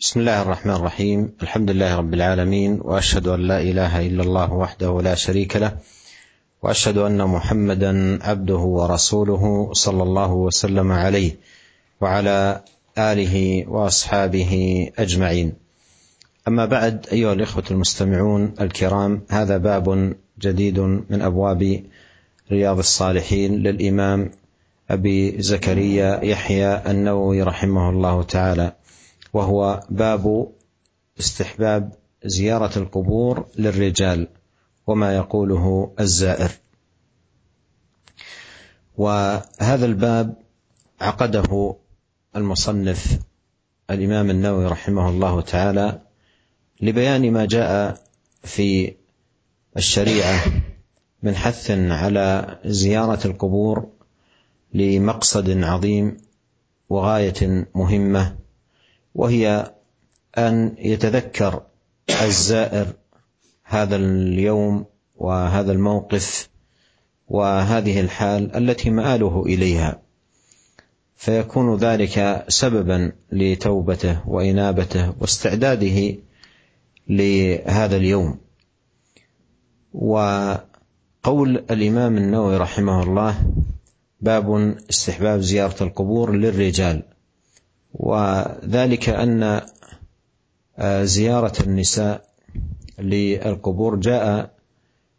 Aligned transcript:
بسم 0.00 0.20
الله 0.20 0.42
الرحمن 0.42 0.74
الرحيم. 0.74 1.32
الحمد 1.42 1.70
لله 1.70 1.96
رب 1.96 2.14
العالمين 2.14 2.80
وأشهد 2.80 3.28
أن 3.28 3.40
لا 3.40 3.60
إله 3.60 4.06
إلا 4.06 4.22
الله 4.22 4.52
وحده 4.52 5.00
لا 5.02 5.14
شريك 5.14 5.56
له 5.56 5.76
وأشهد 6.62 6.98
أن 6.98 7.26
محمدا 7.26 8.18
عبده 8.24 8.58
ورسوله 8.58 9.70
صلى 9.72 10.02
الله 10.02 10.32
وسلم 10.32 10.92
عليه 10.92 11.36
وعلى 12.00 12.60
آله 12.98 13.64
وأصحابه 13.68 14.52
أجمعين. 14.98 15.52
أما 16.48 16.64
بعد 16.66 17.06
أيها 17.12 17.32
الإخوة 17.32 17.64
المستمعون 17.70 18.54
الكرام 18.60 19.22
هذا 19.28 19.56
باب 19.56 20.14
جديد 20.40 20.78
من 20.80 21.22
أبواب 21.22 21.82
رياض 22.52 22.78
الصالحين 22.78 23.62
للإمام 23.62 24.30
أبي 24.90 25.42
زكريا 25.42 26.24
يحيى 26.24 26.90
النووي 26.90 27.42
رحمه 27.42 27.90
الله 27.90 28.22
تعالى. 28.22 28.72
وهو 29.32 29.80
باب 29.90 30.52
استحباب 31.20 31.92
زيارة 32.24 32.78
القبور 32.78 33.46
للرجال 33.58 34.28
وما 34.86 35.16
يقوله 35.16 35.94
الزائر. 36.00 36.50
وهذا 38.96 39.86
الباب 39.86 40.34
عقده 41.00 41.76
المصنف 42.36 43.18
الإمام 43.90 44.30
النووي 44.30 44.66
رحمه 44.66 45.08
الله 45.08 45.40
تعالى 45.40 46.00
لبيان 46.80 47.32
ما 47.32 47.44
جاء 47.46 48.00
في 48.42 48.94
الشريعة 49.76 50.44
من 51.22 51.34
حث 51.36 51.70
على 51.70 52.58
زيارة 52.64 53.26
القبور 53.26 53.88
لمقصد 54.74 55.50
عظيم 55.62 56.16
وغاية 56.88 57.66
مهمة 57.74 58.36
وهي 59.14 59.72
أن 60.38 60.74
يتذكر 60.78 61.62
الزائر 62.22 62.86
هذا 63.64 63.96
اليوم 63.96 64.84
وهذا 65.16 65.72
الموقف 65.72 66.48
وهذه 67.28 68.00
الحال 68.00 68.56
التي 68.56 68.90
مآله 68.90 69.42
إليها. 69.46 70.02
فيكون 71.16 71.76
ذلك 71.76 72.44
سببا 72.48 73.12
لتوبته 73.32 74.28
وإنابته 74.28 75.14
واستعداده 75.20 76.16
لهذا 77.08 77.96
اليوم. 77.96 78.38
وقول 79.92 81.64
الإمام 81.70 82.16
النووي 82.16 82.56
رحمه 82.56 83.02
الله 83.02 83.52
باب 84.20 84.76
استحباب 84.90 85.40
زيارة 85.40 85.82
القبور 85.82 86.32
للرجال. 86.36 87.02
وذلك 87.94 89.08
أن 89.08 89.60
زيارة 91.02 91.52
النساء 91.62 92.24
للقبور 92.98 93.96
جاء 93.96 94.50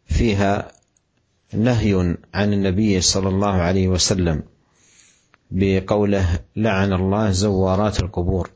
فيها 0.06 0.72
نهي 1.54 2.16
عن 2.34 2.52
النبي 2.52 3.00
صلى 3.00 3.28
الله 3.28 3.52
عليه 3.52 3.88
وسلم 3.88 4.42
بقوله 5.50 6.38
لعن 6.56 6.92
الله 6.92 7.30
زوارات 7.30 8.00
القبور. 8.00 8.50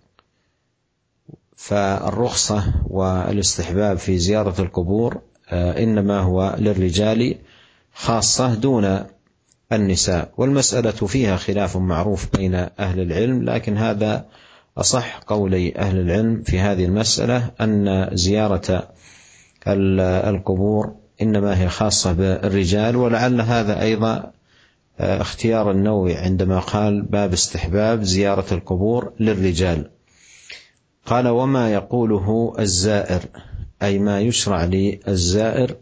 فالرخصة 1.56 2.74
والاستحباب 2.86 3.98
في 3.98 4.18
زيارة 4.18 4.60
القبور 4.60 5.20
إنما 5.52 6.20
هو 6.20 6.56
للرجال 6.58 7.36
خاصة 7.94 8.54
دون 8.54 9.06
النساء. 9.72 10.32
والمسألة 10.36 10.90
فيها 10.90 11.36
خلاف 11.36 11.76
معروف 11.76 12.36
بين 12.36 12.54
أهل 12.54 13.00
العلم 13.00 13.42
لكن 13.42 13.76
هذا 13.76 14.26
أصح 14.78 15.18
قولي 15.18 15.76
أهل 15.76 16.00
العلم 16.00 16.42
في 16.42 16.60
هذه 16.60 16.84
المسألة 16.84 17.50
أن 17.60 18.08
زيارة 18.12 18.88
القبور 20.28 20.94
إنما 21.22 21.60
هي 21.60 21.68
خاصة 21.68 22.12
بالرجال 22.12 22.96
ولعل 22.96 23.40
هذا 23.40 23.82
أيضا 23.82 24.32
اختيار 25.00 25.70
النووي 25.70 26.16
عندما 26.16 26.58
قال 26.58 27.02
باب 27.02 27.32
استحباب 27.32 28.02
زيارة 28.02 28.54
القبور 28.54 29.12
للرجال. 29.20 29.90
قال 31.06 31.28
وما 31.28 31.72
يقوله 31.72 32.54
الزائر 32.58 33.20
أي 33.82 33.98
ما 33.98 34.20
يشرع 34.20 34.64
للزائر 34.64 35.76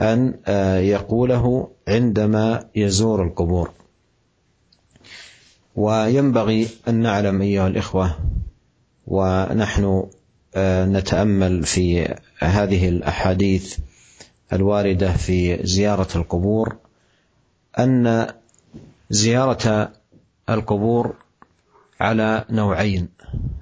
أن 0.00 0.34
آه، 0.46 0.78
يقوله 0.78 1.70
عندما 1.88 2.68
يزور 2.74 3.22
القبور. 3.22 3.70
وينبغي 5.76 6.68
أن 6.88 6.94
نعلم 6.94 7.42
أيها 7.42 7.66
الإخوة 7.66 8.18
ونحن 9.06 10.06
آه، 10.54 10.86
نتأمل 10.86 11.64
في 11.64 12.14
هذه 12.38 12.88
الأحاديث 12.88 13.78
الواردة 14.52 15.12
في 15.12 15.66
زيارة 15.66 16.08
القبور 16.16 16.76
أن 17.78 18.26
زيارة 19.10 19.92
القبور 20.50 21.14
على 22.00 22.44
نوعين 22.50 23.08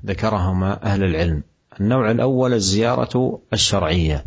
ذكرهما 0.07 0.83
أهل 0.83 1.05
العلم. 1.05 1.43
النوع 1.81 2.11
الأول 2.11 2.53
الزيارة 2.53 3.41
الشرعية. 3.53 4.25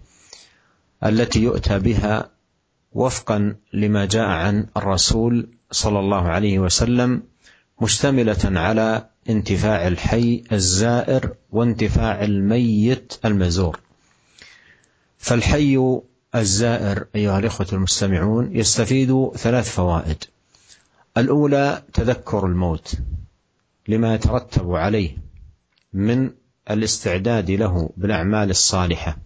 التي 1.06 1.44
يؤتى 1.44 1.80
بها 1.80 2.30
وفقا 2.94 3.56
لما 3.74 4.06
جاء 4.06 4.28
عن 4.28 4.68
الرسول 4.78 5.50
صلى 5.72 6.00
الله 6.00 6.28
عليه 6.30 6.60
وسلم 6.60 7.24
مشتملة 7.82 8.60
على 8.60 9.10
انتفاع 9.30 9.88
الحي 9.88 10.44
الزائر 10.52 11.34
وانتفاع 11.52 12.24
الميت 12.24 13.14
المزور. 13.26 13.80
فالحي 15.18 16.00
الزائر 16.36 17.06
أيها 17.16 17.40
الإخوة 17.40 17.68
المستمعون 17.74 18.56
يستفيد 18.56 19.30
ثلاث 19.36 19.72
فوائد. 19.72 20.24
الأولى 21.18 21.84
تذكر 21.94 22.46
الموت 22.46 22.94
لما 23.88 24.16
يترتب 24.16 24.72
عليه 24.72 25.18
من 25.94 26.30
الاستعداد 26.72 27.52
له 27.52 27.90
بالأعمال 27.98 28.50
الصالحة. 28.50 29.18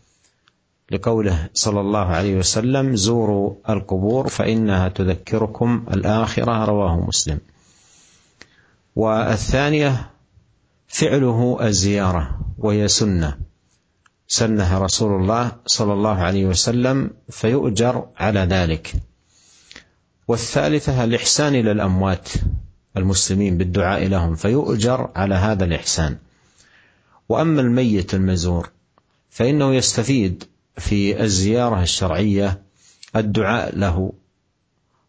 لقوله 0.92 1.50
صلى 1.54 1.80
الله 1.82 2.06
عليه 2.06 2.36
وسلم 2.36 2.96
زوروا 2.96 3.54
القبور 3.70 4.28
فإنها 4.28 4.90
تذكركم 4.90 5.86
الآخرة. 5.94 6.66
رواه 6.66 7.06
مسلم. 7.08 7.40
والثانية 8.96 10.10
فعله 10.88 11.58
الزيارة 11.62 12.40
وهي 12.58 12.88
سنة. 12.88 13.38
سنها 14.28 14.80
رسول 14.80 15.22
الله 15.22 15.52
صلى 15.66 15.94
الله 15.94 16.18
عليه 16.18 16.46
وسلم 16.46 17.10
فيؤجر 17.30 18.08
على 18.18 18.40
ذلك. 18.40 18.94
والثالثة 20.28 21.04
الإحسان 21.04 21.56
إلى 21.56 21.72
الأموات 21.72 22.30
المسلمين 22.98 23.58
بالدعاء 23.58 24.08
لهم 24.08 24.36
فيؤجر 24.36 25.10
على 25.16 25.36
هذا 25.36 25.66
الإحسان. 25.66 26.18
وأما 27.30 27.62
الميت 27.62 28.14
المزور 28.14 28.70
فإنه 29.30 29.76
يستفيد 29.76 30.44
في 30.78 31.24
الزيارة 31.24 31.82
الشرعية 31.82 32.62
الدعاء 33.16 33.78
له 33.78 34.14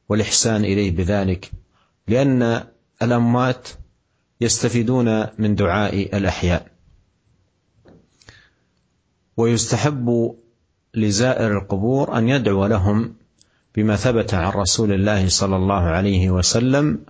والإحسان 0.09 0.65
إليه 0.65 0.91
بذلك 0.91 1.51
لأن 2.09 2.65
الأموات 3.03 3.69
يستفيدون 4.41 5.27
من 5.39 5.55
دعاء 5.55 6.17
الأحياء. 6.17 6.67
ويستحب 9.37 10.35
لزائر 10.95 11.59
القبور 11.59 12.19
أن 12.19 12.29
يدعو 12.29 12.67
لهم 12.67 13.15
بما 13.77 13.97
ثبت 13.97 14.35
عن 14.35 14.53
رسول 14.53 14.93
الله 14.93 15.29
صلى 15.29 15.57
الله 15.57 15.81
عليه 15.83 16.31
وسلم 16.31 17.01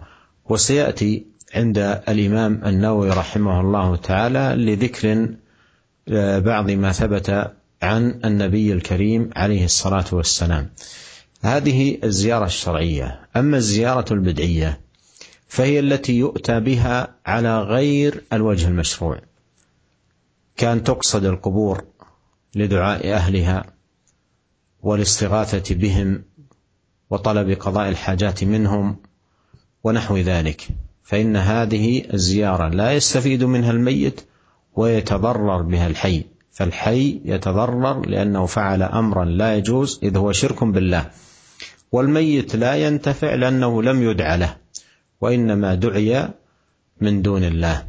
وسيأتي 0.44 1.26
عند 1.54 1.78
الإمام 2.08 2.60
النووي 2.66 3.10
رحمه 3.10 3.60
الله 3.60 3.96
تعالى 3.96 4.54
لذكر 4.56 5.28
بعض 6.40 6.70
ما 6.70 6.92
ثبت 6.92 7.52
عن 7.84 8.20
النبي 8.24 8.72
الكريم 8.72 9.30
عليه 9.36 9.64
الصلاة 9.64 10.04
والسلام. 10.12 10.70
هذه 11.42 11.98
الزيارة 12.04 12.46
الشرعية. 12.46 13.20
أما 13.36 13.56
الزيارة 13.56 14.12
البدعية 14.12 14.80
فهي 15.48 15.80
التي 15.80 16.18
يؤتى 16.18 16.60
بها 16.60 17.14
على 17.26 17.60
غير 17.60 18.24
الوجه 18.32 18.68
المشروع. 18.68 19.20
كان 20.56 20.84
تقصد 20.84 21.24
القبور 21.24 21.84
لدعاء 22.54 23.12
أهلها 23.12 23.64
والاستغاثة 24.82 25.74
بهم 25.74 26.24
وطلب 27.10 27.50
قضاء 27.50 27.88
الحاجات 27.88 28.44
منهم 28.44 28.96
ونحو 29.84 30.16
ذلك. 30.16 30.68
فإن 31.02 31.36
هذه 31.36 32.14
الزيارة 32.14 32.68
لا 32.68 32.92
يستفيد 32.92 33.44
منها 33.44 33.70
الميت 33.70 34.20
ويتضرر 34.76 35.62
بها 35.62 35.86
الحي. 35.86 36.33
فالحي 36.54 37.20
يتضرر 37.24 38.06
لأنه 38.06 38.46
فعل 38.46 38.82
أمرا 38.82 39.24
لا 39.24 39.56
يجوز 39.56 40.00
إذ 40.02 40.16
هو 40.16 40.32
شرك 40.32 40.64
بالله. 40.64 41.10
والميت 41.92 42.56
لا 42.56 42.74
ينتفع 42.74 43.34
لأنه 43.34 43.82
لم 43.82 44.02
يدع 44.02 44.34
له 44.34 44.56
وإنما 45.20 45.74
دعي 45.74 46.28
من 47.00 47.22
دون 47.22 47.44
الله. 47.44 47.84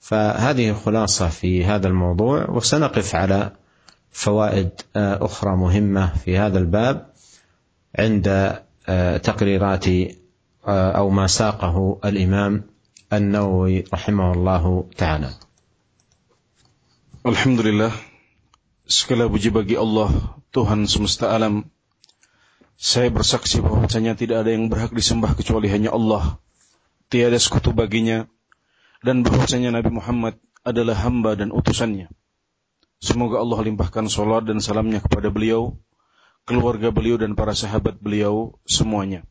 فهذه 0.00 0.72
خلاصة 0.72 1.28
في 1.28 1.64
هذا 1.64 1.88
الموضوع 1.88 2.50
وسنقف 2.50 3.14
على 3.14 3.50
فوائد 4.12 4.70
أخرى 4.96 5.56
مهمة 5.56 6.14
في 6.14 6.38
هذا 6.38 6.58
الباب 6.58 7.06
عند 7.98 8.56
تقريرات 9.22 9.84
أو 10.68 11.10
ما 11.10 11.26
ساقه 11.26 11.98
الإمام 12.04 12.62
النووي 13.12 13.84
رحمه 13.94 14.32
الله 14.32 14.84
تعالى. 14.96 15.45
Alhamdulillah 17.26 17.90
Segala 18.86 19.26
puji 19.26 19.50
bagi 19.50 19.74
Allah 19.74 20.38
Tuhan 20.54 20.86
semesta 20.86 21.34
alam. 21.34 21.66
Saya 22.78 23.10
bersaksi 23.10 23.58
bahwasanya 23.58 24.14
tidak 24.14 24.46
ada 24.46 24.54
yang 24.54 24.70
berhak 24.70 24.94
disembah 24.94 25.34
kecuali 25.34 25.66
hanya 25.66 25.90
Allah. 25.90 26.38
Tiada 27.10 27.34
sekutu 27.34 27.74
baginya. 27.74 28.30
Dan 29.02 29.26
bahwasanya 29.26 29.74
Nabi 29.74 29.90
Muhammad 29.90 30.38
adalah 30.62 30.94
hamba 31.02 31.34
dan 31.34 31.50
utusannya. 31.50 32.06
Semoga 33.02 33.42
Allah 33.42 33.58
limpahkan 33.74 34.06
solat 34.06 34.46
dan 34.46 34.62
salamnya 34.62 35.02
kepada 35.02 35.26
beliau 35.26 35.74
Keluarga 36.46 36.94
beliau 36.94 37.18
dan 37.18 37.34
para 37.34 37.58
sahabat 37.58 37.98
beliau 37.98 38.54
semuanya. 38.70 39.26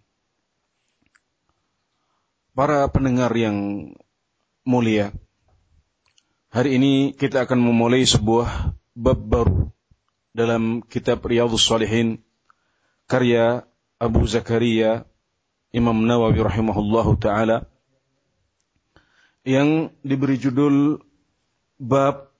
Para 2.52 2.92
pendengar 2.92 3.32
yang 3.32 3.88
mulia 4.68 5.16
Hari 6.56 6.80
ini 6.80 7.12
kita 7.12 7.44
akan 7.44 7.60
memulai 7.60 8.08
sebuah 8.08 8.72
bab 8.96 9.20
baru 9.20 9.76
dalam 10.32 10.80
kitab 10.88 11.20
Riyadhus 11.28 11.68
Salihin 11.68 12.24
karya 13.12 13.68
Abu 14.00 14.24
Zakaria 14.24 15.04
Imam 15.76 16.08
Nawawi 16.08 16.40
rahimahullahu 16.40 17.20
taala 17.20 17.68
yang 19.44 19.92
diberi 20.00 20.40
judul 20.40 21.04
bab 21.76 22.32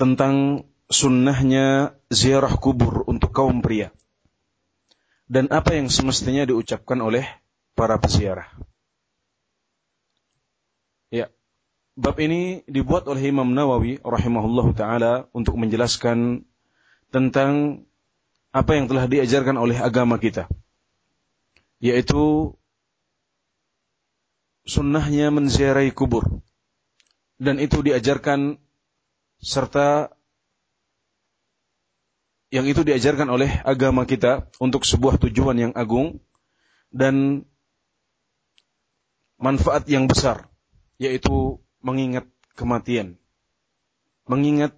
tentang 0.00 0.64
sunnahnya 0.88 1.92
ziarah 2.08 2.56
kubur 2.56 3.04
untuk 3.12 3.28
kaum 3.28 3.60
pria 3.60 3.92
dan 5.28 5.52
apa 5.52 5.76
yang 5.76 5.92
semestinya 5.92 6.48
diucapkan 6.48 6.96
oleh 7.04 7.28
para 7.76 8.00
peziarah. 8.00 8.48
Ya, 11.12 11.28
Bab 12.00 12.16
ini 12.16 12.64
dibuat 12.64 13.04
oleh 13.12 13.28
Imam 13.28 13.52
Nawawi 13.52 14.00
rahimahullah 14.00 14.72
taala 14.72 15.12
untuk 15.36 15.60
menjelaskan 15.60 16.48
tentang 17.12 17.84
apa 18.56 18.72
yang 18.72 18.88
telah 18.88 19.04
diajarkan 19.04 19.60
oleh 19.60 19.76
agama 19.76 20.16
kita. 20.16 20.48
Yaitu 21.76 22.56
sunnahnya 24.64 25.28
menziarahi 25.28 25.92
kubur. 25.92 26.24
Dan 27.36 27.60
itu 27.60 27.84
diajarkan 27.84 28.56
serta 29.36 30.08
yang 32.48 32.64
itu 32.64 32.80
diajarkan 32.80 33.28
oleh 33.28 33.60
agama 33.60 34.08
kita 34.08 34.48
untuk 34.56 34.88
sebuah 34.88 35.20
tujuan 35.20 35.68
yang 35.68 35.72
agung 35.76 36.16
dan 36.88 37.44
manfaat 39.36 39.84
yang 39.84 40.08
besar 40.08 40.48
yaitu 41.00 41.60
mengingat 41.80 42.28
kematian. 42.56 43.16
Mengingat 44.28 44.76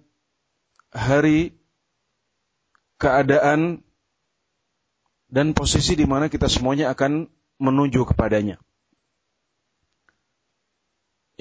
hari 0.89 1.53
keadaan 2.97 3.83
dan 5.27 5.57
posisi 5.57 5.97
di 5.97 6.05
mana 6.05 6.29
kita 6.29 6.47
semuanya 6.47 6.93
akan 6.93 7.27
menuju 7.57 8.05
kepadanya. 8.13 8.61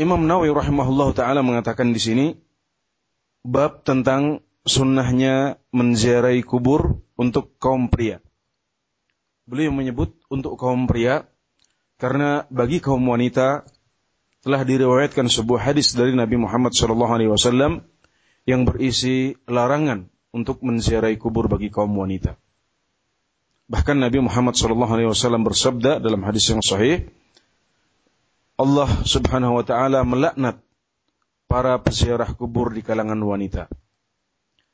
Imam 0.00 0.24
Nawawi 0.24 0.48
rahimahullah 0.50 1.12
taala 1.12 1.44
mengatakan 1.44 1.92
di 1.92 2.00
sini 2.00 2.26
bab 3.44 3.84
tentang 3.84 4.40
sunnahnya 4.64 5.60
menziarahi 5.74 6.40
kubur 6.40 7.04
untuk 7.20 7.60
kaum 7.60 7.92
pria. 7.92 8.24
Beliau 9.44 9.74
menyebut 9.74 10.16
untuk 10.32 10.56
kaum 10.56 10.88
pria 10.88 11.28
karena 12.00 12.48
bagi 12.48 12.80
kaum 12.80 13.04
wanita 13.04 13.68
telah 14.42 14.66
diriwayatkan 14.66 15.30
sebuah 15.30 15.70
hadis 15.70 15.94
dari 15.94 16.18
Nabi 16.18 16.34
Muhammad 16.34 16.74
SAW 16.74 17.86
yang 18.42 18.66
berisi 18.66 19.38
larangan 19.46 20.10
untuk 20.34 20.66
menziarahi 20.66 21.14
kubur 21.14 21.46
bagi 21.46 21.70
kaum 21.70 21.94
wanita. 21.94 22.34
Bahkan 23.70 24.02
Nabi 24.02 24.18
Muhammad 24.18 24.58
SAW 24.58 25.46
bersabda 25.46 26.02
dalam 26.02 26.26
hadis 26.26 26.50
yang 26.50 26.58
sahih, 26.58 27.06
Allah 28.58 28.90
Subhanahu 29.06 29.62
wa 29.62 29.64
taala 29.64 30.02
melaknat 30.02 30.58
para 31.46 31.78
peziarah 31.78 32.34
kubur 32.34 32.74
di 32.74 32.82
kalangan 32.82 33.16
wanita. 33.22 33.70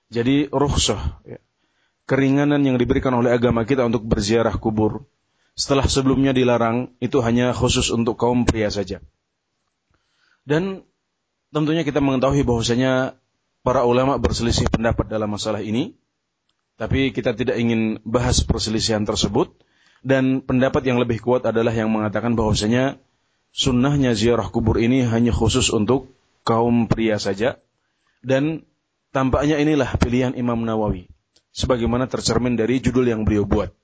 Jadi 0.08 0.48
rukhsah, 0.48 1.20
ya, 1.28 1.38
keringanan 2.08 2.64
yang 2.64 2.80
diberikan 2.80 3.12
oleh 3.12 3.36
agama 3.36 3.68
kita 3.68 3.84
untuk 3.84 4.08
berziarah 4.08 4.56
kubur 4.56 5.04
setelah 5.52 5.84
sebelumnya 5.84 6.32
dilarang 6.32 6.96
itu 7.04 7.20
hanya 7.20 7.52
khusus 7.52 7.92
untuk 7.92 8.16
kaum 8.16 8.48
pria 8.48 8.72
saja. 8.72 9.04
Dan 10.48 10.88
tentunya 11.52 11.84
kita 11.84 12.00
mengetahui 12.00 12.40
bahwasanya 12.40 13.20
para 13.60 13.84
ulama 13.84 14.16
berselisih 14.16 14.72
pendapat 14.72 15.04
dalam 15.04 15.28
masalah 15.28 15.60
ini. 15.60 15.92
Tapi 16.80 17.12
kita 17.12 17.36
tidak 17.36 17.60
ingin 17.60 18.00
bahas 18.00 18.40
perselisihan 18.40 19.04
tersebut. 19.04 19.52
Dan 20.00 20.40
pendapat 20.40 20.88
yang 20.88 20.96
lebih 20.96 21.20
kuat 21.20 21.44
adalah 21.44 21.74
yang 21.74 21.92
mengatakan 21.92 22.32
bahwasanya 22.32 22.96
sunnahnya 23.52 24.16
ziarah 24.16 24.48
kubur 24.48 24.80
ini 24.80 25.04
hanya 25.04 25.36
khusus 25.36 25.68
untuk 25.68 26.16
kaum 26.48 26.88
pria 26.88 27.20
saja. 27.20 27.60
Dan 28.24 28.64
tampaknya 29.12 29.60
inilah 29.60 30.00
pilihan 30.00 30.32
Imam 30.32 30.64
Nawawi. 30.64 31.12
Sebagaimana 31.52 32.08
tercermin 32.08 32.56
dari 32.56 32.80
judul 32.80 33.04
yang 33.04 33.28
beliau 33.28 33.44
buat. 33.44 33.74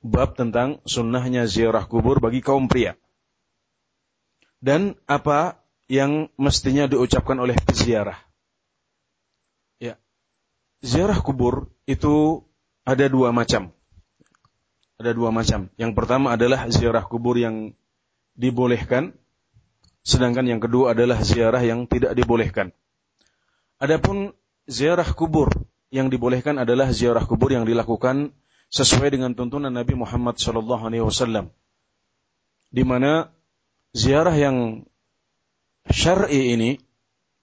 Bab 0.00 0.40
tentang 0.40 0.80
sunnahnya 0.88 1.44
ziarah 1.44 1.84
kubur 1.84 2.22
bagi 2.22 2.40
kaum 2.40 2.70
pria. 2.70 2.96
Dan 4.62 4.94
apa 5.10 5.67
yang 5.88 6.28
mestinya 6.36 6.84
diucapkan 6.84 7.40
oleh 7.40 7.56
peziarah. 7.56 8.20
Ya. 9.80 9.96
Ziarah 10.84 11.18
kubur 11.24 11.72
itu 11.88 12.44
ada 12.84 13.08
dua 13.08 13.32
macam. 13.32 13.72
Ada 15.00 15.16
dua 15.16 15.32
macam. 15.32 15.72
Yang 15.80 15.92
pertama 15.96 16.36
adalah 16.36 16.68
ziarah 16.68 17.02
kubur 17.08 17.40
yang 17.40 17.72
dibolehkan, 18.36 19.16
sedangkan 20.04 20.44
yang 20.46 20.60
kedua 20.60 20.92
adalah 20.92 21.24
ziarah 21.24 21.64
yang 21.64 21.88
tidak 21.88 22.12
dibolehkan. 22.14 22.70
Adapun 23.80 24.36
ziarah 24.68 25.08
kubur 25.16 25.48
yang 25.88 26.12
dibolehkan 26.12 26.60
adalah 26.60 26.92
ziarah 26.92 27.24
kubur 27.24 27.48
yang 27.48 27.64
dilakukan 27.64 28.36
sesuai 28.68 29.08
dengan 29.16 29.32
tuntunan 29.32 29.72
Nabi 29.72 29.96
Muhammad 29.96 30.36
SAW, 30.36 31.48
di 32.68 32.84
mana 32.84 33.32
ziarah 33.96 34.36
yang 34.36 34.84
syar'i 35.90 36.54
ini 36.54 36.70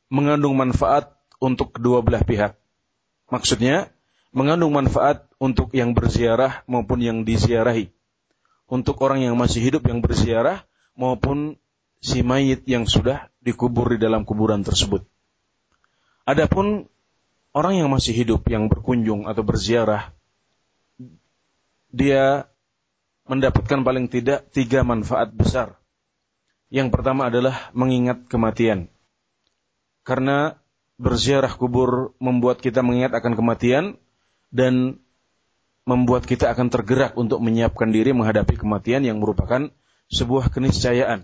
mengandung 0.09 0.55
manfaat 0.55 1.13
untuk 1.41 1.75
kedua 1.75 2.01
belah 2.05 2.23
pihak. 2.23 2.57
Maksudnya, 3.29 3.89
mengandung 4.31 4.73
manfaat 4.73 5.25
untuk 5.41 5.73
yang 5.73 5.97
berziarah 5.97 6.63
maupun 6.69 7.01
yang 7.01 7.25
diziarahi. 7.25 7.89
Untuk 8.65 8.97
orang 9.01 9.21
yang 9.21 9.37
masih 9.37 9.61
hidup 9.61 9.85
yang 9.85 10.01
berziarah 10.01 10.65
maupun 10.97 11.57
si 12.01 12.25
mayit 12.25 12.65
yang 12.65 12.89
sudah 12.89 13.29
dikubur 13.41 13.93
di 13.93 14.01
dalam 14.01 14.25
kuburan 14.25 14.65
tersebut. 14.65 15.05
Adapun 16.25 16.89
orang 17.53 17.85
yang 17.85 17.89
masih 17.93 18.13
hidup 18.13 18.45
yang 18.49 18.65
berkunjung 18.65 19.29
atau 19.29 19.45
berziarah, 19.45 20.09
dia 21.93 22.49
mendapatkan 23.29 23.81
paling 23.85 24.09
tidak 24.09 24.49
tiga 24.53 24.81
manfaat 24.81 25.33
besar 25.33 25.77
yang 26.75 26.91
pertama 26.91 27.31
adalah 27.31 27.71
mengingat 27.71 28.27
kematian. 28.27 28.91
Karena 30.03 30.59
berziarah 30.99 31.55
kubur 31.55 32.11
membuat 32.19 32.59
kita 32.59 32.83
mengingat 32.83 33.15
akan 33.15 33.39
kematian 33.39 33.95
dan 34.51 34.99
membuat 35.87 36.27
kita 36.27 36.51
akan 36.51 36.67
tergerak 36.67 37.15
untuk 37.15 37.39
menyiapkan 37.39 37.95
diri 37.95 38.11
menghadapi 38.11 38.59
kematian 38.59 39.07
yang 39.07 39.23
merupakan 39.23 39.71
sebuah 40.11 40.51
keniscayaan. 40.51 41.23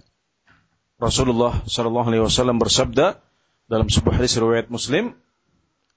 Rasulullah 1.01 1.59
Shallallahu 1.67 2.07
Alaihi 2.07 2.23
Wasallam 2.23 2.55
bersabda 2.55 3.19
dalam 3.67 3.91
sebuah 3.91 4.23
hadis 4.23 4.39
riwayat 4.39 4.71
Muslim, 4.71 5.19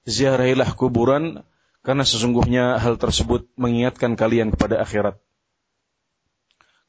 ziarahilah 0.03 0.75
kuburan 0.75 1.47
karena 1.85 2.03
sesungguhnya 2.03 2.75
hal 2.81 2.99
tersebut 2.99 3.47
mengingatkan 3.55 4.19
kalian 4.19 4.51
kepada 4.51 4.83
akhirat. 4.83 5.15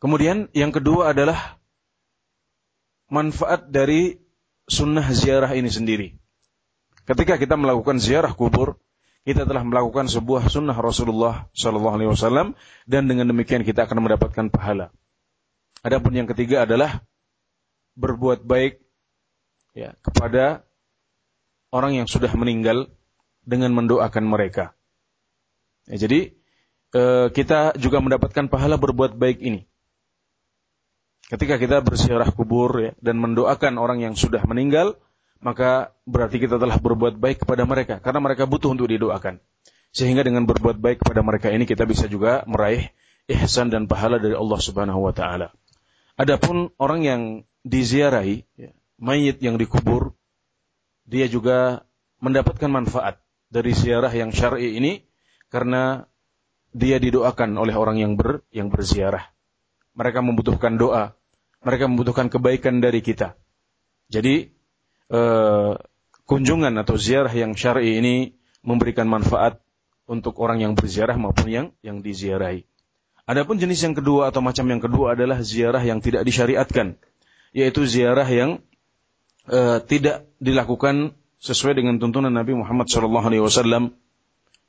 Kemudian 0.03 0.49
yang 0.57 0.73
kedua 0.73 1.13
adalah 1.13 1.56
manfaat 3.11 3.71
dari 3.71 4.19
sunnah 4.67 5.07
ziarah 5.15 5.55
ini 5.55 5.71
sendiri. 5.71 6.19
Ketika 7.07 7.39
kita 7.39 7.55
melakukan 7.55 8.03
ziarah 8.03 8.35
kubur, 8.35 8.83
kita 9.27 9.43
telah 9.43 9.63
melakukan 9.67 10.07
sebuah 10.07 10.47
sunnah 10.47 10.75
Rasulullah 10.75 11.51
Shallallahu 11.55 11.95
Alaihi 11.99 12.11
Wasallam 12.11 12.55
dan 12.87 13.11
dengan 13.11 13.27
demikian 13.31 13.67
kita 13.67 13.87
akan 13.87 14.07
mendapatkan 14.07 14.51
pahala. 14.51 14.95
Adapun 15.83 16.15
yang 16.15 16.31
ketiga 16.31 16.67
adalah 16.67 17.03
berbuat 17.99 18.47
baik 18.47 18.83
ya, 19.75 19.99
kepada 20.03 20.67
orang 21.75 21.99
yang 22.03 22.07
sudah 22.07 22.31
meninggal 22.39 22.91
dengan 23.43 23.75
mendoakan 23.75 24.27
mereka. 24.27 24.75
Ya, 25.91 26.07
jadi 26.07 26.35
eh, 26.95 27.27
kita 27.31 27.79
juga 27.79 27.99
mendapatkan 28.03 28.47
pahala 28.47 28.79
berbuat 28.79 29.15
baik 29.19 29.43
ini. 29.43 29.66
Ketika 31.27 31.59
kita 31.59 31.83
bersiarah 31.83 32.31
kubur 32.31 32.71
ya, 32.79 32.93
dan 33.03 33.19
mendoakan 33.19 33.83
orang 33.83 33.99
yang 33.99 34.15
sudah 34.15 34.47
meninggal, 34.47 34.95
maka 35.43 35.91
berarti 36.07 36.39
kita 36.39 36.57
telah 36.57 36.79
berbuat 36.79 37.19
baik 37.19 37.43
kepada 37.43 37.67
mereka 37.67 37.99
karena 37.99 38.23
mereka 38.23 38.47
butuh 38.47 38.73
untuk 38.73 38.87
didoakan. 38.87 39.43
Sehingga 39.91 40.23
dengan 40.23 40.47
berbuat 40.47 40.79
baik 40.79 41.03
kepada 41.03 41.27
mereka 41.27 41.51
ini 41.51 41.67
kita 41.67 41.83
bisa 41.83 42.07
juga 42.07 42.47
meraih 42.47 42.95
ihsan 43.27 43.75
dan 43.75 43.91
pahala 43.91 44.23
dari 44.23 44.39
Allah 44.39 44.61
Subhanahu 44.63 45.03
wa 45.03 45.11
taala. 45.11 45.51
Adapun 46.17 46.71
orang 46.79 47.01
yang 47.03 47.23
diziarahi, 47.67 48.47
ya, 48.57 48.71
mayit 49.03 49.43
yang 49.43 49.59
dikubur, 49.59 50.15
dia 51.05 51.27
juga 51.27 51.85
mendapatkan 52.23 52.71
manfaat 52.71 53.21
dari 53.51 53.75
ziarah 53.75 54.11
yang 54.11 54.31
syar'i 54.31 54.79
ini 54.79 55.05
karena 55.51 56.07
dia 56.73 56.97
didoakan 57.03 57.57
oleh 57.59 57.75
orang 57.75 58.01
yang 58.01 58.15
ber 58.15 58.47
yang 58.55 58.71
berziarah. 58.71 59.36
Mereka 59.97 60.21
membutuhkan 60.21 60.77
doa, 60.77 61.17
mereka 61.65 61.89
membutuhkan 61.89 62.29
kebaikan 62.29 62.85
dari 62.85 63.01
kita. 63.01 63.35
Jadi 64.13 64.53
eh, 65.11 65.73
kunjungan 66.27 66.75
atau 66.79 66.95
ziarah 67.01 67.33
yang 67.33 67.57
syar'i 67.57 67.99
ini 67.99 68.37
memberikan 68.61 69.09
manfaat 69.09 69.63
untuk 70.07 70.39
orang 70.39 70.63
yang 70.63 70.73
berziarah 70.79 71.19
maupun 71.19 71.49
yang 71.51 71.67
yang 71.83 72.03
diziarahi. 72.03 72.67
Adapun 73.27 73.59
jenis 73.59 73.83
yang 73.83 73.95
kedua 73.99 74.31
atau 74.31 74.39
macam 74.39 74.63
yang 74.71 74.79
kedua 74.79 75.19
adalah 75.19 75.43
ziarah 75.43 75.83
yang 75.83 75.99
tidak 75.99 76.23
disyariatkan, 76.23 76.95
yaitu 77.51 77.83
ziarah 77.83 78.27
yang 78.27 78.63
uh, 79.51 79.83
tidak 79.83 80.31
dilakukan 80.39 81.19
sesuai 81.43 81.75
dengan 81.75 81.99
tuntunan 81.99 82.31
Nabi 82.31 82.55
Muhammad 82.55 82.87
SAW. 82.87 83.91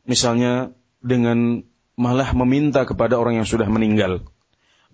Misalnya 0.10 0.74
dengan 1.06 1.62
malah 1.94 2.34
meminta 2.34 2.82
kepada 2.82 3.22
orang 3.22 3.38
yang 3.38 3.46
sudah 3.46 3.70
meninggal, 3.70 4.26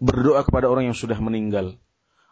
berdoa 0.03 0.43
kepada 0.43 0.67
orang 0.67 0.91
yang 0.91 0.97
sudah 0.97 1.15
meninggal, 1.23 1.79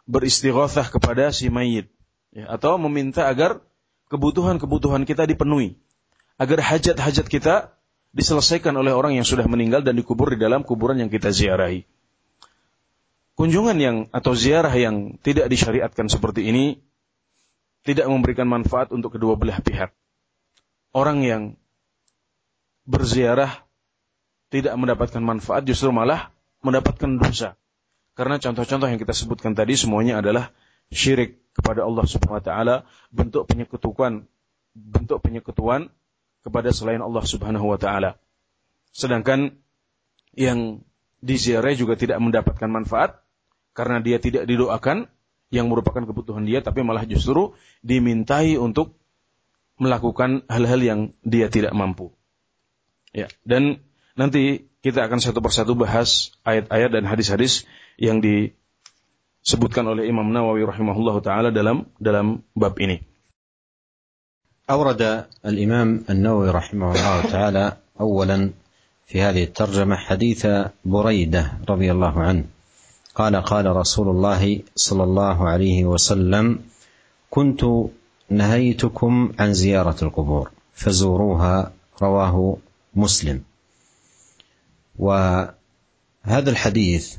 beristighatsah 0.04 0.92
kepada 0.92 1.32
si 1.32 1.48
mayit, 1.48 1.88
ya, 2.36 2.52
atau 2.52 2.76
meminta 2.76 3.24
agar 3.24 3.64
kebutuhan-kebutuhan 4.12 5.08
kita 5.08 5.24
dipenuhi, 5.24 5.80
agar 6.36 6.60
hajat-hajat 6.60 7.26
kita 7.32 7.72
diselesaikan 8.12 8.76
oleh 8.76 8.92
orang 8.92 9.16
yang 9.16 9.24
sudah 9.24 9.48
meninggal 9.48 9.80
dan 9.80 9.96
dikubur 9.96 10.36
di 10.36 10.38
dalam 10.38 10.60
kuburan 10.60 11.00
yang 11.00 11.08
kita 11.08 11.32
ziarahi. 11.32 11.88
Kunjungan 13.32 13.78
yang 13.80 13.96
atau 14.12 14.36
ziarah 14.36 14.76
yang 14.76 15.16
tidak 15.24 15.48
disyariatkan 15.48 16.12
seperti 16.12 16.52
ini 16.52 16.84
tidak 17.88 18.04
memberikan 18.04 18.44
manfaat 18.44 18.92
untuk 18.92 19.16
kedua 19.16 19.40
belah 19.40 19.64
pihak. 19.64 19.96
Orang 20.92 21.24
yang 21.24 21.56
berziarah 22.84 23.64
tidak 24.52 24.76
mendapatkan 24.76 25.24
manfaat 25.24 25.64
justru 25.64 25.88
malah 25.88 26.28
mendapatkan 26.60 27.16
dosa. 27.16 27.56
Karena 28.12 28.36
contoh-contoh 28.36 28.88
yang 28.88 29.00
kita 29.00 29.16
sebutkan 29.16 29.56
tadi 29.56 29.72
semuanya 29.72 30.20
adalah 30.20 30.52
syirik 30.92 31.40
kepada 31.56 31.84
Allah 31.88 32.04
Subhanahu 32.04 32.40
wa 32.40 32.44
taala, 32.44 32.76
bentuk 33.08 33.48
penyekutuan 33.48 34.28
bentuk 34.72 35.20
penyekutuan 35.20 35.92
kepada 36.44 36.72
selain 36.72 37.00
Allah 37.00 37.24
Subhanahu 37.24 37.72
wa 37.72 37.78
taala. 37.80 38.20
Sedangkan 38.92 39.56
yang 40.36 40.84
diziarahi 41.24 41.76
juga 41.76 41.96
tidak 41.96 42.18
mendapatkan 42.20 42.68
manfaat 42.68 43.20
karena 43.72 44.00
dia 44.04 44.20
tidak 44.20 44.44
didoakan 44.44 45.08
yang 45.52 45.68
merupakan 45.68 46.04
kebutuhan 46.04 46.48
dia 46.48 46.64
tapi 46.64 46.80
malah 46.80 47.04
justru 47.04 47.52
dimintai 47.84 48.56
untuk 48.56 48.96
melakukan 49.76 50.44
hal-hal 50.48 50.80
yang 50.80 51.00
dia 51.24 51.48
tidak 51.48 51.72
mampu. 51.72 52.12
Ya, 53.12 53.28
dan 53.44 53.84
nanti 54.16 54.72
kita 54.80 55.04
akan 55.04 55.20
satu 55.20 55.44
persatu 55.44 55.76
bahas 55.76 56.32
ayat-ayat 56.48 56.90
dan 56.90 57.04
hadis-hadis 57.04 57.68
yang 57.98 58.20
disebutkan 58.22 59.84
oleh 59.88 60.08
Imam 60.08 60.28
Nawawi 60.30 60.64
rahimahullah 60.64 61.16
taala 61.20 61.48
dalam 61.50 61.88
dalam 61.98 62.40
bab 62.56 62.76
ini. 62.78 63.12
أورد 64.70 65.26
الإمام 65.46 66.04
النووي 66.10 66.50
رحمه 66.50 66.88
الله 66.94 67.22
تعالى 67.22 67.76
أولا 68.00 68.50
في 69.06 69.22
هذه 69.22 69.44
الترجمة 69.44 69.96
حديث 69.96 70.46
بريدة 70.84 71.52
رضي 71.68 71.92
الله 71.92 72.14
عنه 72.22 72.44
قال 73.14 73.36
قال 73.36 73.66
رسول 73.76 74.08
الله 74.08 74.60
صلى 74.76 75.04
الله 75.04 75.48
عليه 75.48 75.84
وسلم 75.84 76.58
كنت 77.30 77.64
نهيتكم 78.30 79.32
عن 79.38 79.52
زيارة 79.52 79.96
القبور 80.02 80.50
فزوروها 80.74 81.72
رواه 82.02 82.56
مسلم 82.94 83.42
وهذا 84.98 86.50
الحديث 86.50 87.16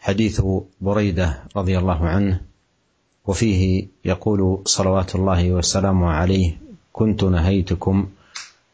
حديث 0.00 0.42
بريدة 0.80 1.42
رضي 1.56 1.78
الله 1.78 2.08
عنه 2.08 2.40
وفيه 3.26 3.86
يقول 4.04 4.62
صلوات 4.64 5.14
الله 5.14 5.52
وسلامه 5.52 6.10
عليه 6.10 6.56
كنت 6.92 7.24
نهيتكم 7.24 8.06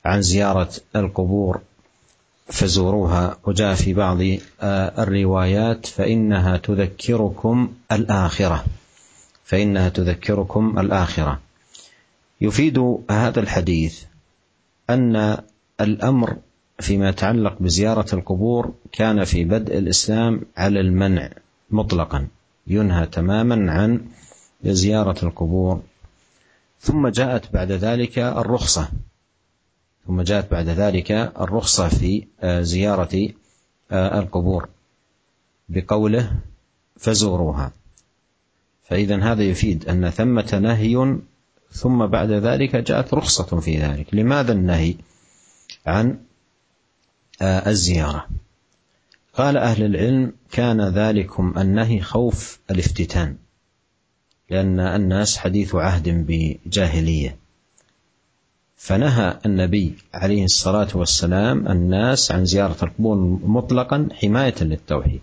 عن 0.05 0.23
زيارة 0.23 0.71
القبور 0.97 1.61
فزوروها. 2.47 3.37
وجاء 3.45 3.75
في 3.75 3.95
بعض 3.95 4.19
الروايات 4.99 5.87
فإنها 5.87 6.57
تذكركم 6.57 7.73
الآخرة. 7.93 8.65
فإنها 9.45 9.89
تذكركم 9.89 10.79
الآخرة. 10.79 11.41
يفيد 12.41 12.99
هذا 13.11 13.41
الحديث 13.41 14.03
أن 14.91 15.39
الأمر 15.81 16.37
فيما 16.81 17.09
يتعلق 17.09 17.57
بزيارة 17.61 18.15
القبور 18.15 18.75
كان 18.93 19.25
في 19.25 19.45
بدء 19.45 19.79
الإسلام 19.79 20.41
على 20.57 20.81
المنع 20.81 21.31
مطلقا 21.71 22.27
ينهى 22.67 23.07
تماما 23.07 23.73
عن 23.73 24.07
لزيارة 24.65 25.25
القبور. 25.25 25.83
ثم 26.81 27.09
جاءت 27.09 27.53
بعد 27.53 27.73
ذلك 27.73 28.19
الرخصة. 28.19 28.89
ثم 30.07 30.23
جاءت 30.23 30.51
بعد 30.51 30.69
ذلك 30.69 31.11
الرخصة 31.13 31.89
في 31.89 32.27
آه، 32.41 32.61
زيارة 32.61 33.29
آه، 33.91 34.19
القبور. 34.19 34.69
بقوله 35.69 36.33
فزوروها. 36.97 37.73
فإذا 38.85 39.23
هذا 39.23 39.43
يفيد 39.43 39.89
أن 39.89 40.11
ثمة 40.11 40.59
نهي 40.63 41.19
ثم 41.73 42.07
بعد 42.07 42.31
ذلك 42.31 42.77
جاءت 42.77 43.15
رخصة 43.15 43.61
في 43.61 43.79
ذلك. 43.79 44.15
لماذا 44.15 44.53
النهي؟ 44.53 44.95
عن 45.87 46.19
الزيارة. 47.43 48.27
قال 49.33 49.57
أهل 49.57 49.85
العلم 49.85 50.33
كان 50.53 50.81
ذلكم 50.81 51.55
النهي 51.59 52.01
خوف 52.01 52.59
الافتتان 52.71 53.37
لأن 54.51 54.81
الناس 54.81 55.39
حديث 55.39 55.75
عهد 55.75 56.09
بجاهلية. 56.09 57.37
فنهى 58.77 59.39
النبي 59.47 59.95
عليه 60.15 60.45
الصلاة 60.45 60.89
والسلام 60.95 61.69
الناس 61.69 62.33
عن 62.33 62.45
زيارة 62.45 62.85
القبور 62.85 63.17
مطلقا 63.45 64.09
حماية 64.13 64.55
للتوحيد 64.61 65.23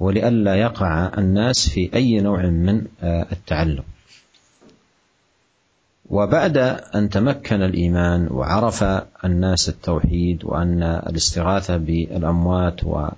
ولئلا 0.00 0.54
يقع 0.54 1.18
الناس 1.18 1.68
في 1.68 1.90
أي 1.94 2.20
نوع 2.20 2.42
من 2.46 2.86
التعلم 3.02 3.82
وبعد 6.10 6.56
أن 6.94 7.10
تمكن 7.10 7.62
الإيمان 7.62 8.28
وعرف 8.30 8.84
الناس 9.24 9.68
التوحيد 9.68 10.44
وأن 10.44 10.82
الاستغاثة 10.82 11.76
بالأموات 11.76 12.84
و 12.84 13.08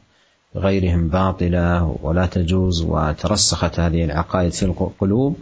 غيرهم 0.57 1.09
باطلة 1.09 1.97
ولا 2.03 2.27
تجوز 2.27 2.83
وترسخت 2.83 3.81
هذه 3.81 4.05
العقائد 4.05 4.53
في 4.53 4.63
القلوب 4.63 5.37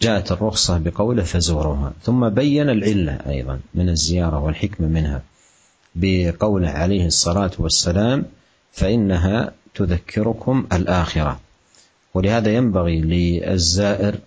جاءت 0.00 0.32
الرخصة 0.32 0.78
بقوله 0.78 1.22
فزوروها 1.22 1.92
ثم 2.02 2.28
بين 2.28 2.70
العلة 2.70 3.18
أيضا 3.26 3.60
من 3.74 3.88
الزيارة 3.88 4.38
والحكمة 4.38 4.86
منها 4.86 5.22
بقوله 5.94 6.68
عليه 6.68 7.06
الصلاة 7.06 7.50
والسلام 7.58 8.24
فإنها 8.72 9.52
تذكركم 9.74 10.66
الآخرة. 10.72 11.40
ولهذا 12.14 12.54
ينبغي 12.54 13.00
للزائر 13.00 14.18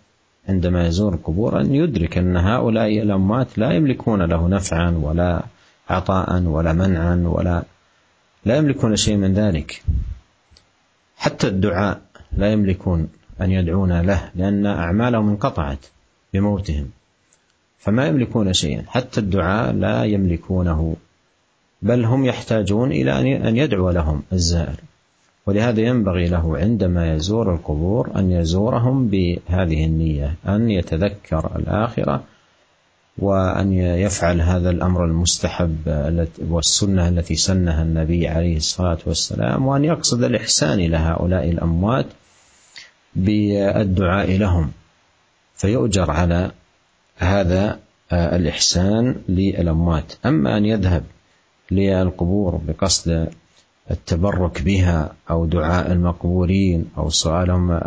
عندما 0.50 0.88
يزور 0.88 1.14
القبور 1.14 1.62
أن 1.62 1.76
يدرك 1.76 2.18
أن 2.18 2.38
هؤلاء 2.38 3.02
الأموات 3.02 3.58
لا 3.58 3.72
يملكون 3.72 4.22
له 4.22 4.48
نفعا 4.48 5.00
ولا 5.02 5.44
عطاء 5.90 6.42
ولا 6.42 6.74
منعا 6.74 7.24
ولا 7.26 7.64
لا 8.46 8.58
يملكون 8.58 8.96
شيء 8.96 9.18
من 9.18 9.34
ذلك. 9.34 9.84
حتى 11.18 11.48
الدعاء 11.48 12.02
لا 12.38 12.52
يملكون 12.52 13.10
أن 13.42 13.52
يدعون 13.52 14.02
له 14.02 14.32
لأن 14.36 14.66
أعمالهم 14.66 15.30
انقطعت 15.30 15.86
بموتهم 16.34 16.90
فما 17.80 18.08
يملكون 18.08 18.54
شيئا. 18.54 18.84
حتى 18.88 19.20
الدعاء 19.20 19.74
لا 19.74 20.04
يملكونه 20.04 20.96
بل 21.82 22.06
هم 22.06 22.26
يحتاجون 22.26 22.92
إلى 22.92 23.38
أن 23.50 23.58
يدعو 23.58 23.90
لهم 23.90 24.24
الزائر. 24.34 24.76
ولهذا 25.48 25.82
ينبغي 25.82 26.28
له 26.28 26.58
عندما 26.58 27.14
يزور 27.14 27.54
القبور 27.54 28.12
أن 28.16 28.32
يزورهم 28.32 29.08
بهذه 29.08 29.86
النية 29.86 30.36
أن 30.48 30.70
يتذكر 30.72 31.52
الآخرة 31.56 32.24
وأن 33.18 33.74
يفعل 33.74 34.42
هذا 34.42 34.70
الأمر 34.70 35.06
المستحب 35.06 35.78
والسنة 36.50 37.08
التي 37.08 37.36
سنها 37.36 37.84
النبي 37.84 38.28
عليه 38.28 38.58
الصلاة 38.58 38.98
والسلام 39.06 39.66
وأن 39.66 39.86
يقصد 39.86 40.24
الإحسان 40.24 40.80
إلى 40.80 40.98
هؤلاء 40.98 41.50
الأموات 41.50 42.06
بالدعاء 43.16 44.38
لهم. 44.38 44.72
فيؤجر 45.56 46.12
على 46.12 46.52
هذا 47.18 47.80
الإحسان 48.14 49.16
للأموات. 49.30 50.14
أما 50.26 50.58
أن 50.58 50.66
يذهب 50.66 51.04
للقبور 51.72 52.62
بقصد 52.68 53.30
التبرك 53.92 54.62
بها 54.62 55.16
أو 55.30 55.46
دعاء 55.46 55.92
المقبورين 55.92 56.86
أو 56.98 57.10
سؤالهم 57.10 57.80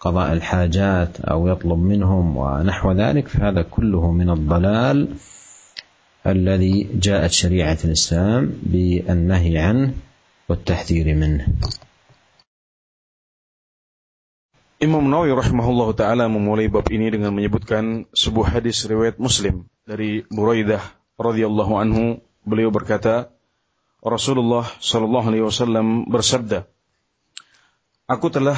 قضاء 0.00 0.32
الحاجات 0.32 1.20
أو 1.20 1.48
يطلب 1.48 1.78
منهم 1.78 2.36
ونحو 2.36 2.92
ذلك 2.92 3.28
فهذا 3.28 3.62
كله 3.62 4.12
من 4.12 4.30
الضلال 4.30 5.08
الذي 6.26 6.88
جاءت 6.94 7.30
شريعة 7.30 7.78
الإسلام 7.84 8.52
بالنهي 8.62 9.58
عنه 9.58 9.94
والتحذير 10.48 11.14
منه 11.14 11.46
Imam 14.76 15.08
Nawawi 15.08 15.32
rahimahullah 15.32 15.88
taala 15.96 16.28
memulai 16.28 16.68
bab 16.68 16.84
ini 16.92 17.08
dengan 17.08 17.32
menyebutkan 17.32 18.04
sebuah 18.12 18.60
hadis 18.60 18.84
riwayat 18.84 19.16
Muslim 19.16 19.64
dari 19.88 20.20
Buraidah 20.28 20.84
radhiyallahu 21.16 21.72
anhu 21.80 22.20
beliau 22.44 22.68
berkata 22.68 23.32
Rasulullah 24.06 24.62
sallallahu 24.78 25.26
alaihi 25.34 25.42
wasallam 25.42 26.06
bersabda 26.06 26.70
Aku 28.06 28.30
telah 28.30 28.54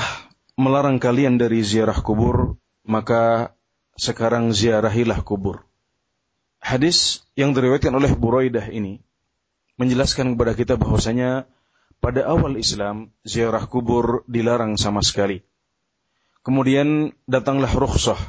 melarang 0.61 1.01
kalian 1.01 1.41
dari 1.41 1.65
ziarah 1.65 1.97
kubur 2.05 2.61
maka 2.85 3.57
sekarang 3.97 4.53
ziarahilah 4.53 5.25
kubur. 5.25 5.65
Hadis 6.61 7.25
yang 7.33 7.57
diriwayatkan 7.57 7.97
oleh 7.97 8.13
Buraidah 8.13 8.69
ini 8.69 9.01
menjelaskan 9.81 10.37
kepada 10.37 10.53
kita 10.53 10.75
bahwasanya 10.77 11.49
pada 12.05 12.29
awal 12.29 12.61
Islam 12.61 13.09
ziarah 13.25 13.65
kubur 13.65 14.29
dilarang 14.29 14.77
sama 14.77 15.01
sekali. 15.01 15.41
Kemudian 16.45 17.17
datanglah 17.25 17.73
rukhsah, 17.73 18.21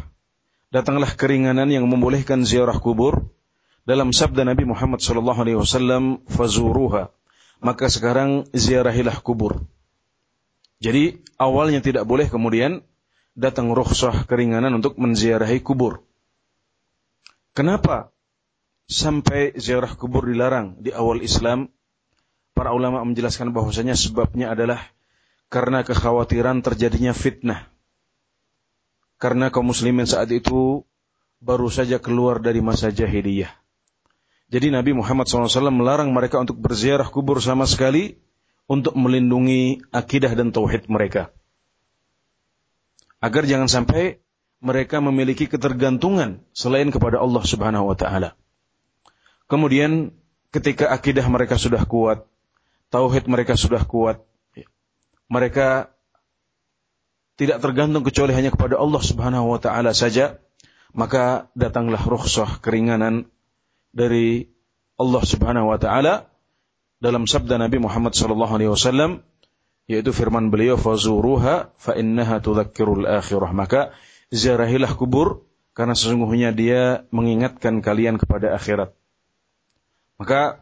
datanglah 0.71 1.11
keringanan 1.19 1.67
yang 1.67 1.83
membolehkan 1.83 2.47
ziarah 2.47 2.79
kubur 2.79 3.27
dalam 3.89 4.13
sabda 4.13 4.45
Nabi 4.45 4.69
Muhammad 4.69 5.01
sallallahu 5.01 5.39
alaihi 5.41 5.57
wasallam 5.57 6.21
fazuruha. 6.29 7.09
Maka 7.59 7.89
sekarang 7.89 8.45
ziarahilah 8.53 9.17
kubur. 9.25 9.65
Jadi 10.77 11.25
awalnya 11.41 11.81
tidak 11.81 12.05
boleh 12.05 12.29
kemudian 12.29 12.85
datang 13.33 13.73
rukhsah 13.73 14.29
keringanan 14.29 14.77
untuk 14.77 14.95
menziarahi 15.01 15.59
kubur. 15.65 16.05
Kenapa 17.57 18.13
sampai 18.85 19.57
ziarah 19.57 19.91
kubur 19.97 20.29
dilarang 20.29 20.77
di 20.79 20.93
awal 20.93 21.25
Islam? 21.25 21.73
Para 22.55 22.71
ulama 22.71 23.03
menjelaskan 23.03 23.51
bahwasanya 23.51 23.97
sebabnya 23.97 24.53
adalah 24.55 24.79
karena 25.51 25.83
kekhawatiran 25.83 26.61
terjadinya 26.63 27.11
fitnah 27.11 27.67
karena 29.19 29.51
kaum 29.51 29.67
muslimin 29.67 30.07
saat 30.07 30.31
itu 30.31 30.87
baru 31.43 31.67
saja 31.67 31.99
keluar 31.99 32.39
dari 32.39 32.63
masa 32.63 32.87
jahiliyah. 32.87 33.58
Jadi 34.49 34.73
Nabi 34.73 34.97
Muhammad 34.97 35.29
SAW 35.29 35.69
melarang 35.69 36.09
mereka 36.09 36.41
untuk 36.41 36.57
berziarah 36.57 37.05
kubur 37.05 37.37
sama 37.37 37.69
sekali 37.69 38.17
untuk 38.65 38.97
melindungi 38.97 39.81
akidah 39.93 40.33
dan 40.33 40.49
tauhid 40.49 40.89
mereka. 40.89 41.29
Agar 43.21 43.45
jangan 43.45 43.69
sampai 43.69 44.17
mereka 44.57 44.99
memiliki 45.05 45.45
ketergantungan 45.45 46.41
selain 46.51 46.89
kepada 46.89 47.21
Allah 47.21 47.43
Subhanahu 47.45 47.93
wa 47.93 47.97
taala. 47.97 48.33
Kemudian 49.45 50.17
ketika 50.49 50.89
akidah 50.89 51.25
mereka 51.29 51.57
sudah 51.57 51.85
kuat, 51.85 52.25
tauhid 52.89 53.29
mereka 53.29 53.53
sudah 53.53 53.85
kuat, 53.85 54.21
mereka 55.29 55.93
tidak 57.37 57.61
tergantung 57.61 58.01
kecuali 58.01 58.33
hanya 58.33 58.49
kepada 58.49 58.81
Allah 58.81 58.99
Subhanahu 58.99 59.55
wa 59.55 59.59
taala 59.61 59.93
saja, 59.93 60.41
maka 60.91 61.47
datanglah 61.53 62.01
rukhsah 62.01 62.59
keringanan 62.59 63.29
dari 63.99 64.47
Allah 64.95 65.23
Subhanahu 65.27 65.75
wa 65.75 65.79
taala 65.79 66.31
dalam 67.03 67.27
sabda 67.27 67.59
Nabi 67.59 67.83
Muhammad 67.83 68.15
sallallahu 68.15 68.55
alaihi 68.55 68.71
wasallam 68.71 69.23
yaitu 69.91 70.15
firman 70.15 70.47
beliau 70.53 70.79
fazuruha 70.79 71.75
fa 71.75 71.91
innaha 71.99 72.39
tudzakkirul 72.39 73.03
akhirah. 73.03 73.51
Maka 73.51 73.91
ziarahilah 74.31 74.95
kubur 74.95 75.43
karena 75.73 75.97
sesungguhnya 75.97 76.55
dia 76.55 77.07
mengingatkan 77.09 77.81
kalian 77.81 78.21
kepada 78.21 78.53
akhirat. 78.53 78.93
Maka 80.19 80.61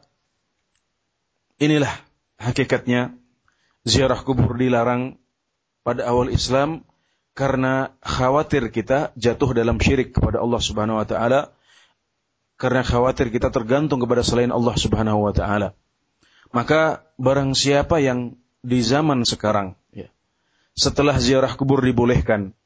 inilah 1.58 1.91
hakikatnya 2.38 3.17
ziarah 3.84 4.21
kubur 4.21 4.56
dilarang 4.56 5.17
pada 5.82 6.06
awal 6.06 6.30
Islam 6.30 6.86
karena 7.34 7.97
khawatir 8.06 8.69
kita 8.69 9.12
jatuh 9.17 9.58
dalam 9.58 9.82
syirik 9.82 10.13
kepada 10.13 10.39
Allah 10.39 10.62
Subhanahu 10.62 11.02
wa 11.02 11.08
taala 11.10 11.57
karena 12.58 12.82
khawatir 12.82 13.30
kita 13.30 13.54
tergantung 13.54 14.02
kepada 14.02 14.26
selain 14.26 14.50
Allah 14.50 14.76
Subhanahu 14.76 15.30
wa 15.30 15.34
taala. 15.34 15.78
Maka 16.50 17.06
barang 17.22 17.54
siapa 17.54 18.02
yang 18.02 18.36
di 18.65 18.82
zaman 18.82 19.24
sekarang 19.24 19.78
ya, 19.93 20.10
setelah 20.74 21.15
ziarah 21.22 21.54
kubur 21.54 21.80
dibolehkan 21.80 22.58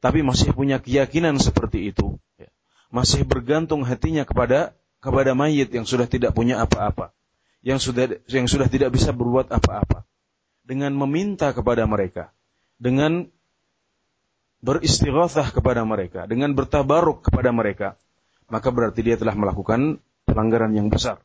tapi 0.00 0.24
masih 0.24 0.56
punya 0.56 0.80
keyakinan 0.80 1.36
seperti 1.36 1.92
itu 1.92 2.16
ya, 2.40 2.48
masih 2.88 3.26
bergantung 3.28 3.84
hatinya 3.84 4.24
kepada 4.24 4.72
kepada 5.02 5.36
mayit 5.36 5.68
yang 5.72 5.84
sudah 5.84 6.08
tidak 6.08 6.32
punya 6.32 6.62
apa-apa 6.62 7.12
yang 7.60 7.76
sudah 7.76 8.16
yang 8.30 8.48
sudah 8.48 8.68
tidak 8.72 8.92
bisa 8.96 9.12
berbuat 9.12 9.52
apa-apa 9.52 10.08
dengan 10.64 10.96
meminta 10.96 11.52
kepada 11.52 11.84
mereka 11.84 12.32
dengan 12.80 13.28
beristighatsah 14.60 15.52
kepada 15.52 15.84
mereka, 15.84 16.28
dengan 16.28 16.52
bertabaruk 16.52 17.24
kepada 17.24 17.50
mereka, 17.50 17.88
maka 18.50 18.68
berarti 18.74 19.00
dia 19.00 19.16
telah 19.16 19.32
melakukan 19.38 20.02
pelanggaran 20.26 20.74
yang 20.74 20.90
besar. 20.90 21.22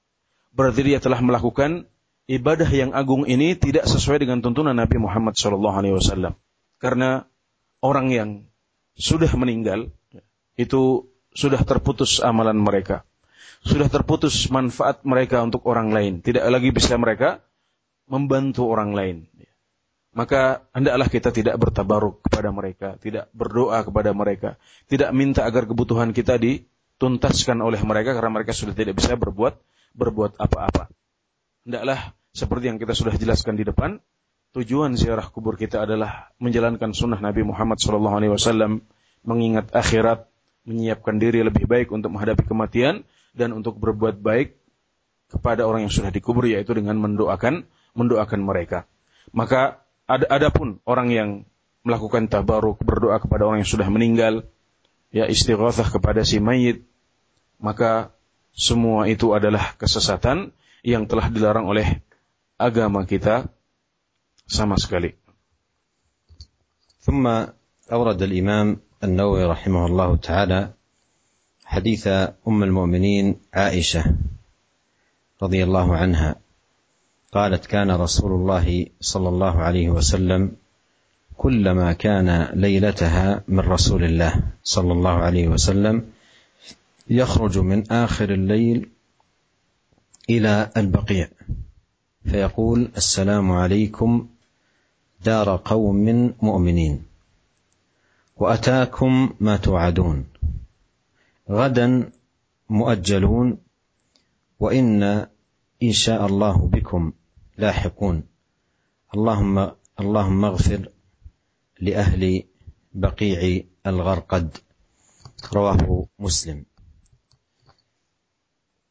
Berarti 0.56 0.82
dia 0.88 1.04
telah 1.04 1.20
melakukan 1.20 1.90
ibadah 2.30 2.70
yang 2.70 2.96
agung 2.96 3.28
ini 3.28 3.58
tidak 3.60 3.90
sesuai 3.90 4.24
dengan 4.24 4.40
tuntunan 4.40 4.78
Nabi 4.78 5.02
Muhammad 5.02 5.36
SAW. 5.36 6.38
Karena 6.80 7.26
orang 7.84 8.08
yang 8.14 8.30
sudah 8.96 9.30
meninggal 9.36 9.92
itu 10.56 11.12
sudah 11.36 11.60
terputus 11.68 12.24
amalan 12.24 12.56
mereka. 12.56 13.04
Sudah 13.66 13.90
terputus 13.90 14.48
manfaat 14.54 15.04
mereka 15.04 15.42
untuk 15.42 15.66
orang 15.68 15.92
lain. 15.92 16.22
Tidak 16.22 16.46
lagi 16.46 16.70
bisa 16.72 16.96
mereka 16.96 17.42
membantu 18.06 18.70
orang 18.70 18.94
lain 18.94 19.18
maka 20.16 20.64
hendaklah 20.72 21.12
kita 21.12 21.30
tidak 21.36 21.60
bertabaruk 21.60 22.24
kepada 22.24 22.48
mereka, 22.56 22.96
tidak 23.04 23.28
berdoa 23.36 23.84
kepada 23.84 24.16
mereka, 24.16 24.56
tidak 24.88 25.12
minta 25.12 25.44
agar 25.44 25.68
kebutuhan 25.68 26.16
kita 26.16 26.40
dituntaskan 27.06 27.62
oleh 27.62 27.78
mereka 27.86 28.18
karena 28.18 28.34
mereka 28.34 28.50
sudah 28.50 28.74
tidak 28.74 28.98
bisa 28.98 29.14
berbuat 29.14 29.62
berbuat 29.94 30.42
apa-apa. 30.42 30.90
Hendaklah 31.62 32.18
seperti 32.34 32.74
yang 32.74 32.82
kita 32.82 32.98
sudah 32.98 33.14
jelaskan 33.14 33.54
di 33.54 33.62
depan, 33.62 34.02
tujuan 34.58 34.98
ziarah 34.98 35.30
kubur 35.30 35.54
kita 35.54 35.86
adalah 35.86 36.34
menjalankan 36.42 36.98
sunnah 36.98 37.22
Nabi 37.22 37.46
Muhammad 37.46 37.78
SAW, 37.78 38.82
mengingat 39.22 39.70
akhirat, 39.70 40.26
menyiapkan 40.66 41.22
diri 41.22 41.46
lebih 41.46 41.70
baik 41.70 41.94
untuk 41.94 42.10
menghadapi 42.10 42.42
kematian 42.42 43.06
dan 43.38 43.54
untuk 43.54 43.78
berbuat 43.78 44.18
baik 44.18 44.58
kepada 45.30 45.70
orang 45.70 45.86
yang 45.86 45.94
sudah 45.94 46.10
dikubur 46.10 46.50
yaitu 46.50 46.74
dengan 46.74 46.98
mendoakan 46.98 47.70
mendoakan 47.94 48.42
mereka. 48.42 48.90
Maka 49.30 49.78
ada 50.10 50.26
adapun 50.34 50.82
orang 50.90 51.14
yang 51.14 51.30
melakukan 51.86 52.26
tabaruk 52.34 52.82
berdoa 52.82 53.22
kepada 53.22 53.46
orang 53.46 53.62
yang 53.62 53.70
sudah 53.70 53.86
meninggal 53.94 54.50
ya 55.14 55.30
istighatsah 55.30 55.94
kepada 55.94 56.26
si 56.26 56.42
mayit 56.42 56.82
maka 57.61 58.13
semua 58.57 59.07
itu 59.07 59.33
adalah 59.37 59.77
kesesatan 59.77 60.53
yang 60.81 61.05
telah 61.05 61.29
dilarang 61.29 61.69
oleh 61.69 62.01
agama 62.61 63.05
kita 63.05 63.49
sama 64.49 64.77
sekali. 64.77 65.17
ثم 67.01 67.25
أورد 67.93 68.23
الإمام 68.23 68.77
النووي 69.05 69.45
رحمه 69.45 69.87
الله 69.87 70.17
تعالى 70.17 70.61
حديث 71.65 72.07
أم 72.49 72.63
المؤمنين 72.63 73.41
عائشة 73.55 74.05
رضي 75.43 75.65
الله 75.65 75.97
عنها 75.97 76.37
قالت 77.33 77.67
كان 77.67 77.91
رسول 77.91 78.33
الله 78.33 78.87
صلى 79.01 79.29
الله 79.29 79.55
عليه 79.63 79.89
وسلم 79.89 80.53
كلما 81.37 81.93
كان 81.93 82.53
ليلتها 82.55 83.45
من 83.49 83.65
رسول 83.65 84.05
الله 84.05 84.33
صلى 84.63 84.93
الله 84.93 85.15
عليه 85.15 85.49
وسلم 85.49 85.97
يخرج 87.10 87.58
من 87.58 87.92
آخر 87.92 88.34
الليل 88.34 88.90
إلى 90.30 90.72
البقيع. 90.78 91.28
فيقول 92.26 92.92
السلام 92.98 93.52
عليكم 93.52 94.30
دار 95.26 95.62
قوم 95.66 96.34
مؤمنين. 96.42 97.06
وأتاكم 98.38 99.34
ما 99.40 99.58
توعدون. 99.58 100.26
غدا 101.50 102.12
مؤجلون. 102.70 103.58
وإنا 104.60 105.30
إن 105.84 105.92
شاء 105.92 106.26
الله 106.26 106.68
بكم 106.68 107.14
لاحقون. 107.58 108.24
اللهم 109.16 109.72
اللهم 110.00 110.46
اغفر 110.46 110.90
لأهل 111.80 112.44
بقيع 112.94 113.64
الغرقد. 113.88 114.58
رواه 115.54 116.06
مسلم. 116.20 116.66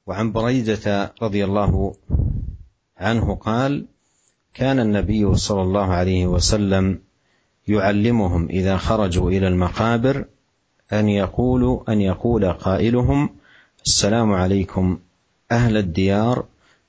وعن 0.07 0.33
بريدة 0.33 1.13
رضي 1.23 1.45
الله 1.45 1.95
عنه 2.99 3.35
قال 3.35 3.87
كان 4.55 4.81
النبي 4.81 5.35
صلى 5.35 5.63
الله 5.63 5.87
عليه 5.93 6.27
وسلم 6.27 7.01
يعلمهم 7.69 8.49
إذا 8.49 8.77
خرجوا 8.77 9.31
إلى 9.31 9.49
المقابر 9.49 10.25
أن 10.93 11.09
يقولوا 11.09 11.93
أن 11.93 12.01
يقول 12.01 12.53
قائلهم 12.53 13.31
السلام 13.87 14.33
عليكم 14.33 14.99
أهل 15.53 15.77
الديار 15.77 16.45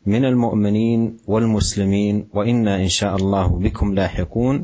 من 0.05 0.25
المؤمنين 0.25 1.17
والمسلمين 1.27 2.27
وإنا 2.33 2.75
إن 2.75 2.89
شاء 2.89 3.15
الله 3.15 3.47
بكم 3.47 3.93
لاحقون 3.93 4.63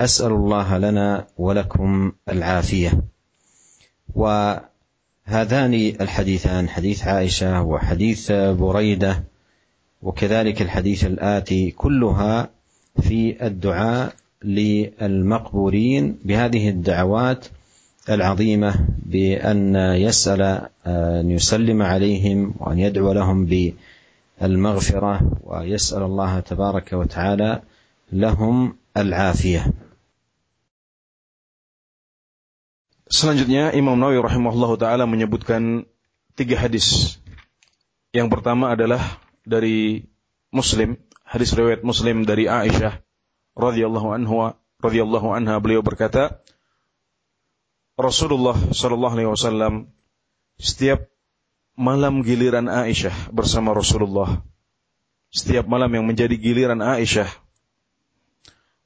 أسأل 0.00 0.32
الله 0.32 0.78
لنا 0.78 1.26
ولكم 1.38 2.12
العافية. 2.28 3.02
وهذان 5.28 5.74
الحديثان 5.74 6.68
حديث 6.68 7.06
عائشة 7.06 7.62
وحديث 7.62 8.32
بريدة 8.32 9.24
وكذلك 10.02 10.62
الحديث 10.62 11.04
الآتي 11.04 11.70
كلها 11.70 12.50
في 13.02 13.46
الدعاء 13.46 14.12
للمقبورين 14.44 16.18
بهذه 16.24 16.68
الدعوات 16.68 17.46
العظيمة 18.08 18.74
بأن 19.06 19.76
يسأل 19.76 20.68
أن 20.86 21.30
يسلم 21.30 21.82
عليهم 21.82 22.54
وأن 22.60 22.78
يدعو 22.78 23.12
لهم 23.12 23.72
بالمغفرة 24.40 25.20
ويسأل 25.44 26.02
الله 26.02 26.40
تبارك 26.40 26.92
وتعالى 26.92 27.62
لهم 28.12 28.76
العافية. 28.96 29.72
Selanjutnya 33.12 33.76
Imam 33.76 33.92
Nawawi 33.92 34.24
rahimahullah 34.24 34.72
taala 34.80 35.04
menyebutkan 35.04 35.84
tiga 36.32 36.56
hadis. 36.56 37.20
Yang 38.08 38.32
pertama 38.32 38.72
adalah 38.72 39.20
dari 39.44 40.08
Muslim, 40.48 40.96
hadis 41.28 41.52
riwayat 41.52 41.84
Muslim 41.84 42.24
dari 42.24 42.48
Aisyah 42.48 43.04
radhiyallahu 43.52 44.16
anha 44.16 44.56
radhiyallahu 44.80 45.28
anha 45.28 45.60
beliau 45.60 45.84
berkata 45.84 46.40
Rasulullah 48.00 48.56
sallallahu 48.56 49.12
alaihi 49.12 49.28
wasallam 49.28 49.92
setiap 50.56 51.04
malam 51.76 52.24
giliran 52.24 52.68
Aisyah 52.72 53.28
bersama 53.28 53.76
Rasulullah 53.76 54.40
setiap 55.32 55.68
malam 55.68 55.92
yang 55.92 56.04
menjadi 56.08 56.36
giliran 56.36 56.80
Aisyah 56.80 57.28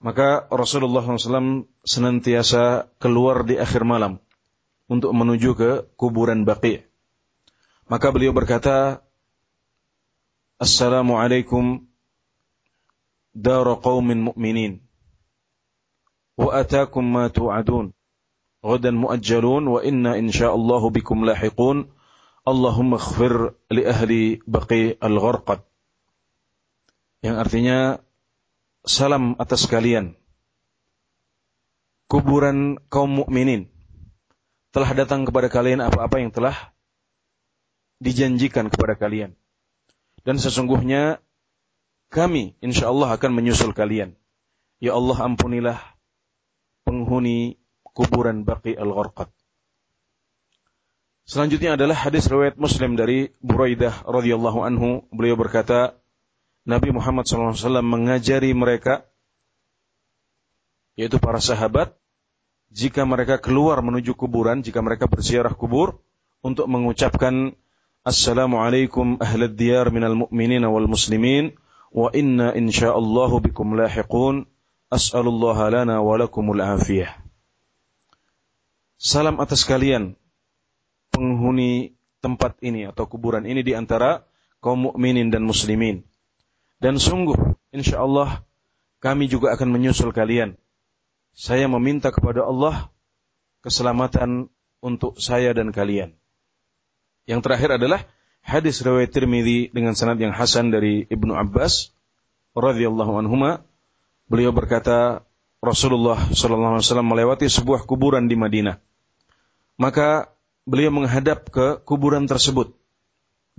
maka 0.01 0.49
Rasulullah 0.49 1.05
SAW 1.05 1.69
senantiasa 1.86 2.89
keluar 2.97 3.45
di 3.45 3.62
akhir 3.62 3.86
malam 3.86 4.17
untuk 4.89 5.13
menuju 5.13 5.51
ke 5.53 5.71
kuburan 5.95 6.43
Baqi. 6.43 6.81
Maka 7.86 8.10
beliau 8.10 8.34
berkata, 8.34 9.05
Assalamualaikum 10.62 11.91
دار 13.36 13.73
قوم 13.73 14.07
مؤمنين 14.07 14.81
وأتاكم 16.38 17.13
ما 17.13 17.27
توعدون 17.27 17.93
غدا 18.65 18.91
مؤجلون 18.91 19.67
وإنا 19.67 20.19
إن 20.19 20.31
شاء 20.31 20.55
الله 20.55 20.89
بكم 20.89 21.25
لاحقون 21.25 21.89
اللهم 22.47 22.93
اغفر 22.93 23.53
لأهل 23.71 24.39
بقي 24.47 24.97
الغرقد 25.03 25.60
yang 27.21 27.38
artinya 27.38 28.01
salam 28.87 29.35
atas 29.42 29.66
kalian 29.66 30.14
kuburan 32.07 32.79
kaum 32.87 33.27
mukminin 33.27 33.66
telah 34.70 34.94
datang 34.94 35.27
kepada 35.27 35.51
kalian 35.51 35.83
apa-apa 35.83 36.22
yang 36.22 36.31
telah 36.31 36.55
dijanjikan 37.99 38.70
kepada 38.70 38.94
kalian 38.94 39.35
dan 40.22 40.38
sesungguhnya 40.38 41.18
kami 42.11 42.55
insya 42.62 42.90
Allah 42.90 43.14
akan 43.14 43.31
menyusul 43.35 43.75
kalian. 43.75 44.14
Ya 44.79 44.94
Allah 44.94 45.18
ampunilah 45.22 45.79
penghuni 46.87 47.59
kuburan 47.83 48.44
Baqi 48.44 48.77
al-Gharqad. 48.77 49.33
Selanjutnya 51.27 51.75
adalah 51.75 51.99
hadis 51.99 52.31
riwayat 52.31 52.55
Muslim 52.55 52.94
dari 52.94 53.35
Buraidah 53.42 54.07
radhiyallahu 54.07 54.62
anhu. 54.62 55.03
Beliau 55.11 55.35
berkata, 55.35 55.99
Nabi 56.66 56.90
Muhammad 56.90 57.31
SAW 57.31 57.55
mengajari 57.87 58.50
mereka, 58.50 59.07
yaitu 60.98 61.22
para 61.22 61.38
sahabat, 61.38 61.94
jika 62.74 63.07
mereka 63.07 63.38
keluar 63.38 63.79
menuju 63.81 64.18
kuburan, 64.18 64.66
jika 64.66 64.83
mereka 64.83 65.07
berziarah 65.07 65.55
kubur, 65.55 66.02
untuk 66.42 66.66
mengucapkan 66.66 67.55
Assalamualaikum 68.07 69.18
ahlad 69.18 69.59
diyar 69.59 69.90
minal 69.90 70.14
mu'minin 70.14 70.62
wal 70.62 70.87
muslimin 70.87 71.59
wa 71.90 72.07
inna 72.14 72.55
insyaallahu 72.55 73.42
bikum 73.42 73.74
lahiqun 73.74 74.46
as'alullaha 74.94 75.74
lana 75.74 75.98
wa 75.98 76.14
lakumul 76.14 76.62
afiyah 76.62 77.18
Salam 78.94 79.42
atas 79.42 79.66
kalian 79.66 80.14
penghuni 81.11 81.98
tempat 82.22 82.55
ini 82.62 82.87
atau 82.87 83.11
kuburan 83.11 83.42
ini 83.42 83.66
di 83.66 83.74
antara 83.74 84.22
kaum 84.62 84.88
mukminin 84.88 85.29
dan 85.29 85.42
muslimin. 85.44 86.07
Dan 86.76 87.00
sungguh 87.00 87.36
insyaallah 87.72 88.44
kami 89.00 89.28
juga 89.30 89.52
akan 89.56 89.68
menyusul 89.72 90.12
kalian. 90.12 90.56
Saya 91.36 91.68
meminta 91.68 92.12
kepada 92.12 92.44
Allah 92.44 92.88
keselamatan 93.60 94.48
untuk 94.80 95.20
saya 95.20 95.52
dan 95.52 95.72
kalian. 95.72 96.16
Yang 97.26 97.40
terakhir 97.42 97.70
adalah 97.82 98.06
hadis 98.46 98.78
riwayat 98.80 99.10
Tirmidzi 99.10 99.74
dengan 99.74 99.98
sanad 99.98 100.22
yang 100.22 100.30
hasan 100.30 100.70
dari 100.70 101.02
Ibnu 101.10 101.34
Abbas 101.34 101.90
radhiyallahu 102.54 103.18
anhuma 103.18 103.66
beliau 104.30 104.54
berkata 104.54 105.26
Rasulullah 105.58 106.30
sallallahu 106.30 106.78
alaihi 106.78 106.86
wasallam 106.86 107.10
melewati 107.10 107.46
sebuah 107.50 107.82
kuburan 107.84 108.30
di 108.30 108.38
Madinah 108.38 108.78
maka 109.76 110.30
beliau 110.62 110.94
menghadap 110.94 111.50
ke 111.50 111.82
kuburan 111.82 112.30
tersebut 112.30 112.72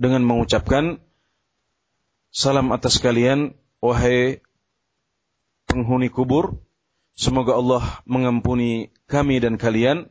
dengan 0.00 0.24
mengucapkan 0.24 1.04
salam 2.38 2.70
atas 2.70 3.02
kalian 3.02 3.58
wahai 3.82 4.38
penghuni 5.66 6.06
kubur 6.06 6.62
semoga 7.18 7.58
Allah 7.58 7.82
mengampuni 8.06 8.94
kami 9.10 9.42
dan 9.42 9.58
kalian 9.58 10.06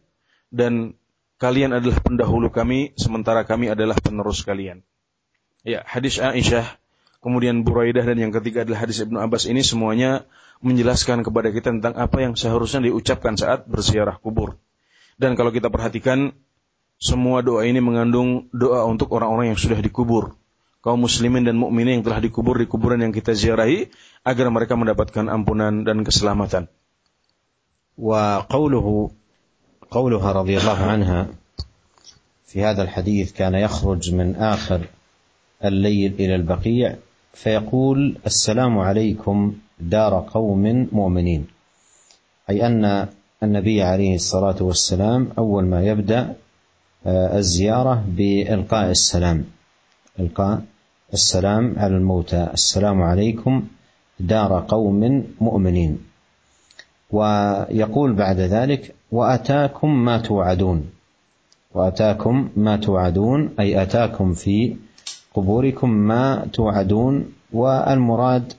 dan 0.51 0.99
kalian 1.37 1.73
adalah 1.73 2.01
pendahulu 2.01 2.49
kami, 2.49 2.97
sementara 2.97 3.45
kami 3.45 3.69
adalah 3.69 3.97
penerus 3.97 4.41
kalian. 4.41 4.81
Ya, 5.61 5.85
hadis 5.85 6.17
Aisyah, 6.17 6.65
kemudian 7.21 7.61
Buraidah 7.61 8.03
dan 8.03 8.17
yang 8.17 8.33
ketiga 8.33 8.65
adalah 8.65 8.85
hadis 8.85 9.01
Ibnu 9.05 9.21
Abbas 9.21 9.45
ini 9.45 9.61
semuanya 9.61 10.25
menjelaskan 10.65 11.21
kepada 11.21 11.53
kita 11.53 11.69
tentang 11.69 11.93
apa 11.93 12.17
yang 12.25 12.33
seharusnya 12.33 12.89
diucapkan 12.89 13.37
saat 13.37 13.69
berziarah 13.69 14.17
kubur. 14.17 14.57
Dan 15.17 15.37
kalau 15.37 15.53
kita 15.53 15.69
perhatikan, 15.69 16.33
semua 16.97 17.45
doa 17.45 17.65
ini 17.65 17.77
mengandung 17.77 18.49
doa 18.49 18.85
untuk 18.89 19.13
orang-orang 19.13 19.53
yang 19.53 19.59
sudah 19.59 19.77
dikubur. 19.77 20.33
Kaum 20.87 21.03
muslimin 21.03 21.43
dan 21.43 21.59
mukminin 21.59 21.99
yang 21.99 22.05
telah 22.07 22.23
dikubur 22.23 22.55
di 22.55 22.63
kuburan 22.63 23.03
yang 23.03 23.11
kita 23.11 23.35
ziarahi 23.35 23.91
agar 24.23 24.47
mereka 24.47 24.79
mendapatkan 24.79 25.27
ampunan 25.27 25.83
dan 25.83 26.07
keselamatan. 26.07 26.71
Wa 27.99 28.47
qawluhu 28.47 29.11
رضي 29.87 30.57
الله 30.59 30.79
عنها 30.83 31.27
في 32.45 32.59
هذا 32.59 32.83
الحديث 32.83 33.31
كان 33.31 33.55
يخرج 33.55 34.13
من 34.13 34.35
آخر 34.35 34.81
الليل 35.63 36.13
إلى 36.19 36.35
البقيع 36.35 36.95
فيقول 37.33 38.17
السلام 38.25 38.79
عليكم 38.79 39.53
دار 39.79 40.27
قوم 40.27 40.87
مؤمنين 40.91 41.47
أي 42.49 42.67
أن 42.67 43.07
النبي 43.43 43.81
عليه 43.83 44.15
الصلاة 44.15 44.59
والسلام 44.59 45.31
أول 45.37 45.65
ما 45.65 45.87
يبدأ 45.87 46.35
الزيارة 47.07 48.03
بإلقاء 48.07 48.91
السلام 48.91 49.45
إلقاء 50.19 50.61
السلام 51.13 51.75
على 51.77 51.97
الموتى. 51.97 52.49
السلام 52.53 53.01
عليكم 53.01 53.63
دار 54.19 54.65
قوم 54.67 55.23
مؤمنين. 55.41 55.97
ويقول 57.11 58.13
بعد 58.13 58.39
ذلك 58.39 58.95
وأتاكم 59.11 60.05
ما 60.05 60.17
توعدون. 60.17 60.89
وأتاكم 61.73 62.49
ما 62.55 62.77
توعدون 62.77 63.49
أي 63.59 63.81
أتاكم 63.81 64.33
في 64.33 64.75
قبوركم 65.33 65.89
ما 65.89 66.47
توعدون. 66.53 67.25
والمراد 67.53 68.53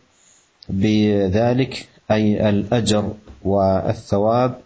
بذلك 0.68 1.88
أي 2.10 2.48
الأجر 2.48 3.12
والثواب 3.44 4.58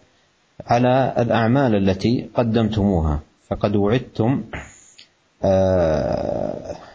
على 0.67 1.15
الأعمال 1.19 1.75
التي 1.75 2.29
قدمتموها. 2.35 3.21
فقد 3.49 3.77
وعدتم 3.77 4.43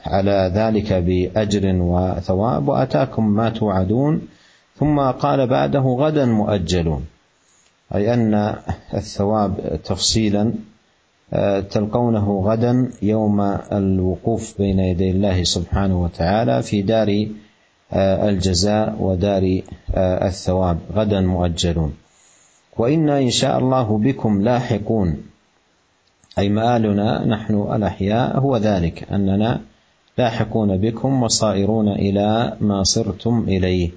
على 0.05 0.51
ذلك 0.55 0.93
بأجر 0.93 1.75
وثواب 1.75 2.67
وأتاكم 2.67 3.29
ما 3.29 3.49
توعدون. 3.49 4.21
ثم 4.79 4.99
قال 4.99 5.47
بعده 5.47 5.79
غدا 5.79 6.25
مؤجلون 6.25 7.05
أي 7.95 8.13
أن 8.13 8.55
الثواب 8.93 9.79
تفصيلا 9.83 10.53
آه، 11.33 11.59
تلقونه 11.59 12.41
غدا 12.45 12.91
يوم 13.01 13.41
الوقوف 13.71 14.57
بين 14.57 14.79
يدي 14.79 15.11
الله 15.11 15.43
سبحانه 15.43 16.03
وتعالى 16.03 16.63
في 16.63 16.81
دار 16.81 17.27
آه، 17.93 18.29
الجزاء 18.29 18.95
ودار 18.99 19.61
الثواب. 19.97 20.77
غدا 20.93 21.21
مؤجلون. 21.21 21.93
وإنا 22.77 23.19
إن 23.19 23.29
شاء 23.29 23.59
الله 23.59 23.97
بكم 23.97 24.41
لاحقون. 24.41 25.17
أي 26.37 26.49
مآلنا 26.49 27.25
نحن 27.25 27.53
الأحياء 27.75 28.39
هو 28.39 28.57
ذلك 28.57 29.11
أننا 29.11 29.61
لاحقون 30.17 30.77
بكم 30.77 31.23
وصائرون 31.23 31.87
إلى 31.87 32.57
ما 32.61 32.83
صرتم 32.83 33.45
إليه. 33.47 33.91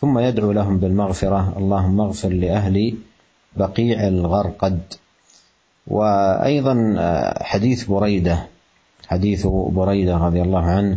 ثم 0.00 0.18
يدعو 0.18 0.52
لهم 0.52 0.78
بالمغفرة 0.78 1.54
اللهم 1.56 2.00
اغفر 2.00 2.28
لأهل 2.28 2.94
بقيع 3.56 4.08
الغرقد. 4.08 4.80
وأيضا 5.86 6.74
حديث 7.40 7.84
بريدة 7.84 8.46
حديث 9.06 9.46
بريدة 9.46 10.16
رضي 10.16 10.42
الله 10.42 10.64
عنه 10.64 10.96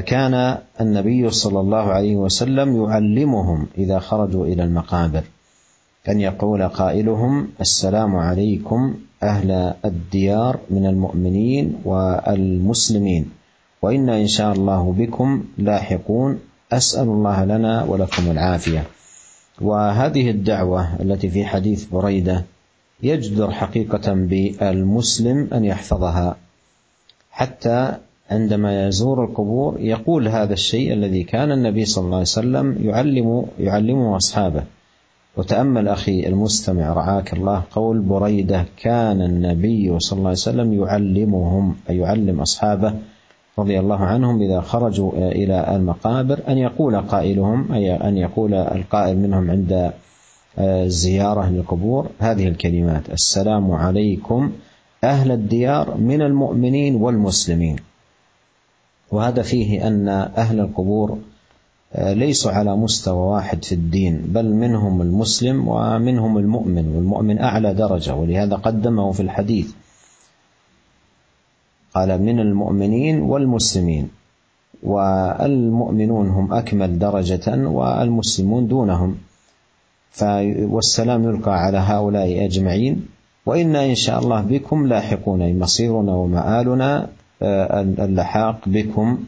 كان 0.00 0.58
النبي 0.80 1.30
صلى 1.30 1.60
الله 1.60 1.92
عليه 1.92 2.16
وسلم 2.16 2.84
يعلمهم 2.84 3.66
إذا 3.78 3.98
خرجوا 3.98 4.46
إلى 4.46 4.64
المقابر. 4.64 5.22
أن 6.08 6.20
يقول 6.20 6.68
قائلهم 6.68 7.48
السلام 7.60 8.16
عليكم 8.16 8.94
أهل 9.22 9.74
الديار 9.84 10.58
من 10.70 10.86
المؤمنين 10.86 11.76
والمسلمين 11.84 13.30
وإنا 13.82 14.20
إن 14.20 14.26
شاء 14.26 14.52
الله 14.52 14.92
بكم 14.98 15.44
لاحقون. 15.58 16.38
أسأل 16.72 17.08
الله 17.08 17.44
لنا 17.44 17.84
ولكم 17.84 18.30
العافية. 18.30 18.84
وهذه 19.60 20.30
الدعوة 20.30 21.02
التي 21.02 21.28
في 21.28 21.44
حديث 21.44 21.84
بريدة 21.84 22.44
يجدر 23.02 23.50
حقيقة 23.50 24.12
بالمسلم 24.12 25.48
أن 25.52 25.64
يحفظها. 25.64 26.36
حتى 27.30 27.92
عندما 28.30 28.88
يزور 28.88 29.24
القبور 29.24 29.80
يقول 29.80 30.28
هذا 30.28 30.52
الشيء 30.52 30.92
الذي 30.92 31.22
كان 31.24 31.52
النبي 31.52 31.84
صلى 31.84 32.04
الله 32.04 32.16
عليه 32.16 32.22
وسلم 32.22 32.76
يعلم 32.88 33.46
يعلمه 33.58 34.16
أصحابه. 34.16 34.62
وتأمل 35.36 35.88
أخي 35.88 36.26
المستمع 36.26 36.92
رعاك 36.92 37.32
الله 37.32 37.62
قول 37.70 38.00
بريدة 38.00 38.64
كان 38.82 39.22
النبي 39.22 39.98
صلى 39.98 40.16
الله 40.16 40.28
عليه 40.28 40.38
وسلم 40.38 40.72
يعلمهم 40.72 41.76
أي 41.90 41.98
يعلم 41.98 42.40
أصحابه 42.40 42.94
رضي 43.58 43.80
الله 43.80 43.98
عنهم 43.98 44.42
إذا 44.42 44.60
خرجوا 44.60 45.12
إلى 45.12 45.76
المقابر 45.76 46.40
أن 46.48 46.58
يقول 46.58 47.00
قائلهم 47.00 47.72
أي 47.72 47.94
أن 47.94 48.16
يقول 48.16 48.54
القائل 48.54 49.18
منهم 49.18 49.50
عند 49.50 49.92
الزيارة 50.58 51.50
للقبور. 51.50 52.08
هذه 52.18 52.48
الكلمات 52.48 53.10
السلام 53.10 53.70
عليكم 53.70 54.52
أهل 55.04 55.32
الديار 55.32 55.96
من 55.96 56.22
المؤمنين 56.22 56.94
والمسلمين. 56.96 57.76
وهذا 59.12 59.42
فيه 59.42 59.86
أن 59.86 60.08
أهل 60.08 60.60
القبور 60.60 61.18
ليسوا 61.98 62.52
على 62.52 62.76
مستوى 62.76 63.16
واحد 63.16 63.64
في 63.64 63.74
الدين 63.74 64.22
بل 64.28 64.54
منهم 64.54 65.02
المسلم 65.02 65.68
ومنهم 65.68 66.38
المؤمن 66.38 66.96
والمؤمن 66.96 67.38
أعلى 67.38 67.74
درجة 67.74 68.14
ولهذا 68.14 68.56
قدمه 68.56 69.12
في 69.12 69.20
الحديث. 69.20 69.72
قال 71.94 72.22
من 72.22 72.40
المؤمنين 72.40 73.20
والمسلمين 73.20 74.08
والمؤمنون 74.82 76.28
هم 76.28 76.52
أكمل 76.52 76.98
درجة 76.98 77.68
والمسلمون 77.68 78.68
دونهم. 78.68 79.16
والسلام 80.72 81.24
يلقى 81.24 81.54
على 81.64 81.78
هؤلاء 81.78 82.44
أجمعين. 82.44 83.06
وأنا 83.46 83.84
إن 83.84 83.94
شاء 83.94 84.18
الله 84.18 84.40
بكم 84.42 84.86
لاحقون 84.86 85.58
مصيرنا 85.58 86.14
ومآلنا 86.14 87.08
اللحاق 88.06 88.58
بكم. 88.66 89.18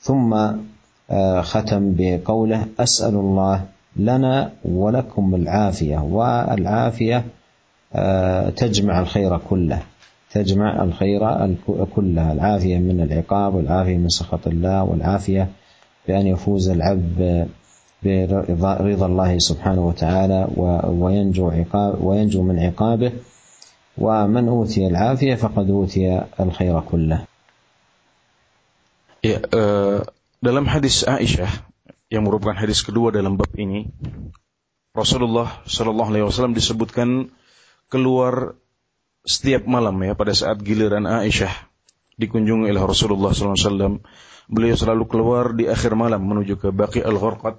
ثم 0.00 0.30
ختم 1.40 1.94
بقوله 1.98 2.66
أسأل 2.80 3.14
الله 3.14 3.64
لنا 3.96 4.52
ولكم 4.64 5.34
العافية. 5.34 5.98
والعافية 5.98 7.24
تجمع 8.56 9.00
الخير 9.00 9.38
كله 9.38 9.82
تجمع 10.30 10.82
الخير 10.84 11.20
كله. 11.94 12.32
العافية 12.32 12.78
من 12.78 13.00
العقاب 13.00 13.54
والعافية 13.54 13.96
من 13.96 14.08
سخط 14.08 14.46
الله 14.46 14.82
والعافية 14.82 15.48
بأن 16.08 16.26
يفوز 16.26 16.68
العبد 16.68 17.48
برضا 18.02 19.06
الله 19.06 19.38
سبحانه 19.38 19.86
وتعالى 19.86 20.48
وينجو 20.86 21.50
عقاب 21.50 22.04
وينجو 22.04 22.42
من 22.42 22.58
عقابه. 22.58 23.12
ومن 23.98 24.48
أوتي 24.48 24.86
العافية 24.86 25.34
فقد 25.34 25.70
أوتي 25.70 26.22
الخير 26.40 26.80
كله. 26.80 27.24
Dalam 30.44 30.68
hadis 30.68 31.08
Aisyah 31.08 31.48
yang 32.12 32.28
merupakan 32.28 32.52
hadis 32.52 32.84
kedua 32.84 33.08
dalam 33.08 33.40
bab 33.40 33.48
ini, 33.56 33.88
Rasulullah 34.92 35.64
Shallallahu 35.64 36.12
Alaihi 36.12 36.24
Wasallam 36.28 36.52
disebutkan 36.52 37.32
keluar 37.88 38.52
setiap 39.24 39.64
malam 39.64 39.96
ya 40.04 40.12
pada 40.12 40.36
saat 40.36 40.60
giliran 40.60 41.08
Aisyah 41.08 41.48
dikunjungi 42.20 42.68
oleh 42.68 42.84
Rasulullah 42.84 43.32
SAW. 43.32 44.04
Beliau 44.44 44.76
selalu 44.76 45.08
keluar 45.08 45.56
di 45.56 45.64
akhir 45.64 45.96
malam 45.96 46.20
menuju 46.20 46.60
ke 46.60 46.68
Baqi 46.76 47.00
al-Ghurqad. 47.00 47.56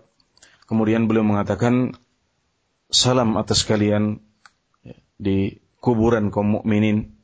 Kemudian 0.70 1.10
beliau 1.10 1.26
mengatakan 1.26 1.98
salam 2.94 3.34
atas 3.42 3.66
kalian 3.66 4.22
di 5.18 5.58
kuburan 5.82 6.30
kaum 6.30 6.62
mukminin 6.62 7.15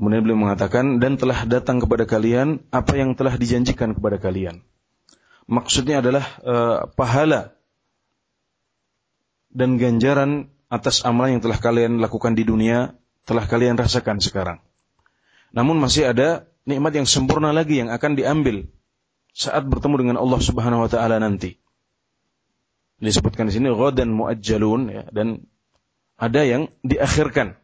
Kemudian 0.00 0.24
beliau 0.24 0.40
mengatakan, 0.40 0.96
dan 0.96 1.20
telah 1.20 1.44
datang 1.44 1.76
kepada 1.76 2.08
kalian 2.08 2.64
apa 2.72 2.96
yang 2.96 3.12
telah 3.12 3.36
dijanjikan 3.36 3.92
kepada 3.92 4.16
kalian. 4.16 4.64
Maksudnya 5.44 6.00
adalah 6.00 6.24
uh, 6.40 6.88
pahala 6.96 7.52
dan 9.52 9.76
ganjaran 9.76 10.48
atas 10.72 11.04
amalan 11.04 11.36
yang 11.36 11.44
telah 11.44 11.60
kalian 11.60 12.00
lakukan 12.00 12.32
di 12.32 12.48
dunia, 12.48 12.96
telah 13.28 13.44
kalian 13.44 13.76
rasakan 13.76 14.24
sekarang. 14.24 14.64
Namun 15.52 15.76
masih 15.76 16.08
ada 16.08 16.48
nikmat 16.64 16.96
yang 16.96 17.04
sempurna 17.04 17.52
lagi 17.52 17.84
yang 17.84 17.92
akan 17.92 18.16
diambil 18.16 18.72
saat 19.36 19.68
bertemu 19.68 20.00
dengan 20.00 20.16
Allah 20.16 20.40
Subhanahu 20.40 20.86
wa 20.86 20.88
taala 20.88 21.20
nanti. 21.20 21.60
Disebutkan 23.04 23.52
di 23.52 23.60
sini 23.60 23.68
ghadan 23.68 24.16
muajjalun 24.16 24.82
ya, 24.88 25.04
dan 25.12 25.44
ada 26.16 26.40
yang 26.40 26.72
diakhirkan 26.80 27.60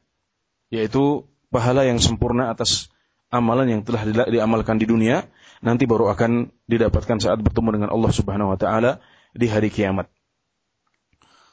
yaitu 0.69 1.25
pahala 1.51 1.87
yang 1.87 2.03
sempurna 2.03 2.51
atas 2.53 2.91
amalan 3.31 3.79
yang 3.79 3.83
telah 3.83 4.07
diamalkan 4.27 4.79
di 4.79 4.87
dunia 4.87 5.27
nanti 5.65 5.89
baru 5.89 6.13
akan 6.13 6.53
didapatkan 6.69 7.19
saat 7.19 7.39
bertemu 7.41 7.81
dengan 7.81 7.91
Allah 7.91 8.13
Subhanahu 8.13 8.53
wa 8.55 8.59
taala 8.59 9.03
di 9.33 9.49
hari 9.49 9.73
kiamat. 9.73 10.09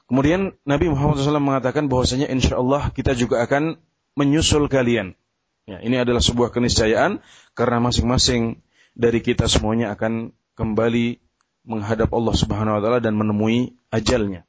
Kemudian 0.08 0.54
Nabi 0.68 0.92
Muhammad 0.92 1.24
SAW 1.24 1.40
mengatakan 1.40 1.88
bahwasanya 1.88 2.28
insya 2.30 2.60
Allah 2.60 2.92
kita 2.92 3.16
juga 3.16 3.42
akan 3.42 3.80
menyusul 4.14 4.68
kalian. 4.70 5.16
Ya, 5.64 5.80
ini 5.80 5.96
adalah 5.96 6.20
sebuah 6.20 6.52
keniscayaan 6.52 7.24
karena 7.56 7.80
masing-masing 7.80 8.60
dari 8.94 9.24
kita 9.24 9.48
semuanya 9.48 9.96
akan 9.96 10.36
kembali 10.60 11.24
menghadap 11.64 12.12
Allah 12.12 12.36
Subhanahu 12.36 12.78
wa 12.78 12.82
taala 12.84 13.00
dan 13.00 13.16
menemui 13.16 13.80
ajalnya. 13.90 14.44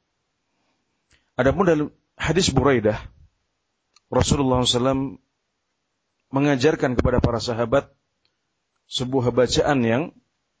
Adapun 1.39 1.63
dalam 1.67 1.87
hadis 2.19 2.51
Buraidah 2.51 2.99
Rasulullah 4.11 4.63
SAW 4.63 5.19
mengajarkan 6.35 6.99
kepada 6.99 7.23
para 7.23 7.39
sahabat 7.39 7.87
sebuah 8.91 9.31
bacaan 9.31 9.79
yang 9.87 10.03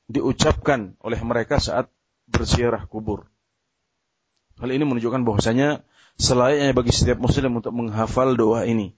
diucapkan 0.07 0.95
oleh 1.03 1.19
mereka 1.19 1.59
saat 1.59 1.91
berziarah 2.31 2.87
kubur. 2.87 3.27
Hal 4.55 4.71
ini 4.71 4.87
menunjukkan 4.87 5.27
bahwasanya 5.27 5.83
selayaknya 6.15 6.71
bagi 6.71 6.95
setiap 6.95 7.19
muslim 7.19 7.59
untuk 7.59 7.75
menghafal 7.75 8.39
doa 8.39 8.63
ini, 8.63 8.95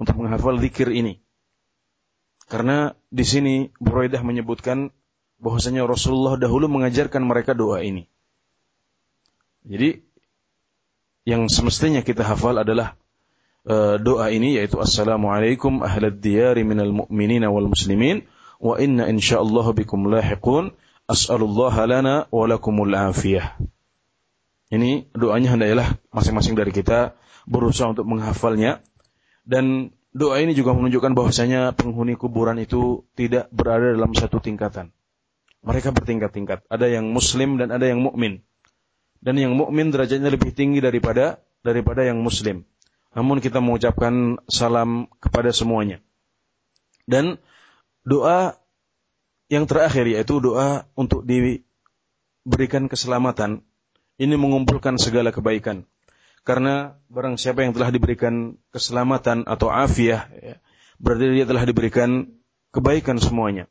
untuk 0.00 0.16
menghafal 0.16 0.56
zikir 0.64 0.88
ini. 0.88 1.20
Karena 2.48 2.96
di 3.12 3.24
sini 3.24 3.54
Buraidah 3.76 4.24
menyebutkan 4.24 4.88
bahwasanya 5.36 5.84
Rasulullah 5.84 6.40
dahulu 6.40 6.72
mengajarkan 6.72 7.20
mereka 7.20 7.52
doa 7.52 7.84
ini. 7.84 8.08
Jadi 9.64 10.00
yang 11.28 11.48
semestinya 11.52 12.00
kita 12.04 12.24
hafal 12.24 12.60
adalah 12.60 12.96
Eh, 13.64 13.96
doa 13.96 14.28
ini 14.28 14.60
yaitu 14.60 14.76
Assalamualaikum 14.76 15.80
ahlad 15.80 16.20
diyari 16.20 16.68
minal 16.68 16.92
mu'minina 16.92 17.48
wal 17.48 17.72
muslimin 17.72 18.28
wa 18.60 18.76
inna 18.76 19.08
insyaallah 19.08 19.72
bikum 19.72 20.04
lahiqun 20.12 20.76
as'alullaha 21.08 21.88
lana 21.88 22.28
wa 22.28 22.44
lakumul 22.44 22.92
afiyah. 22.92 23.56
Ini 24.68 25.08
doanya 25.16 25.56
hendaklah 25.56 25.96
masing-masing 26.12 26.60
dari 26.60 26.76
kita 26.76 27.16
berusaha 27.48 27.88
untuk 27.88 28.04
menghafalnya 28.04 28.84
dan 29.48 29.96
doa 30.12 30.44
ini 30.44 30.52
juga 30.52 30.76
menunjukkan 30.76 31.16
bahwasanya 31.16 31.72
penghuni 31.72 32.20
kuburan 32.20 32.60
itu 32.60 33.08
tidak 33.16 33.48
berada 33.48 33.96
dalam 33.96 34.12
satu 34.12 34.44
tingkatan. 34.44 34.92
Mereka 35.64 35.96
bertingkat-tingkat. 35.96 36.68
Ada 36.68 37.00
yang 37.00 37.08
muslim 37.08 37.56
dan 37.56 37.72
ada 37.72 37.88
yang 37.88 38.04
mukmin. 38.04 38.44
Dan 39.24 39.40
yang 39.40 39.56
mukmin 39.56 39.88
derajatnya 39.88 40.28
lebih 40.28 40.52
tinggi 40.52 40.84
daripada 40.84 41.40
daripada 41.64 42.04
yang 42.04 42.20
muslim. 42.20 42.68
Namun 43.14 43.38
kita 43.38 43.62
mengucapkan 43.62 44.42
salam 44.50 45.06
kepada 45.22 45.54
semuanya. 45.54 46.02
Dan 47.06 47.38
doa 48.02 48.58
yang 49.46 49.70
terakhir 49.70 50.10
yaitu 50.10 50.42
doa 50.42 50.90
untuk 50.98 51.22
diberikan 51.22 52.90
keselamatan. 52.90 53.62
Ini 54.14 54.34
mengumpulkan 54.38 54.98
segala 54.98 55.34
kebaikan. 55.34 55.86
Karena 56.44 56.94
barang 57.10 57.40
siapa 57.40 57.64
yang 57.64 57.72
telah 57.72 57.90
diberikan 57.90 58.60
keselamatan 58.70 59.48
atau 59.48 59.72
afiah, 59.72 60.28
ya, 60.38 60.60
berarti 61.00 61.40
dia 61.40 61.46
telah 61.48 61.64
diberikan 61.64 62.30
kebaikan 62.70 63.16
semuanya. 63.18 63.66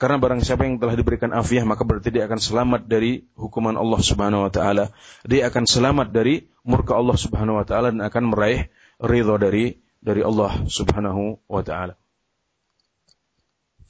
Karena 0.00 0.16
barang 0.16 0.40
siapa 0.40 0.64
yang 0.64 0.80
telah 0.80 0.96
diberikan 0.96 1.28
afiah, 1.36 1.60
maka 1.68 1.84
berarti 1.84 2.08
dia 2.08 2.24
akan 2.24 2.40
selamat 2.40 2.88
dari 2.88 3.28
hukuman 3.36 3.76
Allah 3.76 4.00
Subhanahu 4.00 4.48
wa 4.48 4.52
taala. 4.52 4.88
Dia 5.28 5.52
akan 5.52 5.68
selamat 5.68 6.08
dari 6.08 6.48
murka 6.64 6.96
Allah 6.96 7.20
Subhanahu 7.20 7.60
wa 7.60 7.66
taala 7.68 7.92
dan 7.92 8.00
akan 8.00 8.32
meraih 8.32 8.72
ridha 8.96 9.36
dari 9.36 9.76
dari 10.00 10.24
Allah 10.24 10.64
Subhanahu 10.64 11.36
wa 11.44 11.60
taala. 11.60 12.00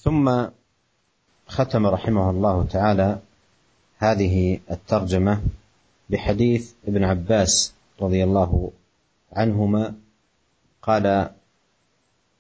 ثم 0.01 0.25
ختم 1.45 1.83
رحمه 1.87 2.31
الله 2.31 2.57
تعالى 2.73 3.09
هذه 4.01 4.35
الترجمه 4.71 5.35
بحديث 6.11 6.63
ابن 6.89 7.05
عباس 7.05 7.75
رضي 8.01 8.25
الله 8.25 8.71
عنهما 9.33 9.95
قال 10.83 11.07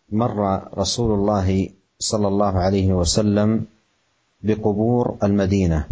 مر 0.09 0.38
رسول 0.72 1.11
الله 1.20 1.68
صلى 1.99 2.27
الله 2.27 2.60
عليه 2.60 2.93
وسلم 2.93 3.65
بقبور 4.43 5.17
المدينة 5.23 5.88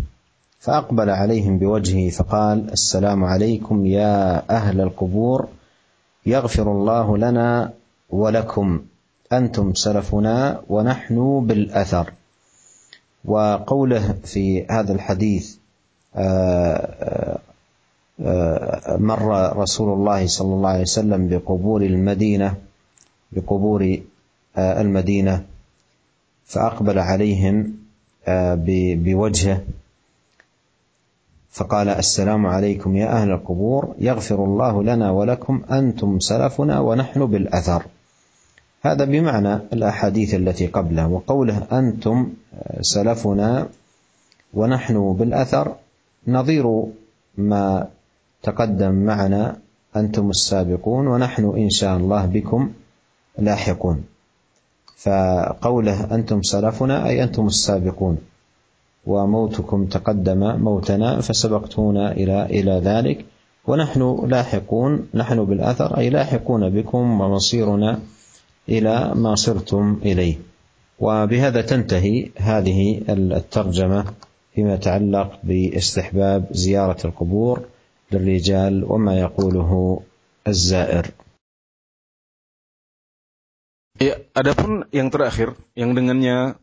فأقبل 0.59 1.09
عليهم 1.09 1.57
بوجهه 1.59 2.09
فقال 2.09 2.71
السلام 2.71 3.23
عليكم 3.23 3.85
يا 3.85 4.43
أهل 4.49 4.81
القبور. 4.81 5.47
يغفر 6.25 6.71
الله 6.71 7.17
لنا 7.17 7.73
ولكم. 8.09 8.81
أنتم 9.33 9.73
سلفنا 9.73 10.61
ونحن 10.69 11.45
بالأثر. 11.47 12.13
وقوله 13.25 14.13
في 14.23 14.65
هذا 14.69 14.93
الحديث 14.93 15.55
آه، 16.15 17.39
مر 18.87 19.57
رسول 19.57 19.93
الله 19.93 20.27
صلى 20.27 20.53
الله 20.53 20.69
عليه 20.69 20.81
وسلم 20.81 21.27
بقبور 21.29 21.81
المدينة 21.81 22.55
بقبور 23.31 23.99
المدينة. 24.57 25.45
فأقبل 26.45 26.99
عليهم 26.99 27.73
بوجهه 29.05 29.61
فقال 31.51 31.89
السلام 31.89 32.45
عليكم 32.45 32.95
يا 32.95 33.07
أهل 33.07 33.31
القبور 33.31 33.95
يغفر 33.99 34.45
الله 34.45 34.83
لنا 34.83 35.11
ولكم 35.11 35.61
أنتم 35.71 36.19
سلفنا 36.19 36.79
ونحن 36.79 37.25
بالأثر. 37.25 37.85
هذا 38.81 39.05
بمعنى 39.05 39.53
الأحاديث 39.73 40.33
التي 40.33 40.67
قبله 40.67 41.07
وقوله 41.07 41.67
أنتم 41.71 42.33
سلفنا 42.81 43.67
ونحن 44.53 45.13
بالأثر. 45.13 45.75
نظير 46.27 46.83
ما 47.37 47.87
تقدم 48.43 48.91
معنا 48.91 49.57
أنتم 49.95 50.29
السابقون 50.29 51.07
ونحن 51.07 51.43
إن 51.57 51.69
شاء 51.69 51.97
الله 51.97 52.25
بكم 52.25 52.71
لاحقون. 53.37 54.03
فقوله 54.97 56.15
أنتم 56.15 56.41
سلفنا 56.41 57.07
أي 57.07 57.23
أنتم 57.23 57.47
السابقون. 57.47 58.17
وموتكم 59.05 59.85
تقدم 59.85 60.55
موتنا 60.63 61.21
فسبقتونا 61.21 62.11
إلى 62.11 62.45
إلى 62.45 62.71
ذلك. 62.71 63.25
ونحن 63.67 64.27
لاحقون 64.27 65.07
نحن 65.13 65.45
بالآثر 65.45 65.97
أي 65.97 66.09
لاحقون 66.09 66.69
بكم 66.69 67.21
ومصيرنا 67.21 67.99
إلى 68.69 69.11
ما 69.15 69.35
صرتم 69.35 69.99
إليه. 70.05 70.35
وبهذا 70.99 71.61
تنتهي 71.61 72.29
هذه 72.37 73.01
الترجمة 73.09 74.05
فيما 74.55 74.73
يتعلق 74.73 75.39
باستحباب 75.43 76.45
زيارة 76.51 76.97
القبور 77.05 77.61
للرجال 78.11 78.83
وما 78.83 79.19
يقوله 79.19 79.99
الزائر. 80.47 81.11
Ya, 84.01 84.17
adapun 84.33 84.89
yang 84.89 85.13
terakhir 85.13 85.53
yang 85.77 85.93
dengannya 85.93 86.57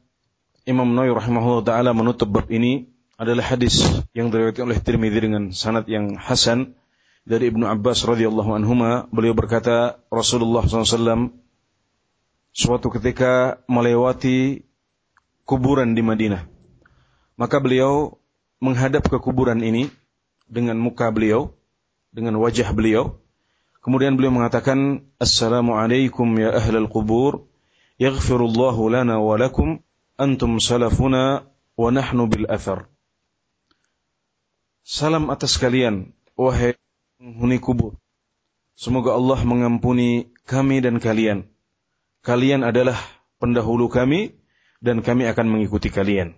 Imam 0.66 0.90
Nawawi 0.90 1.14
rahimahullah 1.14 1.62
taala 1.62 1.90
menutup 1.94 2.26
bab 2.26 2.50
ini 2.50 2.90
adalah 3.14 3.46
hadis 3.54 3.86
yang 4.16 4.34
diriwayatkan 4.34 4.66
oleh 4.66 4.78
Tirmidzi 4.82 5.20
dengan 5.22 5.44
sanad 5.54 5.86
yang 5.86 6.18
hasan 6.18 6.74
dari 7.22 7.52
Ibnu 7.52 7.68
Abbas 7.68 8.02
radhiyallahu 8.02 8.50
anhuma 8.56 9.06
beliau 9.14 9.36
berkata 9.36 10.02
Rasulullah 10.10 10.66
SAW 10.66 11.30
suatu 12.50 12.90
ketika 12.90 13.62
melewati 13.70 14.66
kuburan 15.46 15.94
di 15.94 16.02
Madinah 16.02 16.50
maka 17.40 17.56
beliau 17.56 18.20
menghadap 18.60 19.08
ke 19.08 19.16
kuburan 19.16 19.64
ini 19.64 19.88
dengan 20.44 20.76
muka 20.76 21.08
beliau, 21.08 21.56
dengan 22.12 22.36
wajah 22.36 22.68
beliau. 22.76 23.16
Kemudian 23.80 24.20
beliau 24.20 24.36
mengatakan, 24.36 25.08
Assalamualaikum 25.16 26.28
ya 26.36 26.52
ahlal 26.52 26.88
kubur, 26.92 27.48
yaghfirullahu 27.96 28.92
lana 28.92 29.16
wa 29.16 29.40
lakum, 29.40 29.80
antum 30.20 30.60
salafuna 30.60 31.48
wa 31.80 31.88
nahnu 31.88 32.28
bil 32.28 32.44
athar. 32.44 32.92
Salam 34.84 35.32
atas 35.32 35.56
kalian, 35.56 36.12
wahai 36.36 36.76
penghuni 37.16 37.56
kubur. 37.56 37.96
Semoga 38.76 39.16
Allah 39.16 39.40
mengampuni 39.48 40.32
kami 40.44 40.84
dan 40.84 41.00
kalian. 41.00 41.48
Kalian 42.20 42.64
adalah 42.64 43.00
pendahulu 43.40 43.88
kami 43.88 44.36
dan 44.84 45.00
kami 45.00 45.24
akan 45.24 45.46
mengikuti 45.48 45.88
kalian. 45.88 46.36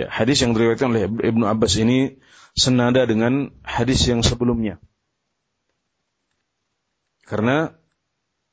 Ya, 0.00 0.08
hadis 0.08 0.40
yang 0.40 0.56
diriwayatkan 0.56 0.88
oleh 0.96 1.04
Ibnu 1.08 1.44
Abbas 1.44 1.76
ini 1.76 2.20
senada 2.56 3.04
dengan 3.04 3.52
hadis 3.64 4.04
yang 4.08 4.24
sebelumnya. 4.24 4.80
Karena 7.28 7.76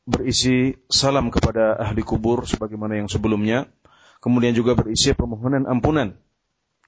berisi 0.03 0.75
salam 0.91 1.31
kepada 1.31 1.79
ahli 1.79 2.03
kubur 2.03 2.43
sebagaimana 2.43 2.99
yang 2.99 3.07
sebelumnya, 3.07 3.71
kemudian 4.19 4.51
juga 4.51 4.75
berisi 4.75 5.15
permohonan 5.15 5.63
ampunan 5.63 6.19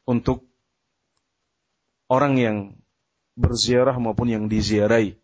untuk 0.03 0.43
orang 2.11 2.35
yang 2.35 2.57
berziarah 3.39 3.95
maupun 4.03 4.27
yang 4.27 4.43
diziarahi. 4.51 5.15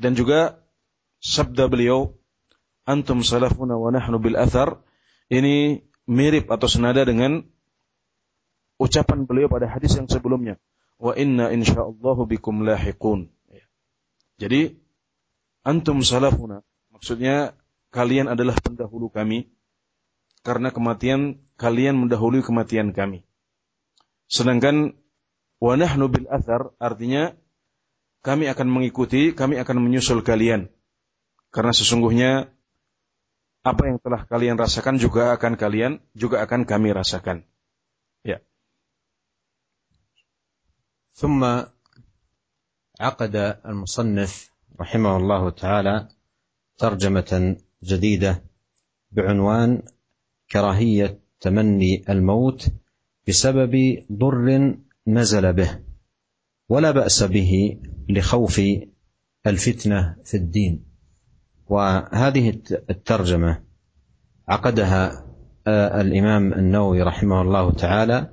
Dan 0.00 0.16
juga 0.16 0.64
sabda 1.20 1.68
beliau, 1.68 2.16
antum 2.88 3.20
salafuna 3.20 3.76
wa 3.76 3.92
nahnu 3.92 4.16
bil 4.16 4.40
athar, 4.40 4.80
ini 5.28 5.84
mirip 6.08 6.48
atau 6.48 6.72
senada 6.72 7.04
dengan 7.04 7.44
ucapan 8.80 9.28
beliau 9.28 9.52
pada 9.52 9.68
hadis 9.68 9.94
yang 9.94 10.08
sebelumnya. 10.08 10.56
Wa 10.96 11.14
inna 11.14 11.52
insyaallahu 11.52 12.24
bikum 12.26 12.64
lahiqun. 12.64 13.28
Jadi 14.42 14.81
antum 15.65 15.99
salafuna 16.01 16.63
maksudnya 16.93 17.57
kalian 17.91 18.27
adalah 18.31 18.55
pendahulu 18.59 19.09
kami 19.11 19.49
karena 20.45 20.71
kematian 20.71 21.43
kalian 21.59 21.99
mendahului 21.99 22.39
kematian 22.45 22.95
kami. 22.95 23.27
Sedangkan 24.31 24.95
wa 25.59 25.73
nahnu 25.75 26.07
bil 26.07 26.27
athar 26.31 26.71
artinya 26.79 27.35
kami 28.23 28.47
akan 28.47 28.67
mengikuti, 28.67 29.31
kami 29.35 29.59
akan 29.59 29.83
menyusul 29.83 30.23
kalian. 30.23 30.71
Karena 31.51 31.71
sesungguhnya 31.71 32.51
apa 33.63 33.83
yang 33.87 33.99
telah 33.99 34.23
kalian 34.23 34.55
rasakan 34.55 34.95
juga 34.99 35.35
akan 35.35 35.59
kalian 35.59 35.99
juga 36.15 36.43
akan 36.43 36.63
kami 36.63 36.95
rasakan. 36.95 37.43
Ya. 38.23 38.39
ثم 41.17 41.41
عقد 43.01 43.35
المصنف 43.65 44.33
رحمه 44.80 45.16
الله 45.16 45.50
تعالى 45.50 46.08
ترجمة 46.78 47.56
جديدة 47.84 48.42
بعنوان 49.12 49.82
كراهية 50.52 51.18
تمني 51.40 52.04
الموت 52.08 52.68
بسبب 53.28 54.04
ضر 54.12 54.76
نزل 55.06 55.52
به 55.52 55.78
ولا 56.68 56.90
بأس 56.90 57.22
به 57.22 57.78
لخوف 58.08 58.60
الفتنة 59.46 60.16
في 60.24 60.36
الدين. 60.36 60.84
وهذه 61.68 62.48
الترجمة 62.90 63.62
عقدها 64.48 65.26
الإمام 65.68 66.52
النووي 66.52 67.02
رحمه 67.02 67.42
الله 67.42 67.72
تعالى 67.72 68.28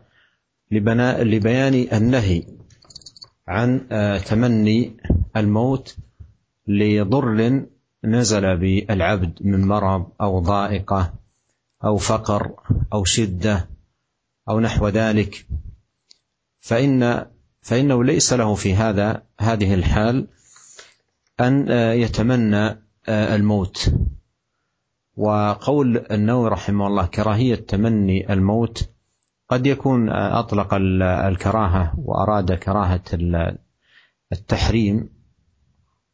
لبيان 0.72 1.88
النهي 1.94 2.44
عن 3.48 3.88
آه، 3.92 4.18
تمني 4.18 4.98
الموت 5.38 5.98
لضر 6.70 7.66
نزل 8.04 8.58
بالعبد 8.58 9.34
من 9.42 9.68
مرض 9.68 10.12
أو 10.22 10.40
ضائقة 10.40 11.14
أو 11.84 11.98
فقر 11.98 12.52
أو 12.94 13.04
شدة 13.04 13.70
أو 14.50 14.60
نحو 14.60 14.88
ذلك. 14.88 15.48
فان 16.60 17.26
فإنه 17.62 18.04
ليس 18.04 18.34
له 18.34 18.56
في 18.56 18.74
هذا 18.74 19.24
هذه 19.40 19.74
الحال 19.74 20.28
أن 21.40 21.72
يتمنى 21.72 22.78
الموت. 23.10 23.94
وقول 25.18 25.98
النووي 26.12 26.50
رحمه 26.50 26.88
الله 26.88 27.06
كراهية 27.06 27.56
تمني 27.56 28.34
الموت 28.34 28.90
قد 29.50 29.68
يكون 29.68 30.10
أطلق 30.10 30.74
الكراهة 31.04 31.94
وأراد 31.98 32.54
كراهة 32.54 33.02
التحريم. 34.32 35.19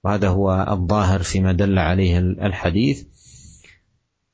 وهذا 0.06 0.30
هو 0.30 0.68
الظاهر 0.70 1.24
فيما 1.24 1.52
دل 1.52 1.80
عليه 1.80 2.20
الحديث. 2.20 3.04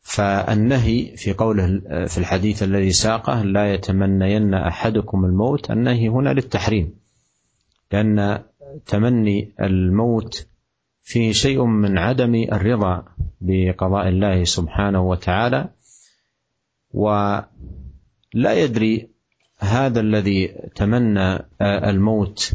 فالنهي 0.01 1.17
في 1.17 1.33
قوله 1.33 1.67
في 2.07 2.17
الحديث 2.17 2.63
الذي 2.63 2.91
ساقه 2.91 3.41
لا 3.41 3.73
يتمنين 3.73 4.53
أحدكم 4.53 5.25
الموت 5.25 5.71
النهي 5.71 6.09
هنا 6.09 6.29
للتحريم. 6.29 6.93
لأن 7.91 8.43
تمني 8.85 9.51
الموت 9.61 10.47
فيه 11.03 11.31
شيء 11.31 11.63
من 11.65 11.97
عدم 11.97 12.35
الرضا 12.35 13.05
بقضاء 13.41 14.07
الله 14.07 14.43
سبحانه 14.43 15.01
وتعالى. 15.01 15.69
ولا 16.93 17.47
يدري 18.33 19.07
هذا 19.59 19.99
الذي 19.99 20.47
تمنى 20.75 21.39
الموت 21.61 22.53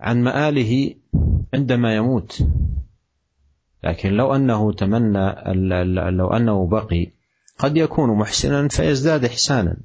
عن 0.00 0.22
مآله 0.22 0.94
عندما 1.54 1.96
يموت. 1.96 2.42
لكن 3.84 4.12
لو 4.12 4.34
أنه 4.34 4.72
تمنى 4.72 5.34
لو 6.10 6.28
أنه 6.28 6.66
بقي 6.66 7.06
قد 7.58 7.76
يكون 7.76 8.18
محسنا 8.18 8.68
فيزداد 8.68 9.24
إحسانا 9.24 9.76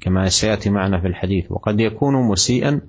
كما 0.00 0.28
سيأتي 0.28 0.70
معنا 0.70 1.00
في 1.00 1.06
الحديث. 1.06 1.52
وقد 1.52 1.80
يكون 1.80 2.14
مسيئا 2.14 2.80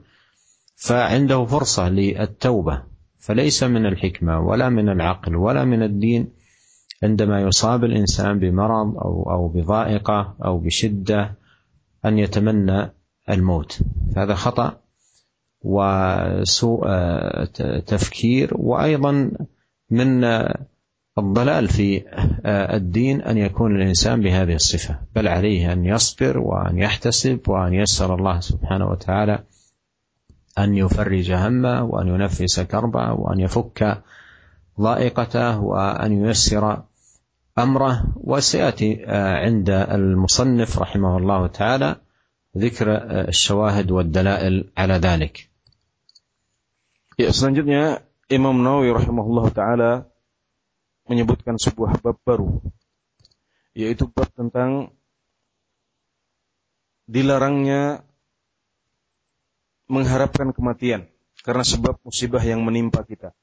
فعنده 0.75 1.45
فرصة 1.45 1.89
للتوبة. 1.89 2.84
فليس 3.19 3.63
من 3.63 3.86
الحكمة 3.86 4.39
ولا 4.39 4.69
من 4.69 4.89
العقل 4.89 5.36
ولا 5.36 5.63
من 5.65 5.84
الدين 5.84 6.28
عندما 7.03 7.41
يصاب 7.41 7.84
الإنسان 7.84 8.39
بمرض 8.39 8.97
أو 8.97 9.32
أو 9.32 9.47
بضائقة 9.47 10.36
أو 10.45 10.59
بشدة 10.59 11.38
أن 12.05 12.19
يتمنى 12.19 12.93
الموت. 13.30 13.80
هذا 14.17 14.34
خطأ. 14.34 14.82
وسوء 15.68 16.88
تفكير 17.86 18.49
وأيضا 18.55 19.32
من 19.89 20.24
الضلال 21.18 21.68
في 21.68 22.03
الدين 22.74 23.22
أن 23.22 23.38
يكون 23.38 23.76
الإنسان 23.76 24.22
بهذه 24.22 24.53
الصفة 24.55 24.99
بل 25.15 25.28
عليه 25.28 25.74
أن 25.74 25.86
يصبر 25.86 26.38
وأن 26.38 26.78
يحتسب 26.78 27.39
وأن 27.47 27.74
يسر 27.74 28.15
الله 28.15 28.39
سبحانه 28.39 28.88
وتعالى 28.88 29.43
أن 30.57 30.78
يفرج 30.78 31.32
همه 31.32 31.84
وأن 31.84 32.07
ينفس 32.07 32.59
كربه 32.59 33.13
وأن 33.13 33.39
يفك 33.39 34.03
ضائقته 34.82 35.59
وأن 35.59 36.26
ييسر 36.26 36.84
أمره 37.59 38.13
وسيأتي 38.15 39.05
عند 39.45 39.70
المصنف 39.70 40.80
رحمه 40.80 41.18
الله 41.18 41.47
تعالى 41.47 41.95
ذكر 42.57 42.88
الشواهد 43.28 43.91
والدلائل 43.91 44.72
على 44.78 44.93
ذلك. 44.93 45.46
Ya, 47.18 47.34
selanjutnya 47.34 48.05
Imam 48.30 48.61
Nawawi 48.61 48.93
rahimahullah 48.93 49.49
taala 49.49 49.91
menyebutkan 51.09 51.57
sebuah 51.57 51.97
bab 51.97 52.22
baru 52.22 52.61
yaitu 53.74 54.05
bab 54.05 54.30
tentang 54.38 54.93
dilarangnya 57.09 58.05
mengharapkan 59.89 60.53
kematian 60.53 61.09
karena 61.41 61.65
sebab 61.65 61.97
musibah 62.05 62.43
yang 62.45 62.61
menimpa 62.61 63.01
kita. 63.01 63.34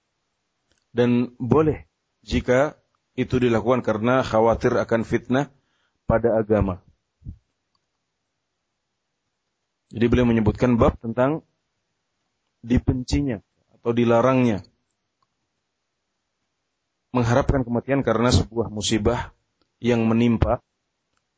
Dan 0.95 1.35
boleh 1.43 1.91
jika 2.23 2.79
itu 3.19 3.43
dilakukan 3.43 3.83
karena 3.83 4.23
khawatir 4.23 4.79
akan 4.79 5.03
fitnah 5.03 5.51
pada 6.07 6.39
agama. 6.39 6.79
Jadi 9.91 10.07
beliau 10.07 10.31
menyebutkan 10.31 10.79
bab 10.79 10.95
tentang 11.03 11.43
dibencinya 12.63 13.43
atau 13.85 13.93
dilarangnya 13.93 14.65
mengharapkan 17.13 17.61
kematian 17.69 18.01
karena 18.01 18.33
sebuah 18.33 18.73
musibah 18.73 19.37
yang 19.77 20.09
menimpa 20.09 20.65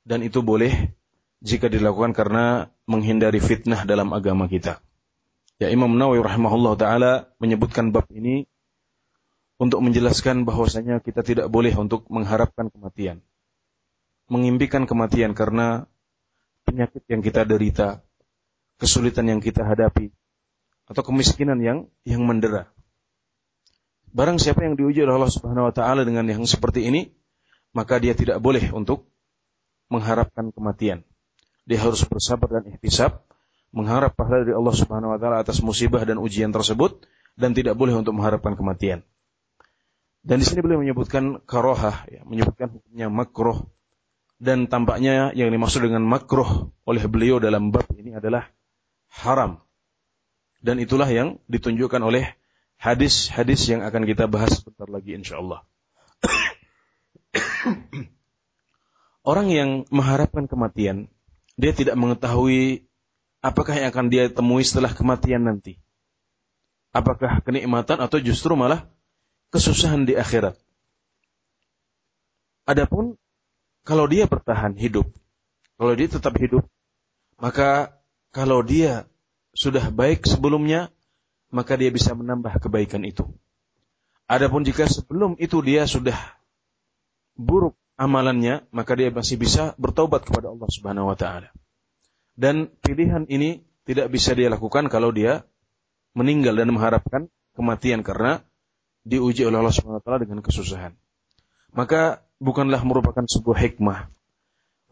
dan 0.06 0.22
itu 0.22 0.46
boleh 0.46 0.94
jika 1.42 1.66
dilakukan 1.66 2.14
karena 2.14 2.70
menghindari 2.86 3.42
fitnah 3.42 3.82
dalam 3.82 4.14
agama 4.14 4.46
kita. 4.46 4.78
Ya 5.58 5.74
Imam 5.74 5.90
Nawawi 5.98 6.22
rahimahullah 6.22 6.78
taala 6.78 7.12
menyebutkan 7.42 7.90
bab 7.90 8.06
ini 8.14 8.46
untuk 9.58 9.82
menjelaskan 9.82 10.46
bahwasanya 10.46 11.02
kita 11.02 11.26
tidak 11.26 11.50
boleh 11.50 11.74
untuk 11.74 12.06
mengharapkan 12.14 12.70
kematian. 12.70 13.26
Mengimpikan 14.30 14.86
kematian 14.86 15.34
karena 15.34 15.90
penyakit 16.62 17.02
yang 17.10 17.26
kita 17.26 17.42
derita, 17.42 18.06
kesulitan 18.78 19.26
yang 19.34 19.42
kita 19.42 19.66
hadapi, 19.66 20.14
atau 20.86 21.02
kemiskinan 21.02 21.58
yang 21.58 21.78
yang 22.06 22.22
mendera. 22.22 22.70
Barang 24.16 24.40
siapa 24.40 24.64
yang 24.64 24.78
diuji 24.78 25.04
oleh 25.04 25.18
Allah 25.18 25.32
Subhanahu 25.34 25.68
wa 25.68 25.74
taala 25.74 26.06
dengan 26.06 26.24
yang 26.24 26.46
seperti 26.48 26.88
ini, 26.88 27.12
maka 27.76 28.00
dia 28.00 28.16
tidak 28.16 28.40
boleh 28.40 28.72
untuk 28.72 29.04
mengharapkan 29.92 30.54
kematian. 30.54 31.04
Dia 31.66 31.82
harus 31.82 32.00
bersabar 32.06 32.48
dan 32.48 32.64
ihtisab, 32.72 33.26
mengharap 33.74 34.14
pahala 34.16 34.46
dari 34.46 34.56
Allah 34.56 34.72
Subhanahu 34.72 35.12
wa 35.12 35.18
taala 35.20 35.42
atas 35.42 35.60
musibah 35.60 36.00
dan 36.06 36.16
ujian 36.22 36.54
tersebut 36.54 37.04
dan 37.36 37.52
tidak 37.52 37.76
boleh 37.76 37.92
untuk 37.92 38.16
mengharapkan 38.16 38.56
kematian. 38.56 39.04
Dan 40.26 40.42
di 40.42 40.46
sini 40.48 40.64
beliau 40.64 40.82
menyebutkan 40.82 41.44
karohah, 41.44 42.08
ya, 42.10 42.24
menyebutkan 42.26 42.72
hukumnya 42.72 43.06
makruh 43.12 43.68
dan 44.40 44.66
tampaknya 44.66 45.30
yang 45.36 45.52
dimaksud 45.52 45.84
dengan 45.84 46.02
makruh 46.02 46.72
oleh 46.88 47.04
beliau 47.04 47.36
dalam 47.36 47.68
bab 47.68 47.86
ini 47.94 48.16
adalah 48.16 48.48
haram 49.12 49.65
dan 50.66 50.82
itulah 50.82 51.06
yang 51.06 51.38
ditunjukkan 51.46 52.02
oleh 52.02 52.34
hadis-hadis 52.82 53.70
yang 53.70 53.86
akan 53.86 54.02
kita 54.02 54.26
bahas 54.26 54.58
sebentar 54.58 54.90
lagi 54.90 55.14
insyaallah. 55.14 55.62
Orang 59.30 59.54
yang 59.54 59.86
mengharapkan 59.94 60.50
kematian, 60.50 61.06
dia 61.54 61.70
tidak 61.70 61.94
mengetahui 61.94 62.90
apakah 63.46 63.78
yang 63.78 63.94
akan 63.94 64.10
dia 64.10 64.26
temui 64.26 64.66
setelah 64.66 64.90
kematian 64.90 65.46
nanti. 65.46 65.78
Apakah 66.90 67.46
kenikmatan 67.46 68.02
atau 68.02 68.18
justru 68.18 68.58
malah 68.58 68.90
kesusahan 69.54 70.02
di 70.02 70.18
akhirat. 70.18 70.58
Adapun 72.66 73.14
kalau 73.86 74.10
dia 74.10 74.26
bertahan 74.26 74.74
hidup, 74.74 75.06
kalau 75.78 75.94
dia 75.94 76.10
tetap 76.10 76.34
hidup, 76.34 76.66
maka 77.38 77.94
kalau 78.34 78.66
dia 78.66 79.06
sudah 79.56 79.88
baik 79.88 80.28
sebelumnya, 80.28 80.92
maka 81.48 81.80
dia 81.80 81.88
bisa 81.88 82.12
menambah 82.12 82.60
kebaikan 82.60 83.00
itu. 83.08 83.24
Adapun 84.28 84.62
jika 84.66 84.84
sebelum 84.84 85.40
itu 85.40 85.64
dia 85.64 85.88
sudah 85.88 86.16
buruk 87.32 87.72
amalannya, 87.96 88.68
maka 88.68 88.92
dia 88.92 89.08
masih 89.08 89.40
bisa 89.40 89.72
bertobat 89.80 90.28
kepada 90.28 90.52
Allah 90.52 90.68
Subhanahu 90.68 91.08
wa 91.08 91.16
taala. 91.16 91.48
Dan 92.36 92.68
pilihan 92.84 93.24
ini 93.32 93.64
tidak 93.88 94.12
bisa 94.12 94.36
dia 94.36 94.52
lakukan 94.52 94.92
kalau 94.92 95.08
dia 95.08 95.48
meninggal 96.12 96.52
dan 96.52 96.68
mengharapkan 96.68 97.32
kematian 97.56 98.04
karena 98.04 98.44
diuji 99.08 99.48
oleh 99.48 99.56
Allah 99.64 99.72
Subhanahu 99.72 100.02
wa 100.02 100.04
taala 100.04 100.20
dengan 100.20 100.44
kesusahan. 100.44 100.92
Maka 101.72 102.20
bukanlah 102.36 102.82
merupakan 102.84 103.24
sebuah 103.24 103.56
hikmah, 103.56 104.12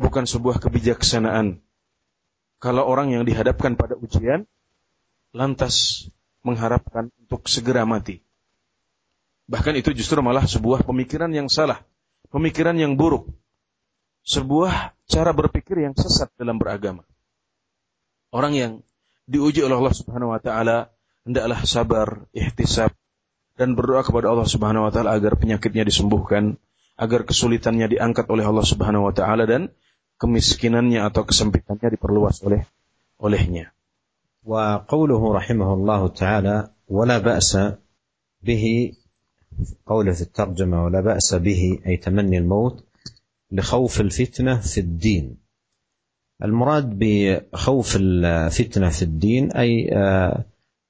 bukan 0.00 0.24
sebuah 0.24 0.56
kebijaksanaan 0.62 1.60
kalau 2.64 2.88
orang 2.88 3.12
yang 3.12 3.28
dihadapkan 3.28 3.76
pada 3.76 3.92
ujian 3.98 4.48
lantas 5.35 6.07
mengharapkan 6.47 7.11
untuk 7.18 7.51
segera 7.51 7.82
mati. 7.82 8.22
Bahkan 9.51 9.74
itu 9.76 9.93
justru 9.93 10.22
malah 10.22 10.47
sebuah 10.47 10.87
pemikiran 10.87 11.28
yang 11.35 11.51
salah, 11.51 11.82
pemikiran 12.32 12.78
yang 12.78 12.97
buruk, 12.97 13.28
sebuah 14.24 14.97
cara 15.05 15.37
berpikir 15.37 15.85
yang 15.85 15.93
sesat 15.93 16.32
dalam 16.39 16.57
beragama. 16.57 17.05
Orang 18.32 18.57
yang 18.57 18.72
diuji 19.28 19.61
oleh 19.61 19.76
Allah 19.76 19.93
Subhanahu 19.93 20.32
wa 20.32 20.41
taala 20.41 20.95
hendaklah 21.28 21.61
sabar, 21.68 22.24
ihtisab 22.32 22.95
dan 23.59 23.76
berdoa 23.76 24.01
kepada 24.01 24.32
Allah 24.32 24.49
Subhanahu 24.49 24.89
wa 24.89 24.93
taala 24.95 25.12
agar 25.18 25.37
penyakitnya 25.37 25.85
disembuhkan, 25.85 26.57
agar 26.97 27.28
kesulitannya 27.28 27.91
diangkat 27.91 28.24
oleh 28.30 28.47
Allah 28.49 28.64
Subhanahu 28.64 29.11
wa 29.11 29.14
taala 29.14 29.45
dan 29.45 29.74
kemiskinannya 30.16 31.05
atau 31.05 31.26
kesempitannya 31.28 31.91
diperluas 31.99 32.41
oleh 32.47 32.64
olehnya. 33.20 33.74
وقوله 34.45 35.34
رحمه 35.34 35.74
الله 35.74 36.09
تعالى 36.09 36.70
ولا 36.88 37.18
بأس 37.18 37.59
به 38.42 38.92
قوله 39.86 40.12
في 40.12 40.22
الترجمة 40.22 40.84
ولا 40.84 41.01
بأس 41.01 41.34
به 41.34 41.78
أي 41.86 41.97
تمني 41.97 42.38
الموت 42.38 42.84
لخوف 43.51 44.01
الفتنة 44.01 44.61
في 44.61 44.80
الدين. 44.80 45.36
المراد 46.45 46.99
بخوف 46.99 47.97
الفتنة 48.01 48.88
في 48.88 49.03
الدين 49.03 49.53
أي 49.53 49.90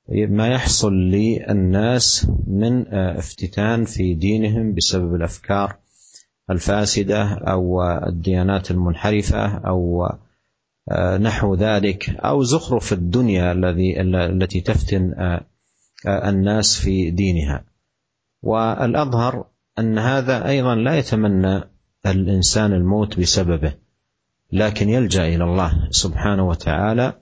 ما 0.08 0.48
يحصل 0.48 0.92
للناس 0.92 2.26
من 2.46 2.94
افتتان 2.94 3.84
في 3.84 4.14
دينهم 4.14 4.74
بسبب 4.74 5.14
الأفكار 5.14 5.76
الفاسدة 6.50 7.22
أو 7.34 7.82
الديانات 7.82 8.70
المنحرفة 8.70 9.46
أو 9.46 10.08
نحو 11.20 11.54
ذلك 11.54 12.10
أو 12.10 12.42
زخرف 12.42 12.92
الدنيا 12.92 13.52
الذي 13.52 14.00
التي 14.00 14.60
تفتن 14.60 15.14
الناس 16.06 16.78
في 16.78 17.10
دينها. 17.10 17.64
والأظهر 18.42 19.46
أن 19.78 19.98
هذا 19.98 20.48
أيضا 20.48 20.74
لا 20.74 20.98
يتمنى 20.98 21.60
الإنسان 22.06 22.72
الموت 22.72 23.20
بسببه 23.20 23.74
لكن 24.52 24.88
يلجأ 24.88 25.28
إلى 25.28 25.44
الله 25.44 25.88
سبحانه 25.90 26.48
وتعالى 26.48 27.12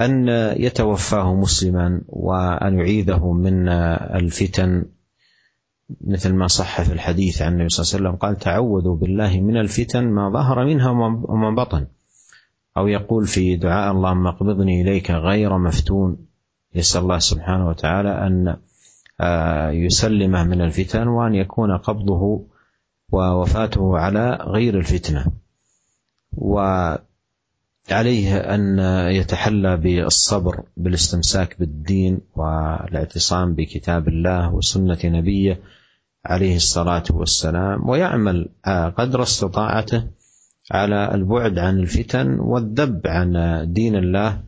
أن 0.00 0.28
يتوفاه 0.56 1.34
مسلما 1.34 2.00
وأن 2.08 2.78
يعيذه 2.78 3.32
من 3.32 3.68
الفتن. 3.68 4.84
مثل 6.00 6.34
ما 6.34 6.46
صح 6.46 6.82
في 6.82 6.92
الحديث 6.92 7.42
عن 7.42 7.52
النبي 7.52 7.68
صلى 7.68 7.84
الله 7.84 7.94
عليه 7.94 8.08
وسلم 8.08 8.16
قال 8.20 8.36
تعوذوا 8.38 8.96
بالله 8.96 9.40
من 9.40 9.56
الفتن 9.56 10.04
ما 10.04 10.30
ظهر 10.30 10.64
منها 10.66 10.90
وما 11.28 11.50
بطن. 11.64 11.86
أو 12.76 12.88
يقول 12.88 13.26
في 13.26 13.56
دعاء 13.56 13.92
اللهم 13.92 14.26
اقبضني 14.26 14.82
إليك 14.82 15.10
غير 15.10 15.58
مفتون 15.58 16.26
يسأل 16.74 17.02
الله 17.02 17.18
سبحانه 17.18 17.68
وتعالى 17.68 18.26
أن 18.26 18.56
يسلمه 19.74 20.44
من 20.44 20.60
الفتن 20.60 21.08
وأن 21.08 21.34
يكون 21.34 21.76
قبضه 21.76 22.46
ووفاته 23.12 23.98
على 23.98 24.38
غير 24.40 24.78
الفتنة. 24.78 25.26
و 26.32 26.60
عليه 27.90 28.36
أن 28.36 28.78
يتحلى 29.10 29.76
بالصبر 29.76 30.64
بالاستمساك 30.76 31.58
بالدين 31.58 32.20
والاعتصام 32.36 33.54
بكتاب 33.54 34.08
الله 34.08 34.54
وسنة 34.54 34.98
نبيه 35.04 35.60
عليه 36.24 36.56
الصلاة 36.56 37.04
والسلام 37.10 37.88
ويعمل 37.88 38.48
قدر 38.96 39.22
استطاعته 39.22 40.04
على 40.70 41.14
البعد 41.14 41.58
عن 41.58 41.78
الفتن 41.78 42.40
والذب 42.40 43.00
عن 43.06 43.32
دين 43.72 43.96
الله 43.96 44.42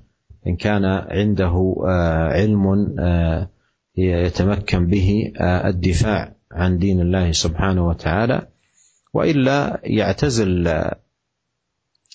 إن 0.47 0.57
كان 0.57 0.85
عنده 0.85 1.75
علم 2.33 2.95
يتمكن 3.97 4.87
به 4.87 5.33
الدفاع 5.41 6.33
عن 6.53 6.79
دين 6.79 7.01
الله 7.01 7.33
سبحانه 7.33 7.89
وتعالى. 7.89 8.49
وإلا 9.15 9.81
يعتزل 9.85 10.83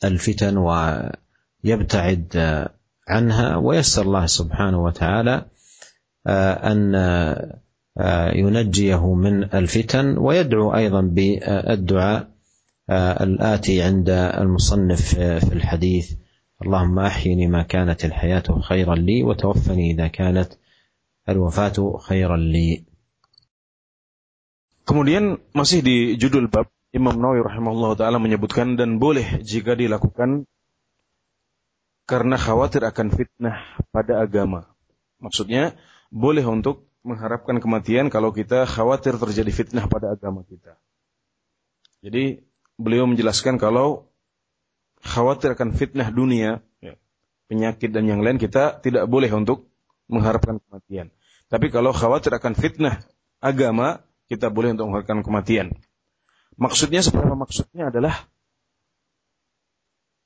الفتن 0.03 0.57
ويبتعد 0.57 2.67
عنها. 3.07 3.55
ويسر 3.55 4.01
الله 4.01 4.25
سبحانه 4.25 4.83
وتعالى 4.83 5.45
أن 6.27 6.93
ينجيه 8.35 9.13
من 9.13 9.43
الفتن. 9.43 10.17
ويدعو 10.17 10.75
أيضا 10.75 11.01
بالدعاء 11.01 12.27
الاتي 12.90 13.82
عند 13.82 14.10
المصنف 14.10 15.14
في 15.18 15.52
الحديث 15.52 16.14
اللهم 16.62 16.98
احيني 16.98 17.46
ما 17.46 17.62
كانت 17.62 18.04
الحياه 18.04 18.60
خيرا 18.60 18.94
لي 18.94 19.22
وتوفني 19.22 19.90
اذا 19.90 20.08
كانت 20.08 20.52
الوفاه 21.28 21.98
خيرا 21.98 22.36
لي 22.36 22.84
Kemudian 24.84 25.40
masih 25.56 25.80
di 25.80 26.20
judul 26.20 26.52
bab 26.52 26.68
Imam 26.92 27.16
Nawawi 27.16 27.40
rahimahullah 27.40 27.96
taala 27.96 28.20
menyebutkan 28.20 28.76
dan 28.76 29.00
boleh 29.00 29.40
jika 29.40 29.72
dilakukan 29.72 30.44
karena 32.04 32.36
khawatir 32.36 32.84
akan 32.84 33.08
fitnah 33.08 33.80
pada 33.88 34.20
agama. 34.20 34.68
Maksudnya 35.24 35.72
boleh 36.12 36.44
untuk 36.44 36.84
mengharapkan 37.00 37.64
kematian 37.64 38.12
kalau 38.12 38.28
kita 38.36 38.68
khawatir 38.68 39.16
terjadi 39.16 39.48
fitnah 39.48 39.88
pada 39.88 40.12
agama 40.12 40.44
kita. 40.44 40.76
Jadi 42.04 42.44
beliau 42.79 43.03
menjelaskan 43.03 43.59
kalau 43.59 44.07
khawatir 45.03 45.53
akan 45.53 45.75
fitnah 45.75 46.07
dunia, 46.07 46.63
ya, 46.79 46.95
penyakit 47.51 47.91
dan 47.91 48.07
yang 48.07 48.23
lain 48.23 48.39
kita 48.39 48.79
tidak 48.79 49.03
boleh 49.11 49.27
untuk 49.35 49.67
mengharapkan 50.07 50.63
kematian. 50.63 51.11
Tapi 51.51 51.67
kalau 51.69 51.91
khawatir 51.91 52.31
akan 52.31 52.55
fitnah 52.55 53.03
agama, 53.43 53.99
kita 54.31 54.47
boleh 54.47 54.73
untuk 54.73 54.87
mengharapkan 54.87 55.19
kematian. 55.19 55.75
Maksudnya 56.55 57.03
sebenarnya 57.03 57.37
maksudnya 57.39 57.83
adalah 57.91 58.15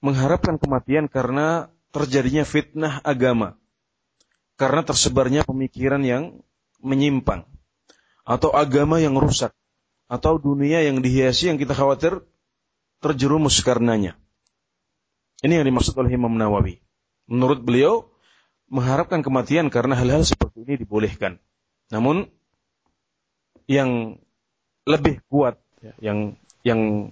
mengharapkan 0.03 0.59
kematian 0.59 1.09
karena 1.09 1.73
terjadinya 1.95 2.43
fitnah 2.43 2.99
agama. 3.01 3.55
Karena 4.59 4.85
tersebarnya 4.85 5.47
pemikiran 5.47 6.01
yang 6.05 6.43
menyimpang. 6.83 7.47
Atau 8.27 8.53
agama 8.53 8.99
yang 8.99 9.15
rusak. 9.17 9.55
Atau 10.11 10.37
dunia 10.37 10.83
yang 10.83 10.99
dihiasi 10.99 11.49
yang 11.49 11.57
kita 11.57 11.73
khawatir 11.73 12.21
terjerumus 13.03 13.59
karenanya. 13.59 14.15
Ini 15.43 15.59
yang 15.59 15.67
dimaksud 15.67 15.99
oleh 15.99 16.15
Imam 16.15 16.31
Nawawi. 16.31 16.79
Menurut 17.27 17.59
beliau, 17.59 18.07
mengharapkan 18.71 19.19
kematian 19.19 19.67
karena 19.67 19.99
hal-hal 19.99 20.23
seperti 20.23 20.63
ini 20.63 20.79
dibolehkan. 20.79 21.43
Namun, 21.91 22.31
yang 23.67 24.15
lebih 24.87 25.19
kuat 25.27 25.59
Ya, 25.83 25.91
yang 25.99 26.39
yang 26.63 27.11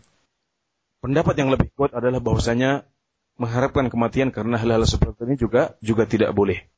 pendapat 1.04 1.36
yang 1.36 1.52
lebih 1.52 1.76
kuat 1.76 1.92
adalah 1.92 2.24
bahwasanya 2.24 2.88
mengharapkan 3.36 3.92
kematian 3.92 4.32
karena 4.32 4.56
hal-hal 4.56 4.88
seperti 4.88 5.28
ini 5.28 5.36
juga 5.36 5.76
juga 5.84 6.08
tidak 6.08 6.32
boleh. 6.32 6.72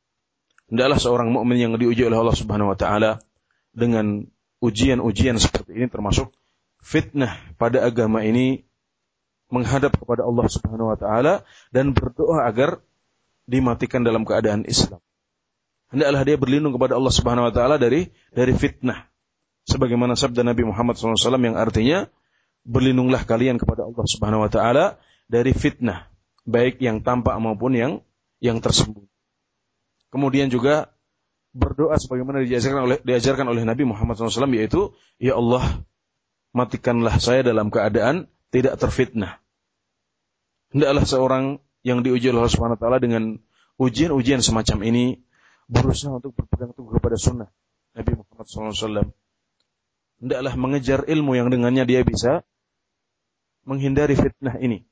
Hendaklah 0.74 0.98
seorang 0.98 1.30
mukmin 1.30 1.62
yang 1.62 1.78
diuji 1.78 2.02
oleh 2.02 2.18
Allah 2.18 2.34
Subhanahu 2.34 2.74
wa 2.74 2.78
taala 2.78 3.22
dengan 3.70 4.26
ujian-ujian 4.58 5.38
seperti 5.38 5.78
ini 5.78 5.86
termasuk 5.86 6.34
fitnah 6.82 7.38
pada 7.62 7.86
agama 7.86 8.26
ini 8.26 8.66
menghadap 9.54 9.94
kepada 9.94 10.26
Allah 10.26 10.50
Subhanahu 10.50 10.90
wa 10.90 10.98
taala 10.98 11.46
dan 11.70 11.94
berdoa 11.94 12.50
agar 12.50 12.82
dimatikan 13.46 14.02
dalam 14.02 14.26
keadaan 14.26 14.66
Islam. 14.66 14.98
Hendaklah 15.94 16.26
dia 16.26 16.38
berlindung 16.42 16.74
kepada 16.74 16.98
Allah 16.98 17.14
Subhanahu 17.14 17.48
wa 17.48 17.54
taala 17.54 17.78
dari 17.78 18.10
dari 18.34 18.58
fitnah 18.58 19.14
sebagaimana 19.68 20.18
sabda 20.18 20.44
Nabi 20.44 20.68
Muhammad 20.68 21.00
SAW 21.00 21.40
yang 21.40 21.56
artinya 21.56 22.08
berlindunglah 22.64 23.24
kalian 23.28 23.60
kepada 23.60 23.88
Allah 23.88 24.06
Subhanahu 24.08 24.48
Wa 24.48 24.52
Taala 24.52 24.86
dari 25.28 25.52
fitnah 25.52 26.08
baik 26.44 26.80
yang 26.80 27.04
tampak 27.04 27.36
maupun 27.40 27.76
yang 27.76 27.92
yang 28.44 28.60
tersembunyi. 28.60 29.12
Kemudian 30.12 30.52
juga 30.52 30.92
berdoa 31.54 31.96
sebagaimana 32.00 32.44
diajarkan 32.44 32.82
oleh 32.84 32.98
diajarkan 33.04 33.46
oleh 33.48 33.64
Nabi 33.64 33.84
Muhammad 33.86 34.18
SAW 34.18 34.52
yaitu 34.58 34.92
ya 35.22 35.38
Allah 35.38 35.86
matikanlah 36.54 37.18
saya 37.20 37.46
dalam 37.46 37.72
keadaan 37.72 38.32
tidak 38.52 38.80
terfitnah. 38.80 39.43
Hendaklah 40.74 41.06
seorang 41.06 41.44
yang 41.86 42.02
diuji 42.02 42.34
oleh 42.34 42.46
Allah 42.46 42.54
Subhanahu 42.54 42.80
taala 42.82 42.98
dengan 42.98 43.38
ujian-ujian 43.78 44.42
semacam 44.42 44.78
ini 44.90 45.22
berusaha 45.70 46.18
untuk 46.18 46.34
berpegang 46.34 46.74
teguh 46.74 46.98
kepada 46.98 47.16
sunnah 47.16 47.50
Nabi 47.94 48.12
Muhammad 48.18 48.46
SAW 48.50 49.14
hendaklah 50.24 50.54
mengejar 50.56 51.04
ilmu 51.04 51.36
yang 51.36 51.52
dengannya 51.52 51.84
dia 51.84 52.02
bisa 52.08 52.48
menghindari 53.68 54.16
fitnah 54.16 54.56
ini. 54.56 54.88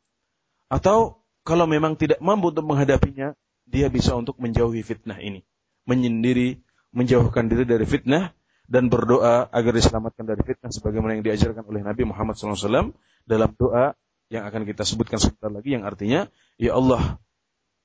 Atau 0.68 1.24
kalau 1.48 1.68
memang 1.72 1.96
tidak 1.96 2.20
mampu 2.20 2.52
untuk 2.52 2.68
menghadapinya, 2.68 3.32
dia 3.64 3.88
bisa 3.88 4.16
untuk 4.20 4.36
menjauhi 4.44 4.84
fitnah 4.84 5.20
ini. 5.24 5.48
Menyendiri, 5.88 6.60
menjauhkan 6.92 7.48
diri 7.48 7.64
dari 7.64 7.88
fitnah, 7.88 8.36
dan 8.68 8.88
berdoa 8.88 9.52
agar 9.52 9.72
diselamatkan 9.76 10.24
dari 10.24 10.44
fitnah 10.48 10.72
sebagaimana 10.72 11.20
yang 11.20 11.24
diajarkan 11.28 11.68
oleh 11.68 11.84
Nabi 11.84 12.08
Muhammad 12.08 12.40
SAW 12.40 12.96
dalam 13.28 13.52
doa 13.60 13.96
yang 14.33 14.43
akan 14.47 14.67
kita 14.67 14.83
sebutkan 14.83 15.23
sebentar 15.23 15.51
lagi 15.53 15.75
yang 15.79 15.87
artinya 15.87 16.27
ya 16.59 16.75
Allah 16.75 17.19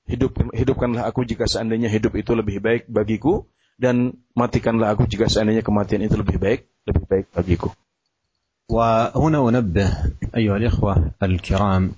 hidup 0.10 0.34
hidupkanlah 0.52 1.06
aku 1.06 1.24
jika 1.24 1.46
seandainya 1.46 1.88
hidup 1.88 2.18
itu 2.18 2.34
lebih 2.34 2.58
baik 2.58 2.90
bagiku 2.90 3.46
dan 3.78 4.18
matikanlah 4.34 4.94
aku 4.94 5.06
jika 5.06 5.30
seandainya 5.30 5.62
kematian 5.62 6.02
itu 6.02 6.18
lebih 6.18 6.38
baik 6.42 6.70
lebih 6.86 7.06
baik 7.06 7.28
bagiku. 7.34 7.70
وهنا 8.72 9.50
أنبه 9.50 10.16
أيها 10.36 10.58
الإخوة 10.58 11.12
الكرام 11.24 11.92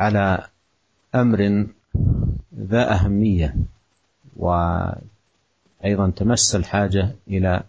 على 0.00 0.46
أمر 1.14 1.66
ذا 2.54 2.82
أهمية 2.94 3.54
وأيضا 4.36 6.06
تمس 6.16 6.54
الحاجة 6.54 7.18
إلى 7.28 7.62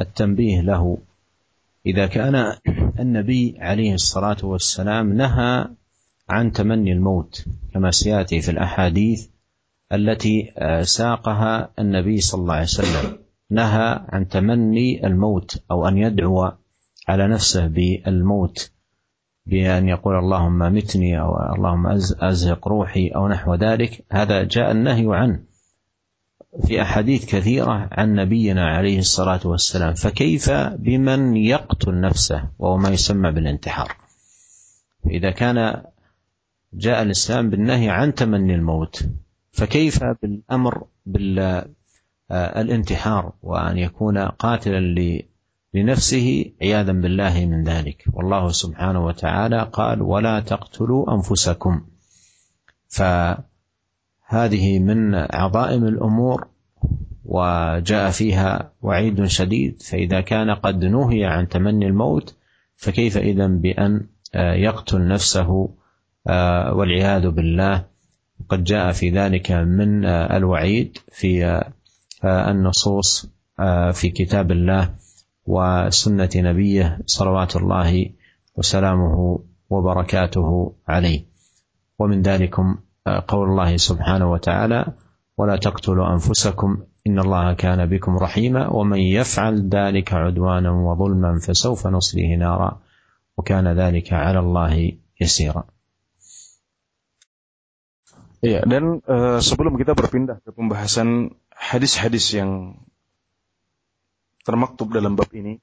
التنبيه 0.00 0.60
له 0.60 0.98
إذا 1.85 2.07
كان 2.07 2.55
النبي 2.99 3.57
عليه 3.59 3.93
الصلاة 3.93 4.37
والسلام 4.43 5.13
نهى 5.13 5.67
عن 6.29 6.51
تمني 6.51 6.91
الموت 6.91 7.45
كما 7.73 7.91
سيأتي 7.91 8.41
في 8.41 8.51
الأحاديث 8.51 9.27
التي 9.91 10.53
ساقها 10.81 11.69
النبي 11.79 12.21
صلى 12.21 12.41
الله 12.41 12.53
عليه 12.53 12.63
وسلم. 12.63 13.17
نهى 13.49 14.05
عن 14.09 14.27
تمني 14.27 15.07
الموت 15.07 15.63
أو 15.71 15.87
أن 15.87 15.97
يدعو 15.97 16.51
على 17.07 17.27
نفسه 17.27 17.67
بالموت 17.67 18.71
بأن 19.45 19.87
يقول 19.87 20.15
اللهم 20.15 20.59
متني 20.59 21.19
أو 21.19 21.55
اللهم 21.55 21.87
أزهق 22.21 22.67
روحي 22.67 23.07
أو 23.07 23.27
نحو 23.27 23.55
ذلك. 23.55 24.05
هذا 24.11 24.43
جاء 24.43 24.71
النهي 24.71 25.15
عنه. 25.15 25.43
في 26.61 26.81
أحاديث 26.81 27.25
كثيرة 27.25 27.89
عن 27.91 28.15
نبينا 28.15 28.67
عليه 28.67 28.99
الصلاة 28.99 29.39
والسلام 29.45 29.93
فكيف 29.93 30.51
بمن 30.51 31.37
يقتل 31.37 32.01
نفسه 32.01 32.49
وهو 32.59 32.77
ما 32.77 32.89
يسمى 32.89 33.31
بالانتحار؟ 33.31 33.97
إذا 35.09 35.31
كان 35.31 35.83
جاء 36.73 37.01
الإسلام 37.01 37.49
بالنهي 37.49 37.89
عن 37.89 38.13
تمني 38.13 38.55
الموت 38.55 39.05
فكيف 39.51 40.03
بالأمر 40.03 40.83
بالانتحار 42.29 43.33
وأن 43.43 43.77
يكون 43.77 44.17
قاتلا 44.17 44.95
لنفسه 45.73 46.51
عياذا 46.61 46.91
بالله 46.91 47.45
من 47.45 47.63
ذلك؟ 47.63 48.03
والله 48.13 48.47
سبحانه 48.47 49.05
وتعالى 49.05 49.69
قال 49.73 50.01
ولا 50.01 50.39
تقتلوا 50.39 51.13
أنفسكم. 51.13 51.85
فهذه 54.29 54.79
من 54.79 55.15
عظائم 55.15 55.87
الأمور 55.87 56.47
وجاء 57.25 58.11
فيها 58.11 58.71
وعيد 58.81 59.25
شديد 59.25 59.81
فإذا 59.81 60.21
كان 60.21 60.51
قد 60.51 60.85
نهي 60.85 61.25
عن 61.25 61.47
تمني 61.47 61.87
الموت 61.87 62.35
فكيف 62.75 63.17
اذا 63.17 63.47
بأن 63.47 64.07
يقتل 64.35 65.07
نفسه 65.07 65.69
والعياذ 66.71 67.29
بالله؟ 67.29 67.85
قد 68.49 68.63
جاء 68.63 68.91
في 68.91 69.09
ذلك 69.09 69.51
من 69.51 70.05
الوعيد 70.05 70.97
في 71.11 71.63
النصوص 72.25 73.29
في 73.93 74.09
كتاب 74.09 74.51
الله 74.51 74.89
وسنة 75.45 76.29
نبيه 76.35 76.99
صلوات 77.05 77.55
الله 77.55 78.09
وسلامه 78.55 79.39
وبركاته 79.69 80.73
عليه. 80.87 81.25
ومن 81.99 82.21
ذلكم 82.21 82.77
قول 83.28 83.48
الله 83.48 83.76
سبحانه 83.76 84.30
وتعالى 84.32 84.92
ولا 85.38 85.56
تقتلوا 85.56 86.12
انفسكم 86.12 86.84
ان 87.06 87.18
الله 87.18 87.52
كان 87.52 87.86
بكم 87.86 88.16
رحيما 88.16 88.68
ومن 88.68 88.98
يفعل 88.98 89.68
ذلك 89.68 90.12
عدوانا 90.12 90.70
وظلما 90.70 91.38
فسوف 91.38 91.86
نصليه 91.86 92.36
نارا 92.36 92.80
وكان 93.36 93.68
ذلك 93.68 94.12
على 94.12 94.38
الله 94.38 94.92
يسيرا 95.20 95.64
Iya, 98.38 98.62
dan 98.62 99.02
uh, 99.02 99.42
sebelum 99.42 99.74
kita 99.74 99.98
berpindah 99.98 100.38
ke 100.38 100.54
pembahasan 100.54 101.34
hadis-hadis 101.50 102.38
yang 102.38 102.78
termaktub 104.46 104.94
dalam 104.94 105.18
bab 105.18 105.26
ini 105.34 105.58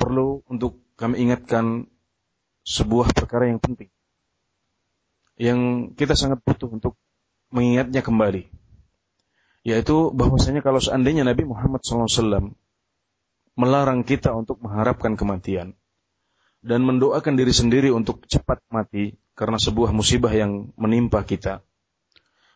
perlu 0.00 0.40
untuk 0.48 0.80
kami 0.96 1.28
ingatkan 1.28 1.92
sebuah 2.64 3.12
perkara 3.12 3.52
yang 3.52 3.60
penting 3.60 3.92
yang 5.37 5.93
kita 5.93 6.17
sangat 6.17 6.41
butuh 6.41 6.69
untuk 6.69 6.93
mengingatnya 7.53 8.01
kembali 8.03 8.49
yaitu 9.67 10.11
bahwasanya 10.15 10.63
kalau 10.63 10.79
seandainya 10.79 11.27
Nabi 11.27 11.43
Muhammad 11.43 11.83
SAW 11.83 12.55
melarang 13.57 14.01
kita 14.07 14.31
untuk 14.33 14.61
mengharapkan 14.63 15.17
kematian 15.19 15.75
dan 16.65 16.81
mendoakan 16.83 17.37
diri 17.37 17.53
sendiri 17.53 17.89
untuk 17.93 18.25
cepat 18.25 18.63
mati 18.73 19.15
karena 19.37 19.61
sebuah 19.61 19.93
musibah 19.93 20.33
yang 20.33 20.73
menimpa 20.75 21.21
kita 21.23 21.61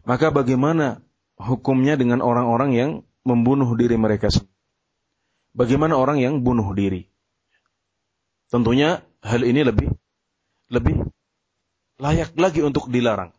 maka 0.04 0.34
bagaimana 0.34 1.06
hukumnya 1.38 1.96
dengan 1.96 2.26
orang-orang 2.26 2.72
yang 2.74 2.90
membunuh 3.22 3.70
diri 3.78 3.96
mereka 3.96 4.34
sendiri 4.34 4.52
bagaimana 5.56 6.00
orang 6.00 6.20
yang 6.20 6.42
bunuh 6.42 6.72
diri. 6.76 7.08
Tentunya 8.52 9.04
hal 9.24 9.42
ini 9.48 9.64
lebih 9.64 9.88
lebih 10.72 11.08
layak 12.02 12.34
lagi 12.34 12.66
untuk 12.66 12.90
dilarang. 12.90 13.30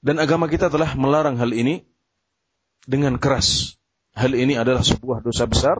Dan 0.00 0.16
agama 0.16 0.48
kita 0.48 0.72
telah 0.72 0.96
melarang 0.96 1.36
hal 1.36 1.52
ini 1.52 1.84
dengan 2.88 3.20
keras. 3.20 3.76
Hal 4.16 4.32
ini 4.32 4.56
adalah 4.56 4.80
sebuah 4.80 5.20
dosa 5.20 5.44
besar 5.44 5.76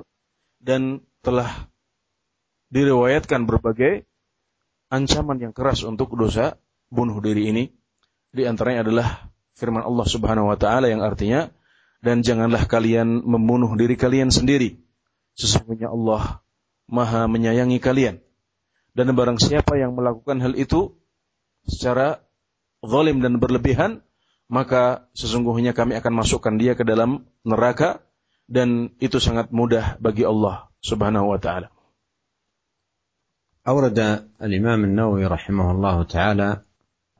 dan 0.61 1.01
telah 1.25 1.49
diriwayatkan 2.69 3.49
berbagai 3.49 4.05
ancaman 4.93 5.41
yang 5.41 5.53
keras 5.57 5.81
untuk 5.81 6.13
dosa 6.21 6.61
bunuh 6.93 7.17
diri 7.25 7.49
ini. 7.49 7.65
Di 8.35 8.45
antaranya 8.45 8.85
adalah 8.85 9.09
firman 9.57 9.87
Allah 9.87 10.07
Subhanahu 10.09 10.51
wa 10.53 10.59
taala 10.59 10.91
yang 10.93 11.01
artinya 11.01 11.49
dan 12.05 12.21
janganlah 12.21 12.69
kalian 12.69 13.23
membunuh 13.25 13.73
diri 13.79 13.95
kalian 13.95 14.29
sendiri 14.29 14.85
Sesungguhnya 15.35 15.91
Allah 15.91 16.43
maha 16.87 17.27
menyayangi 17.27 17.83
kalian. 17.83 18.23
Dan 18.95 19.11
barang 19.11 19.43
siapa 19.43 19.75
yang 19.75 19.99
melakukan 19.99 20.39
hal 20.39 20.55
itu 20.55 20.95
secara 21.68 22.24
zalim 22.84 23.20
dan 23.20 23.38
berlebihan, 23.38 24.02
maka 24.50 25.08
sesungguhnya 25.14 25.78
kami 25.78 25.94
akan 26.00 26.14
masukkan 26.26 26.56
dia 26.58 26.74
ke 26.74 26.84
dalam 26.84 27.30
neraka 27.46 28.02
dan 28.50 28.98
itu 28.98 29.22
sangat 29.22 29.54
mudah 29.54 30.02
bagi 30.02 30.26
Allah 30.26 30.74
Subhanahu 30.82 31.30
wa 31.36 31.42
taala. 31.42 31.70
أورد 33.70 34.00
الإمام 34.42 34.84
النووي 34.84 35.26
رحمه 35.26 35.72
الله 35.72 36.04
تعالى 36.04 36.64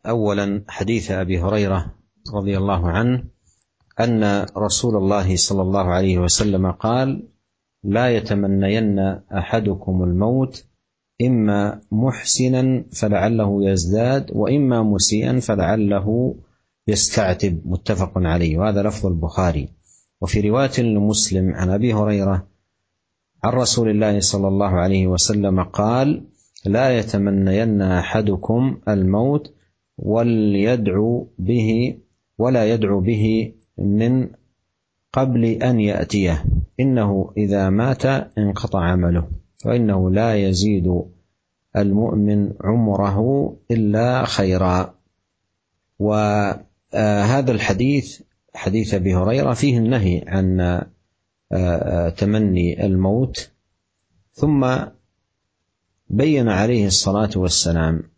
أولا 0.06 0.64
حديث 0.68 1.12
أبي 1.12 1.42
هريرة 1.42 1.94
رضي 2.34 2.58
الله 2.58 2.90
عنه 2.90 3.24
أن 4.00 4.46
رسول 4.58 4.96
الله 4.96 5.36
صلى 5.36 5.62
الله 5.62 5.86
عليه 5.94 6.18
وسلم 6.18 6.72
قال 6.72 7.28
لا 7.84 8.10
يتمنين 8.10 9.00
احدكم 9.30 10.04
الموت 10.04 10.66
إما 11.23 11.81
محسنا 11.93 12.85
فلعله 12.93 13.71
يزداد 13.71 14.31
وإما 14.33 14.83
مسيئا 14.83 15.41
فلعله 15.41 16.35
يستعتب. 16.89 17.61
متفق 17.65 18.13
عليه. 18.17 18.59
وهذا 18.59 18.83
لفظ 18.83 19.07
البخاري. 19.07 19.69
وفي 20.21 20.41
رواية 20.41 20.81
لمسلم 20.81 21.55
عن 21.55 21.71
أبي 21.71 21.95
هريرة 21.95 22.47
عن 23.45 23.53
رسول 23.53 23.91
الله 23.91 24.21
صلى 24.21 24.49
الله 24.49 24.69
عليه 24.69 25.07
وسلم 25.07 25.63
قال 25.63 26.25
لا 26.67 26.99
يتمنين 26.99 27.83
أحدكم 27.83 28.81
الموت 28.89 29.55
وليدعو 29.99 31.29
به 31.39 31.99
ولا 32.39 32.75
يدعو 32.75 33.01
به 33.01 33.53
من 33.79 34.29
قبل 35.13 35.45
أن 35.45 35.81
يأتيه. 35.81 36.45
إنه 36.81 37.33
إذا 37.37 37.71
مات 37.71 38.07
انقطع 38.39 38.81
عمله. 38.81 39.29
وانه 39.67 40.11
لا 40.11 40.35
يزيد 40.35 41.03
المؤمن 41.77 42.53
عمره 42.61 43.19
إلا 43.71 44.25
خيرا. 44.25 44.95
وهذا 45.99 47.53
الحديث 47.53 48.21
حديث 48.55 48.95
أبي 48.95 49.15
هريرة 49.15 49.53
فيه 49.55 49.79
النهي 49.79 50.25
عن 50.27 50.83
تمني 52.17 52.87
الموت 52.87 53.51
ثم 54.33 54.77
بين 56.11 56.49
عليه 56.49 56.87
الصلاة 56.87 57.31
والسلام. 57.37 58.14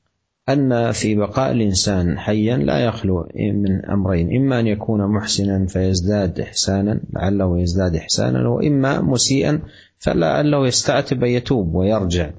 أن 0.48 0.92
في 0.92 1.14
بقاء 1.14 1.52
الإنسان 1.52 2.18
حيا 2.18 2.56
لا 2.56 2.84
يخلو 2.84 3.28
من 3.36 3.84
أمرين 3.84 4.36
إما 4.36 4.60
أن 4.60 4.66
يكون 4.66 5.06
محسنا 5.06 5.66
فيزداد 5.66 6.40
إحسانا 6.40 7.00
لعله 7.12 7.60
يزداد 7.60 7.96
إحسانا 7.96 8.48
وإما 8.48 9.00
مسيئا 9.00 9.62
فلعله 9.98 10.66
يستعتب 10.66 11.24
أن 11.24 11.30
يتوب 11.30 11.74
ويرجع 11.74 12.30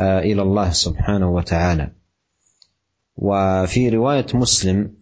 إلى 0.00 0.42
الله 0.42 0.70
سبحانه 0.70 1.30
وتعالى. 1.30 1.92
وفي 3.16 3.88
رواية 3.88 4.26
مسلم 4.34 4.92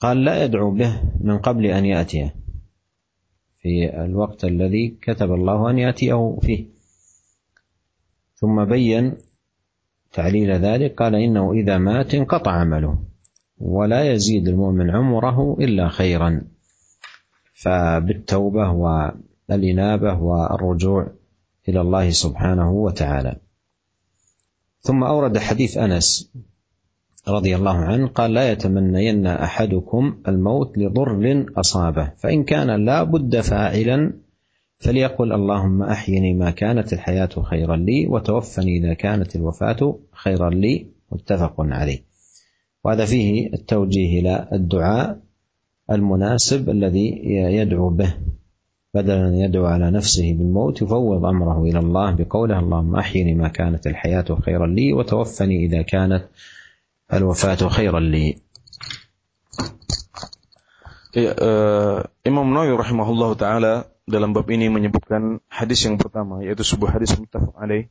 قال 0.00 0.24
لا 0.24 0.44
يدعو 0.44 0.70
به 0.70 1.02
من 1.20 1.38
قبل 1.38 1.66
أن 1.66 1.84
يأتيه 1.84 2.34
في 3.62 4.02
الوقت 4.04 4.44
الذي 4.44 4.98
كتب 5.02 5.32
الله 5.32 5.70
أن 5.70 5.78
يأتيه 5.78 6.38
فيه. 6.42 6.66
ثم 8.34 8.64
بين 8.64 9.16
تعليل 10.12 10.50
ذلك 10.50 10.94
قال 10.94 11.14
إنه 11.14 11.52
إذا 11.52 11.78
مات 11.78 12.14
انقطع 12.14 12.52
عمله 12.52 12.98
ولا 13.58 14.12
يزيد 14.12 14.48
المؤمن 14.48 14.90
عمره 14.90 15.56
إلا 15.60 15.88
خيرا. 15.88 16.42
فبالتوبة 17.54 18.70
والإنابة 18.70 20.14
والرجوع 20.22 21.06
إلى 21.68 21.80
الله 21.80 22.10
سبحانه 22.10 22.70
وتعالى. 22.72 23.36
ثم 24.80 25.04
أورد 25.04 25.38
حديث 25.38 25.78
أنس 25.78 26.32
رضي 27.28 27.56
الله 27.56 27.76
عنه 27.76 28.06
قال 28.06 28.34
لا 28.34 28.52
يتمنين 28.52 29.26
أحدكم 29.26 30.22
الموت 30.28 30.78
لضر 30.78 31.46
أصابه 31.56 32.12
فإن 32.18 32.44
كان 32.44 32.84
لا 32.84 33.02
بد 33.02 33.40
فاعلا 33.40 34.12
فليقل 34.80 35.32
اللهم 35.32 35.82
أحيني 35.82 36.34
ما 36.34 36.50
كانت 36.50 36.92
الحياة 36.92 37.28
خيرا 37.42 37.76
لي 37.76 38.06
وتوفني 38.06 38.76
إذا 38.76 38.94
كانت 38.94 39.36
الوفاة 39.36 39.98
خيرا 40.12 40.50
لي. 40.50 40.86
متفق 41.12 41.54
عليه. 41.58 42.04
وهذا 42.84 43.04
فيه 43.04 43.52
التوجيه 43.54 44.20
إلى 44.20 44.48
الدعاء 44.52 45.20
المناسب 45.90 46.70
الذي 46.70 47.20
يدعو 47.58 47.88
به. 47.90 48.14
بدل 48.94 49.10
أن 49.14 49.34
يدعو 49.34 49.66
على 49.66 49.90
نفسه 49.90 50.32
بالموت 50.32 50.82
يفوض 50.82 51.24
أمره 51.24 51.62
إلى 51.62 51.78
الله 51.78 52.10
بقوله 52.14 52.58
اللهم 52.58 52.96
أحيني 52.96 53.34
ما 53.34 53.48
كانت 53.48 53.86
الحياة 53.86 54.24
خيرا 54.42 54.66
لي 54.66 54.92
وتوفني 54.92 55.64
إذا 55.66 55.82
كانت 55.82 56.24
الوفاة 57.12 57.68
خيرا 57.68 58.00
لي. 58.00 58.36
Imam 62.24 62.54
Nawawi 62.54 62.76
rahimahullah 62.78 63.36
taala 63.36 63.84
dalam 64.10 64.34
bab 64.34 64.50
ini 64.50 64.66
menyebutkan 64.66 65.38
hadis 65.46 65.86
yang 65.86 65.96
pertama 65.96 66.42
yaitu 66.42 66.66
sebuah 66.66 66.98
hadis 66.98 67.14
muttafaq 67.14 67.54
alaih 67.54 67.86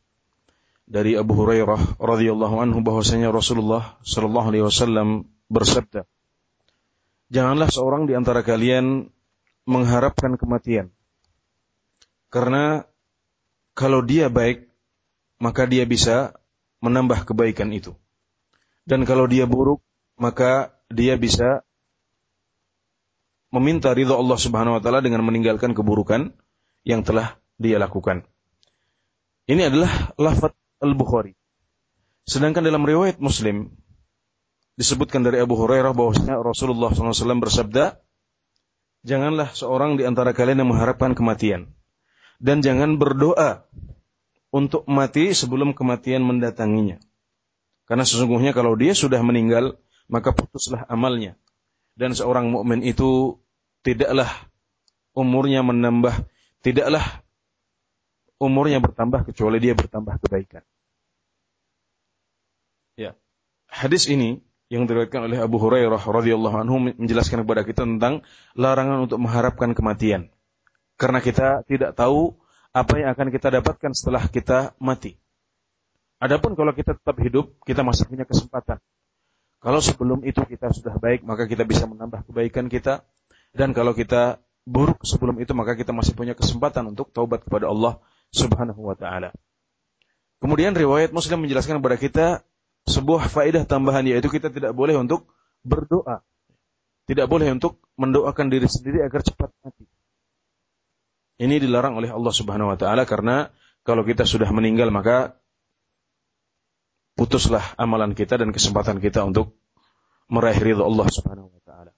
dari 0.84 1.16
Abu 1.16 1.34
Hurairah 1.40 1.98
radhiyallahu 1.98 2.60
anhu 2.60 2.84
bahwasanya 2.84 3.32
Rasulullah 3.32 3.98
sallallahu 4.04 4.52
alaihi 4.52 4.66
wasallam 4.68 5.32
bersabda 5.48 6.04
Janganlah 7.30 7.70
seorang 7.70 8.10
di 8.10 8.18
antara 8.18 8.42
kalian 8.42 9.14
mengharapkan 9.70 10.34
kematian. 10.34 10.90
Karena 12.34 12.90
kalau 13.78 14.02
dia 14.02 14.34
baik, 14.34 14.66
maka 15.38 15.70
dia 15.70 15.86
bisa 15.86 16.34
menambah 16.82 17.30
kebaikan 17.30 17.70
itu. 17.70 17.94
Dan 18.82 19.06
kalau 19.06 19.30
dia 19.30 19.46
buruk, 19.46 19.86
maka 20.18 20.74
dia 20.90 21.22
bisa 21.22 21.62
meminta 23.50 23.93
ridha 23.93 24.14
Allah 24.14 24.38
Subhanahu 24.38 24.78
wa 24.78 24.82
taala 24.82 25.02
dengan 25.02 25.26
meninggalkan 25.26 25.74
keburukan 25.74 26.34
yang 26.86 27.02
telah 27.02 27.38
dia 27.58 27.78
lakukan. 27.82 28.26
Ini 29.50 29.74
adalah 29.74 30.14
lafaz 30.16 30.54
Al-Bukhari. 30.80 31.34
Sedangkan 32.24 32.62
dalam 32.62 32.86
riwayat 32.86 33.18
Muslim 33.18 33.74
disebutkan 34.80 35.26
dari 35.26 35.41
Abu 35.43 35.60
Hurairah 35.60 35.91
bahwasanya 35.91 36.39
Rasulullah 36.39 36.93
SAW 36.93 37.43
bersabda, 37.43 38.00
janganlah 39.04 39.52
seorang 39.52 40.00
di 40.00 40.08
antara 40.08 40.32
kalian 40.32 40.64
yang 40.64 40.72
mengharapkan 40.72 41.18
kematian. 41.18 41.74
Dan 42.39 42.64
jangan 42.64 42.95
berdoa 42.95 43.68
untuk 44.56 44.88
mati 44.88 45.36
sebelum 45.36 45.76
kematian 45.76 46.24
mendatanginya. 46.24 47.04
Karena 47.84 48.06
sesungguhnya 48.06 48.54
kalau 48.56 48.78
dia 48.78 48.95
sudah 48.95 49.20
meninggal, 49.20 49.76
maka 50.08 50.32
putuslah 50.32 50.86
amalnya. 50.88 51.36
Dan 52.00 52.16
seorang 52.16 52.47
mukmin 52.47 52.80
itu 52.80 53.36
tidaklah 53.84 54.32
umurnya 55.12 55.60
menambah, 55.68 56.16
tidaklah 56.64 57.04
umurnya 58.39 58.80
bertambah 58.80 59.28
kecuali 59.28 59.60
dia 59.60 59.76
bertambah 59.76 60.16
kebaikan. 60.24 60.64
Ya. 62.95 63.20
Hadis 63.68 64.08
ini 64.08 64.39
yang 64.72 64.88
diriwayatkan 64.88 65.28
oleh 65.28 65.43
Abu 65.43 65.60
Hurairah 65.60 66.00
radhiyallahu 66.00 66.56
anhu 66.56 66.95
menjelaskan 66.95 67.43
kepada 67.43 67.68
kita 67.68 67.84
tentang 67.84 68.24
larangan 68.56 69.04
untuk 69.10 69.20
mengharapkan 69.20 69.76
kematian. 69.76 70.32
Karena 70.95 71.20
kita 71.20 71.68
tidak 71.68 72.00
tahu 72.00 72.39
apa 72.72 72.93
yang 72.95 73.12
akan 73.12 73.28
kita 73.28 73.60
dapatkan 73.60 73.91
setelah 73.91 74.24
kita 74.30 74.78
mati. 74.80 75.20
Adapun 76.20 76.54
kalau 76.54 76.72
kita 76.76 76.95
tetap 76.95 77.18
hidup, 77.20 77.60
kita 77.64 77.82
masih 77.84 78.08
punya 78.08 78.24
kesempatan. 78.28 78.78
Kalau 79.60 79.84
sebelum 79.84 80.24
itu 80.24 80.39
kita 80.47 80.72
sudah 80.72 80.95
baik, 80.95 81.28
maka 81.28 81.43
kita 81.43 81.68
bisa 81.68 81.84
menambah 81.84 82.24
kebaikan 82.32 82.72
kita. 82.72 83.03
Dan 83.51 83.76
kalau 83.76 83.91
kita 83.91 84.39
buruk 84.64 85.03
sebelum 85.03 85.36
itu, 85.43 85.51
maka 85.51 85.76
kita 85.76 85.91
masih 85.91 86.16
punya 86.16 86.32
kesempatan 86.32 86.88
untuk 86.88 87.12
taubat 87.12 87.43
kepada 87.43 87.68
Allah 87.68 87.99
Subhanahu 88.32 88.80
wa 88.88 88.95
taala. 88.95 89.36
Kemudian 90.39 90.72
riwayat 90.72 91.12
Muslim 91.12 91.43
menjelaskan 91.43 91.84
kepada 91.84 91.97
kita 91.99 92.26
sebuah 92.88 93.28
faedah 93.28 93.68
tambahan 93.68 94.07
yaitu 94.07 94.32
kita 94.32 94.47
tidak 94.47 94.72
boleh 94.72 94.95
untuk 94.95 95.28
berdoa. 95.68 96.24
Tidak 97.10 97.28
boleh 97.28 97.51
untuk 97.51 97.84
mendoakan 97.99 98.47
diri 98.47 98.70
sendiri 98.70 99.03
agar 99.03 99.26
cepat 99.26 99.51
mati. 99.66 99.84
Ini 101.39 101.60
dilarang 101.60 101.99
oleh 101.99 102.14
Allah 102.14 102.32
Subhanahu 102.32 102.72
wa 102.72 102.78
taala 102.80 103.03
karena 103.03 103.51
kalau 103.84 104.07
kita 104.07 104.24
sudah 104.24 104.47
meninggal 104.55 104.93
maka 104.93 105.36
putuslah 107.20 107.76
amalan 107.76 108.16
kita 108.16 108.40
dan 108.40 108.56
kesempatan 108.56 109.04
kita 109.04 109.28
untuk 109.28 109.60
meraih 110.32 110.56
ridha 110.56 110.88
Allah 110.88 111.08
Subhanahu 111.12 111.52
wa 111.52 111.62
taala. 111.68 111.92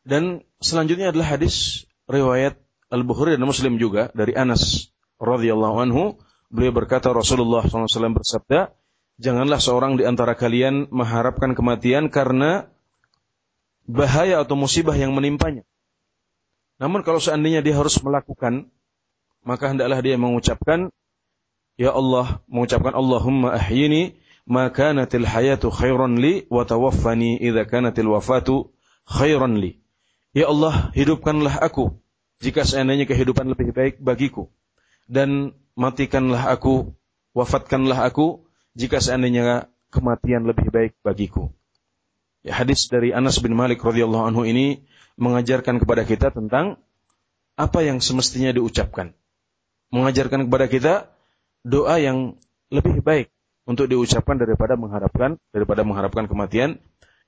Dan 0.00 0.40
selanjutnya 0.64 1.12
adalah 1.12 1.36
hadis 1.36 1.84
riwayat 2.08 2.56
Al-Bukhari 2.88 3.36
dan 3.36 3.44
Muslim 3.44 3.76
juga 3.76 4.08
dari 4.16 4.32
Anas 4.32 4.88
radhiyallahu 5.20 5.76
anhu 5.84 6.16
beliau 6.48 6.72
berkata 6.72 7.12
Rasulullah 7.12 7.60
SAW 7.62 8.16
bersabda 8.16 8.72
janganlah 9.20 9.60
seorang 9.60 10.00
di 10.00 10.08
antara 10.08 10.32
kalian 10.32 10.88
mengharapkan 10.88 11.52
kematian 11.52 12.08
karena 12.08 12.72
bahaya 13.84 14.40
atau 14.40 14.56
musibah 14.56 14.96
yang 14.96 15.12
menimpanya. 15.12 15.68
Namun 16.80 17.04
kalau 17.04 17.20
seandainya 17.20 17.60
dia 17.60 17.76
harus 17.76 18.00
melakukan, 18.00 18.72
maka 19.44 19.68
hendaklah 19.68 20.00
dia 20.00 20.16
mengucapkan, 20.16 20.88
Ya 21.80 21.96
Allah, 21.96 22.44
mengucapkan 22.44 22.92
Allahumma 22.92 23.56
ahyini 23.56 24.20
ma 24.44 24.68
kanatil 24.68 25.24
hayatu 25.24 25.72
khairan 25.72 26.20
li 26.20 26.44
wa 26.52 26.68
tawaffani 26.68 27.40
idza 27.40 27.64
kanatil 27.64 28.12
wafatu 28.12 28.68
khairan 29.08 29.56
li. 29.56 29.80
Ya 30.36 30.52
Allah, 30.52 30.92
hidupkanlah 30.92 31.56
aku 31.56 31.96
jika 32.44 32.68
seandainya 32.68 33.08
kehidupan 33.08 33.48
lebih 33.48 33.72
baik 33.72 33.96
bagiku 33.96 34.52
dan 35.08 35.56
matikanlah 35.72 36.52
aku, 36.52 36.92
wafatkanlah 37.32 38.04
aku 38.04 38.44
jika 38.76 39.00
seandainya 39.00 39.72
kematian 39.88 40.44
lebih 40.44 40.68
baik 40.68 41.00
bagiku. 41.00 41.48
Ya, 42.44 42.60
hadis 42.60 42.92
dari 42.92 43.16
Anas 43.16 43.40
bin 43.40 43.56
Malik 43.56 43.80
radhiyallahu 43.80 44.28
anhu 44.28 44.44
ini 44.44 44.84
mengajarkan 45.16 45.80
kepada 45.80 46.04
kita 46.04 46.28
tentang 46.28 46.76
apa 47.56 47.80
yang 47.80 48.04
semestinya 48.04 48.52
diucapkan. 48.52 49.16
Mengajarkan 49.88 50.44
kepada 50.44 50.68
kita 50.68 50.94
doa 51.64 52.00
yang 52.00 52.38
lebih 52.70 53.02
baik 53.02 53.28
untuk 53.68 53.86
diucapkan 53.86 54.40
daripada 54.40 54.74
mengharapkan 54.74 55.36
daripada 55.52 55.82
mengharapkan 55.84 56.26
kematian 56.26 56.80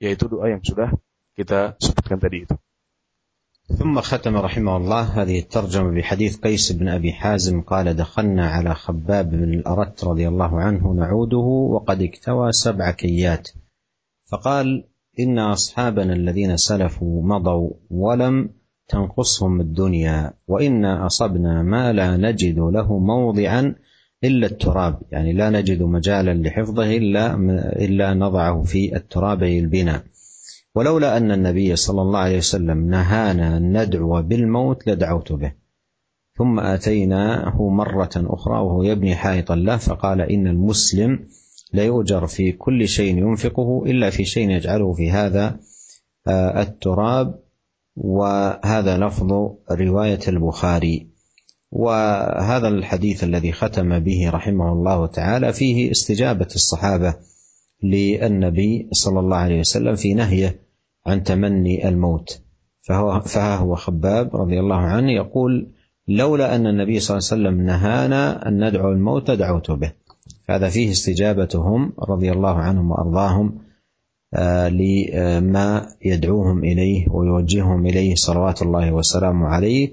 yaitu 0.02 0.26
doa 0.26 0.50
yang 0.50 0.62
sudah 0.64 0.90
kita 1.38 1.78
sebutkan 1.80 2.18
tadi 2.20 2.48
itu. 2.48 2.56
ثم 3.62 4.00
ختم 4.00 4.36
رحمه 4.36 4.76
الله 4.76 5.02
هذه 5.22 5.38
الترجمة 5.38 5.90
بحديث 5.94 6.36
قيس 6.36 6.72
بن 6.72 6.88
أبي 6.88 7.12
حازم 7.12 7.60
قال 7.60 7.96
دخلنا 7.96 8.50
على 8.50 8.74
خباب 8.74 9.30
بن 9.30 9.54
الأرت 9.54 10.04
رضي 10.04 10.28
الله 10.28 10.60
عنه 10.60 10.92
نعوده 10.92 11.46
وقد 11.72 12.02
اكتوى 12.02 12.52
سبع 12.52 12.90
كيات 12.90 13.48
فقال 14.26 14.84
إن 15.20 15.38
أصحابنا 15.38 16.12
الذين 16.12 16.56
سلفوا 16.56 17.22
مضوا 17.22 17.70
ولم 17.90 18.50
تنقصهم 18.88 19.60
الدنيا 19.60 20.32
وإنا 20.48 21.06
أصبنا 21.06 21.62
ما 21.62 21.92
لا 21.92 22.16
نجد 22.16 22.58
له 22.58 22.98
موضعا 22.98 23.74
إلا 24.24 24.46
التراب 24.46 25.02
يعني 25.12 25.32
لا 25.32 25.50
نجد 25.50 25.82
مجالا 25.82 26.34
لحفظه 26.48 26.96
إلا 26.96 27.34
إلا 27.84 28.14
نضعه 28.14 28.62
في 28.62 28.96
التراب 28.96 29.42
البناء 29.42 30.02
ولولا 30.74 31.16
أن 31.16 31.30
النبي 31.30 31.76
صلى 31.76 32.02
الله 32.02 32.18
عليه 32.18 32.36
وسلم 32.36 32.90
نهانا 32.90 33.56
أن 33.56 33.82
ندعو 33.82 34.22
بالموت 34.22 34.88
لدعوت 34.88 35.32
به. 35.32 35.52
ثم 36.38 36.60
أتيناه 36.60 37.68
مرة 37.68 38.10
أخرى 38.16 38.54
وهو 38.54 38.82
يبني 38.82 39.14
حائطا 39.14 39.54
له 39.54 39.76
فقال 39.76 40.20
إن 40.20 40.46
المسلم 40.46 41.28
ليؤجر 41.74 42.26
في 42.26 42.52
كل 42.52 42.88
شيء 42.88 43.18
ينفقه 43.18 43.84
إلا 43.86 44.10
في 44.10 44.24
شيء 44.24 44.50
يجعله 44.50 44.92
في 44.92 45.10
هذا 45.10 45.60
آه، 46.26 46.62
التراب. 46.62 47.42
وهذا 47.96 48.98
لفظ 48.98 49.32
رواية 49.70 50.20
البخاري. 50.28 51.11
وهذا 51.72 52.68
الحديث 52.68 53.24
الذي 53.24 53.52
ختم 53.52 53.98
به 53.98 54.30
رحمه 54.30 54.72
الله 54.72 55.06
تعالى 55.06 55.52
فيه 55.52 55.90
استجابة 55.90 56.48
الصحابة 56.54 57.14
للنبي 57.82 58.88
صلى 58.92 59.20
الله 59.20 59.36
عليه 59.36 59.60
وسلم 59.60 59.94
في 59.94 60.14
نهيه 60.14 60.60
عن 61.06 61.22
تمني 61.22 61.88
الموت. 61.88 62.40
فهو 62.82 63.20
فها 63.20 63.56
هو 63.56 63.74
خباب 63.74 64.36
رضي 64.36 64.60
الله 64.60 64.76
عنه 64.76 65.12
يقول 65.12 65.72
لولا 66.08 66.56
أن 66.56 66.66
النبي 66.66 67.00
صلى 67.00 67.18
الله 67.18 67.28
عليه 67.32 67.42
وسلم 67.42 67.66
نهانا 67.66 68.48
أن 68.48 68.68
ندعو 68.68 68.92
الموت 68.92 69.30
دعوت 69.30 69.70
به. 69.70 69.92
هذا 70.48 70.68
فيه 70.68 70.90
استجابتهم 70.90 71.92
رضي 72.08 72.32
الله 72.32 72.54
عنهم 72.54 72.90
وأرضاهم 72.90 73.58
آه، 74.34 74.68
لما 74.68 75.88
يدعوهم 76.04 76.64
إليه 76.64 77.06
ويوجههم 77.10 77.86
إليه 77.86 78.14
صلوات 78.14 78.62
الله 78.62 78.92
وسلامه 78.92 79.46
عليه 79.46 79.92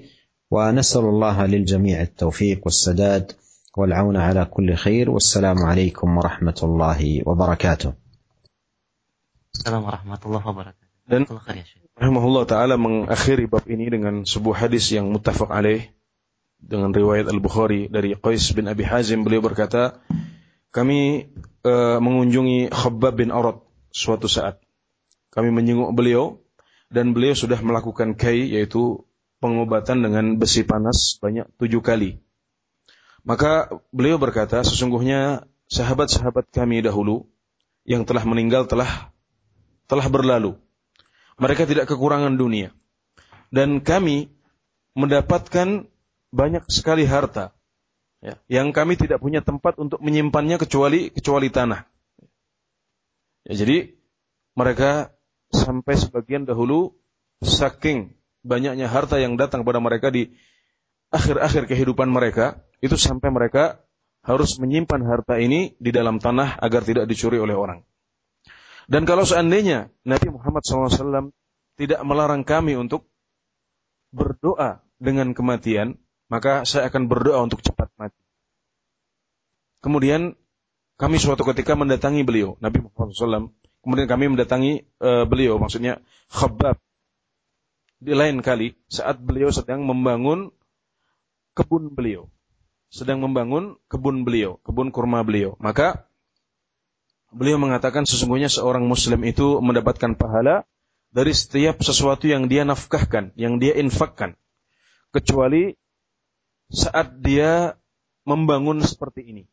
ونسال 0.51 1.05
الله 1.05 1.45
للجميع 1.45 2.01
التوفيق 2.01 2.61
والسداد 2.65 3.31
والعون 3.77 4.17
على 4.17 4.45
كل 4.45 4.75
خير 4.75 5.09
والسلام 5.09 5.57
عليكم 5.59 6.17
ورحمه 6.17 6.59
الله 6.63 7.01
وبركاته. 7.25 7.93
السلام 9.53 9.83
ورحمه 9.83 10.21
الله 10.25 10.43
وبركاته. 10.47 10.85
Dan 11.05 11.21
rahimahullah 12.01 12.43
taala 12.49 12.75
mengakhiri 12.81 13.45
bab 13.45 13.65
ini 13.69 13.89
dengan 13.93 14.25
sebuah 14.25 14.65
hadis 14.65 14.89
yang 14.89 15.13
muttafaq 15.13 15.53
alaih 15.53 15.93
dengan 16.57 16.89
riwayat 16.89 17.29
Al-Bukhari 17.29 17.91
dari 17.93 18.17
Qais 18.17 18.49
bin 18.57 18.65
Abi 18.65 18.81
Hazim 18.81 19.21
beliau 19.21 19.45
berkata, 19.45 20.01
kami 20.73 21.29
uh, 21.61 22.01
mengunjungi 22.01 22.73
Khabbab 22.73 23.21
bin 23.21 23.29
Arad 23.29 23.61
suatu 23.93 24.25
saat. 24.25 24.59
Kami 25.29 25.53
menyenguk 25.53 25.93
beliau 25.93 26.41
dan 26.89 27.13
beliau 27.13 27.37
sudah 27.37 27.59
melakukan 27.61 28.17
kai 28.17 28.49
yaitu 28.55 29.05
pengobatan 29.40 30.04
dengan 30.04 30.36
besi 30.36 30.62
panas 30.62 31.16
banyak 31.18 31.48
tujuh 31.56 31.80
kali. 31.80 32.20
Maka 33.24 33.68
beliau 33.92 34.16
berkata, 34.16 34.64
sesungguhnya 34.64 35.44
sahabat-sahabat 35.68 36.48
kami 36.52 36.80
dahulu 36.84 37.28
yang 37.84 38.04
telah 38.04 38.24
meninggal 38.24 38.68
telah 38.68 39.12
telah 39.88 40.06
berlalu. 40.08 40.56
Mereka 41.40 41.64
tidak 41.64 41.88
kekurangan 41.88 42.36
dunia. 42.36 42.72
Dan 43.50 43.82
kami 43.82 44.30
mendapatkan 44.94 45.90
banyak 46.30 46.64
sekali 46.70 47.02
harta 47.02 47.50
ya, 48.22 48.38
yang 48.46 48.70
kami 48.70 48.94
tidak 48.94 49.18
punya 49.18 49.42
tempat 49.42 49.74
untuk 49.80 49.98
menyimpannya 49.98 50.60
kecuali 50.60 51.10
kecuali 51.10 51.50
tanah. 51.50 51.82
Ya, 53.48 53.52
jadi 53.64 53.98
mereka 54.54 55.10
sampai 55.50 55.98
sebagian 55.98 56.46
dahulu 56.46 56.94
saking 57.42 58.19
banyaknya 58.42 58.88
harta 58.88 59.20
yang 59.20 59.36
datang 59.36 59.64
kepada 59.64 59.80
mereka 59.82 60.08
di 60.08 60.32
akhir-akhir 61.10 61.66
kehidupan 61.66 62.08
mereka, 62.08 62.62
itu 62.80 62.96
sampai 62.96 63.28
mereka 63.34 63.82
harus 64.20 64.60
menyimpan 64.60 65.00
harta 65.04 65.40
ini 65.40 65.74
di 65.80 65.90
dalam 65.90 66.20
tanah 66.20 66.60
agar 66.60 66.84
tidak 66.84 67.08
dicuri 67.08 67.40
oleh 67.40 67.56
orang. 67.56 67.80
Dan 68.90 69.06
kalau 69.06 69.22
seandainya 69.22 69.88
Nabi 70.02 70.28
Muhammad 70.34 70.66
SAW 70.66 71.30
tidak 71.78 72.00
melarang 72.02 72.42
kami 72.42 72.74
untuk 72.74 73.06
berdoa 74.10 74.82
dengan 74.98 75.32
kematian, 75.32 75.96
maka 76.26 76.66
saya 76.66 76.90
akan 76.90 77.06
berdoa 77.06 77.40
untuk 77.46 77.62
cepat 77.62 77.88
mati. 77.96 78.20
Kemudian 79.80 80.36
kami 81.00 81.16
suatu 81.16 81.46
ketika 81.48 81.72
mendatangi 81.72 82.20
beliau, 82.26 82.60
Nabi 82.60 82.84
Muhammad 82.84 83.16
SAW. 83.16 83.48
Kemudian 83.80 84.04
kami 84.04 84.28
mendatangi 84.28 84.84
uh, 85.00 85.24
beliau, 85.24 85.56
maksudnya 85.56 86.04
Khabbab. 86.28 86.76
Di 88.00 88.16
lain 88.16 88.40
kali, 88.40 88.72
saat 88.88 89.20
beliau 89.20 89.52
sedang 89.52 89.84
membangun 89.84 90.48
kebun 91.52 91.92
beliau. 91.92 92.32
Sedang 92.88 93.20
membangun 93.20 93.76
kebun 93.92 94.24
beliau, 94.24 94.56
kebun 94.64 94.88
kurma 94.88 95.20
beliau. 95.20 95.54
Maka 95.60 96.08
beliau 97.30 97.60
mengatakan 97.60 98.08
sesungguhnya 98.08 98.48
seorang 98.48 98.88
muslim 98.88 99.20
itu 99.22 99.60
mendapatkan 99.60 100.16
pahala 100.16 100.64
dari 101.12 101.36
setiap 101.36 101.84
sesuatu 101.84 102.24
yang 102.24 102.48
dia 102.48 102.64
nafkahkan, 102.64 103.36
yang 103.36 103.60
dia 103.60 103.76
infakkan. 103.76 104.34
Kecuali 105.12 105.76
saat 106.72 107.20
dia 107.20 107.76
membangun 108.24 108.80
seperti 108.80 109.28
ini. 109.28 109.44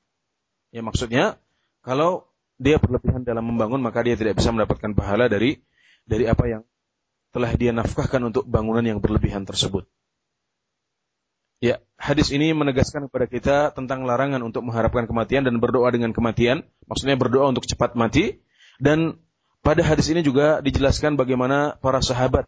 Ya 0.72 0.80
maksudnya 0.86 1.36
kalau 1.84 2.30
dia 2.58 2.80
berlebihan 2.82 3.22
dalam 3.28 3.46
membangun 3.46 3.82
maka 3.84 4.02
dia 4.02 4.18
tidak 4.18 4.38
bisa 4.38 4.50
mendapatkan 4.50 4.94
pahala 4.98 5.30
dari 5.30 5.62
dari 6.06 6.26
apa 6.26 6.46
yang 6.50 6.62
telah 7.38 7.54
dia 7.54 7.70
nafkahkan 7.70 8.18
untuk 8.34 8.50
bangunan 8.50 8.82
yang 8.82 8.98
berlebihan 8.98 9.46
tersebut. 9.46 9.86
Ya, 11.62 11.82
hadis 11.98 12.34
ini 12.34 12.50
menegaskan 12.54 13.10
kepada 13.10 13.26
kita 13.30 13.58
tentang 13.78 14.06
larangan 14.10 14.42
untuk 14.42 14.66
mengharapkan 14.66 15.06
kematian 15.06 15.46
dan 15.46 15.62
berdoa 15.62 15.90
dengan 15.94 16.14
kematian, 16.14 16.66
maksudnya 16.90 17.14
berdoa 17.18 17.54
untuk 17.54 17.70
cepat 17.70 17.94
mati 17.94 18.42
dan 18.82 19.22
pada 19.62 19.82
hadis 19.86 20.10
ini 20.10 20.22
juga 20.22 20.62
dijelaskan 20.66 21.18
bagaimana 21.18 21.78
para 21.78 22.02
sahabat 22.02 22.46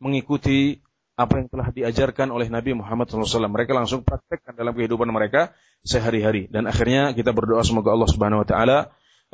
mengikuti 0.00 0.80
apa 1.12 1.44
yang 1.44 1.48
telah 1.52 1.68
diajarkan 1.70 2.32
oleh 2.32 2.48
Nabi 2.48 2.72
Muhammad 2.72 3.12
SAW. 3.12 3.52
Mereka 3.52 3.76
langsung 3.76 4.00
praktekkan 4.02 4.56
dalam 4.56 4.72
kehidupan 4.72 5.06
mereka 5.12 5.52
sehari-hari. 5.84 6.48
Dan 6.48 6.66
akhirnya 6.66 7.12
kita 7.12 7.30
berdoa 7.36 7.62
semoga 7.62 7.92
Allah 7.92 8.10
Subhanahu 8.10 8.42
Wa 8.42 8.48
Taala 8.48 8.78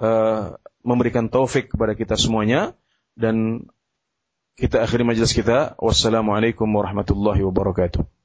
uh, 0.02 0.58
memberikan 0.82 1.30
taufik 1.30 1.70
kepada 1.70 1.94
kita 1.94 2.18
semuanya 2.18 2.74
dan 3.14 3.64
kita 4.58 4.82
akhiri 4.82 5.06
majelis 5.06 5.30
kita. 5.30 5.78
Wassalamualaikum 5.78 6.66
warahmatullahi 6.66 7.46
wabarakatuh. 7.46 8.17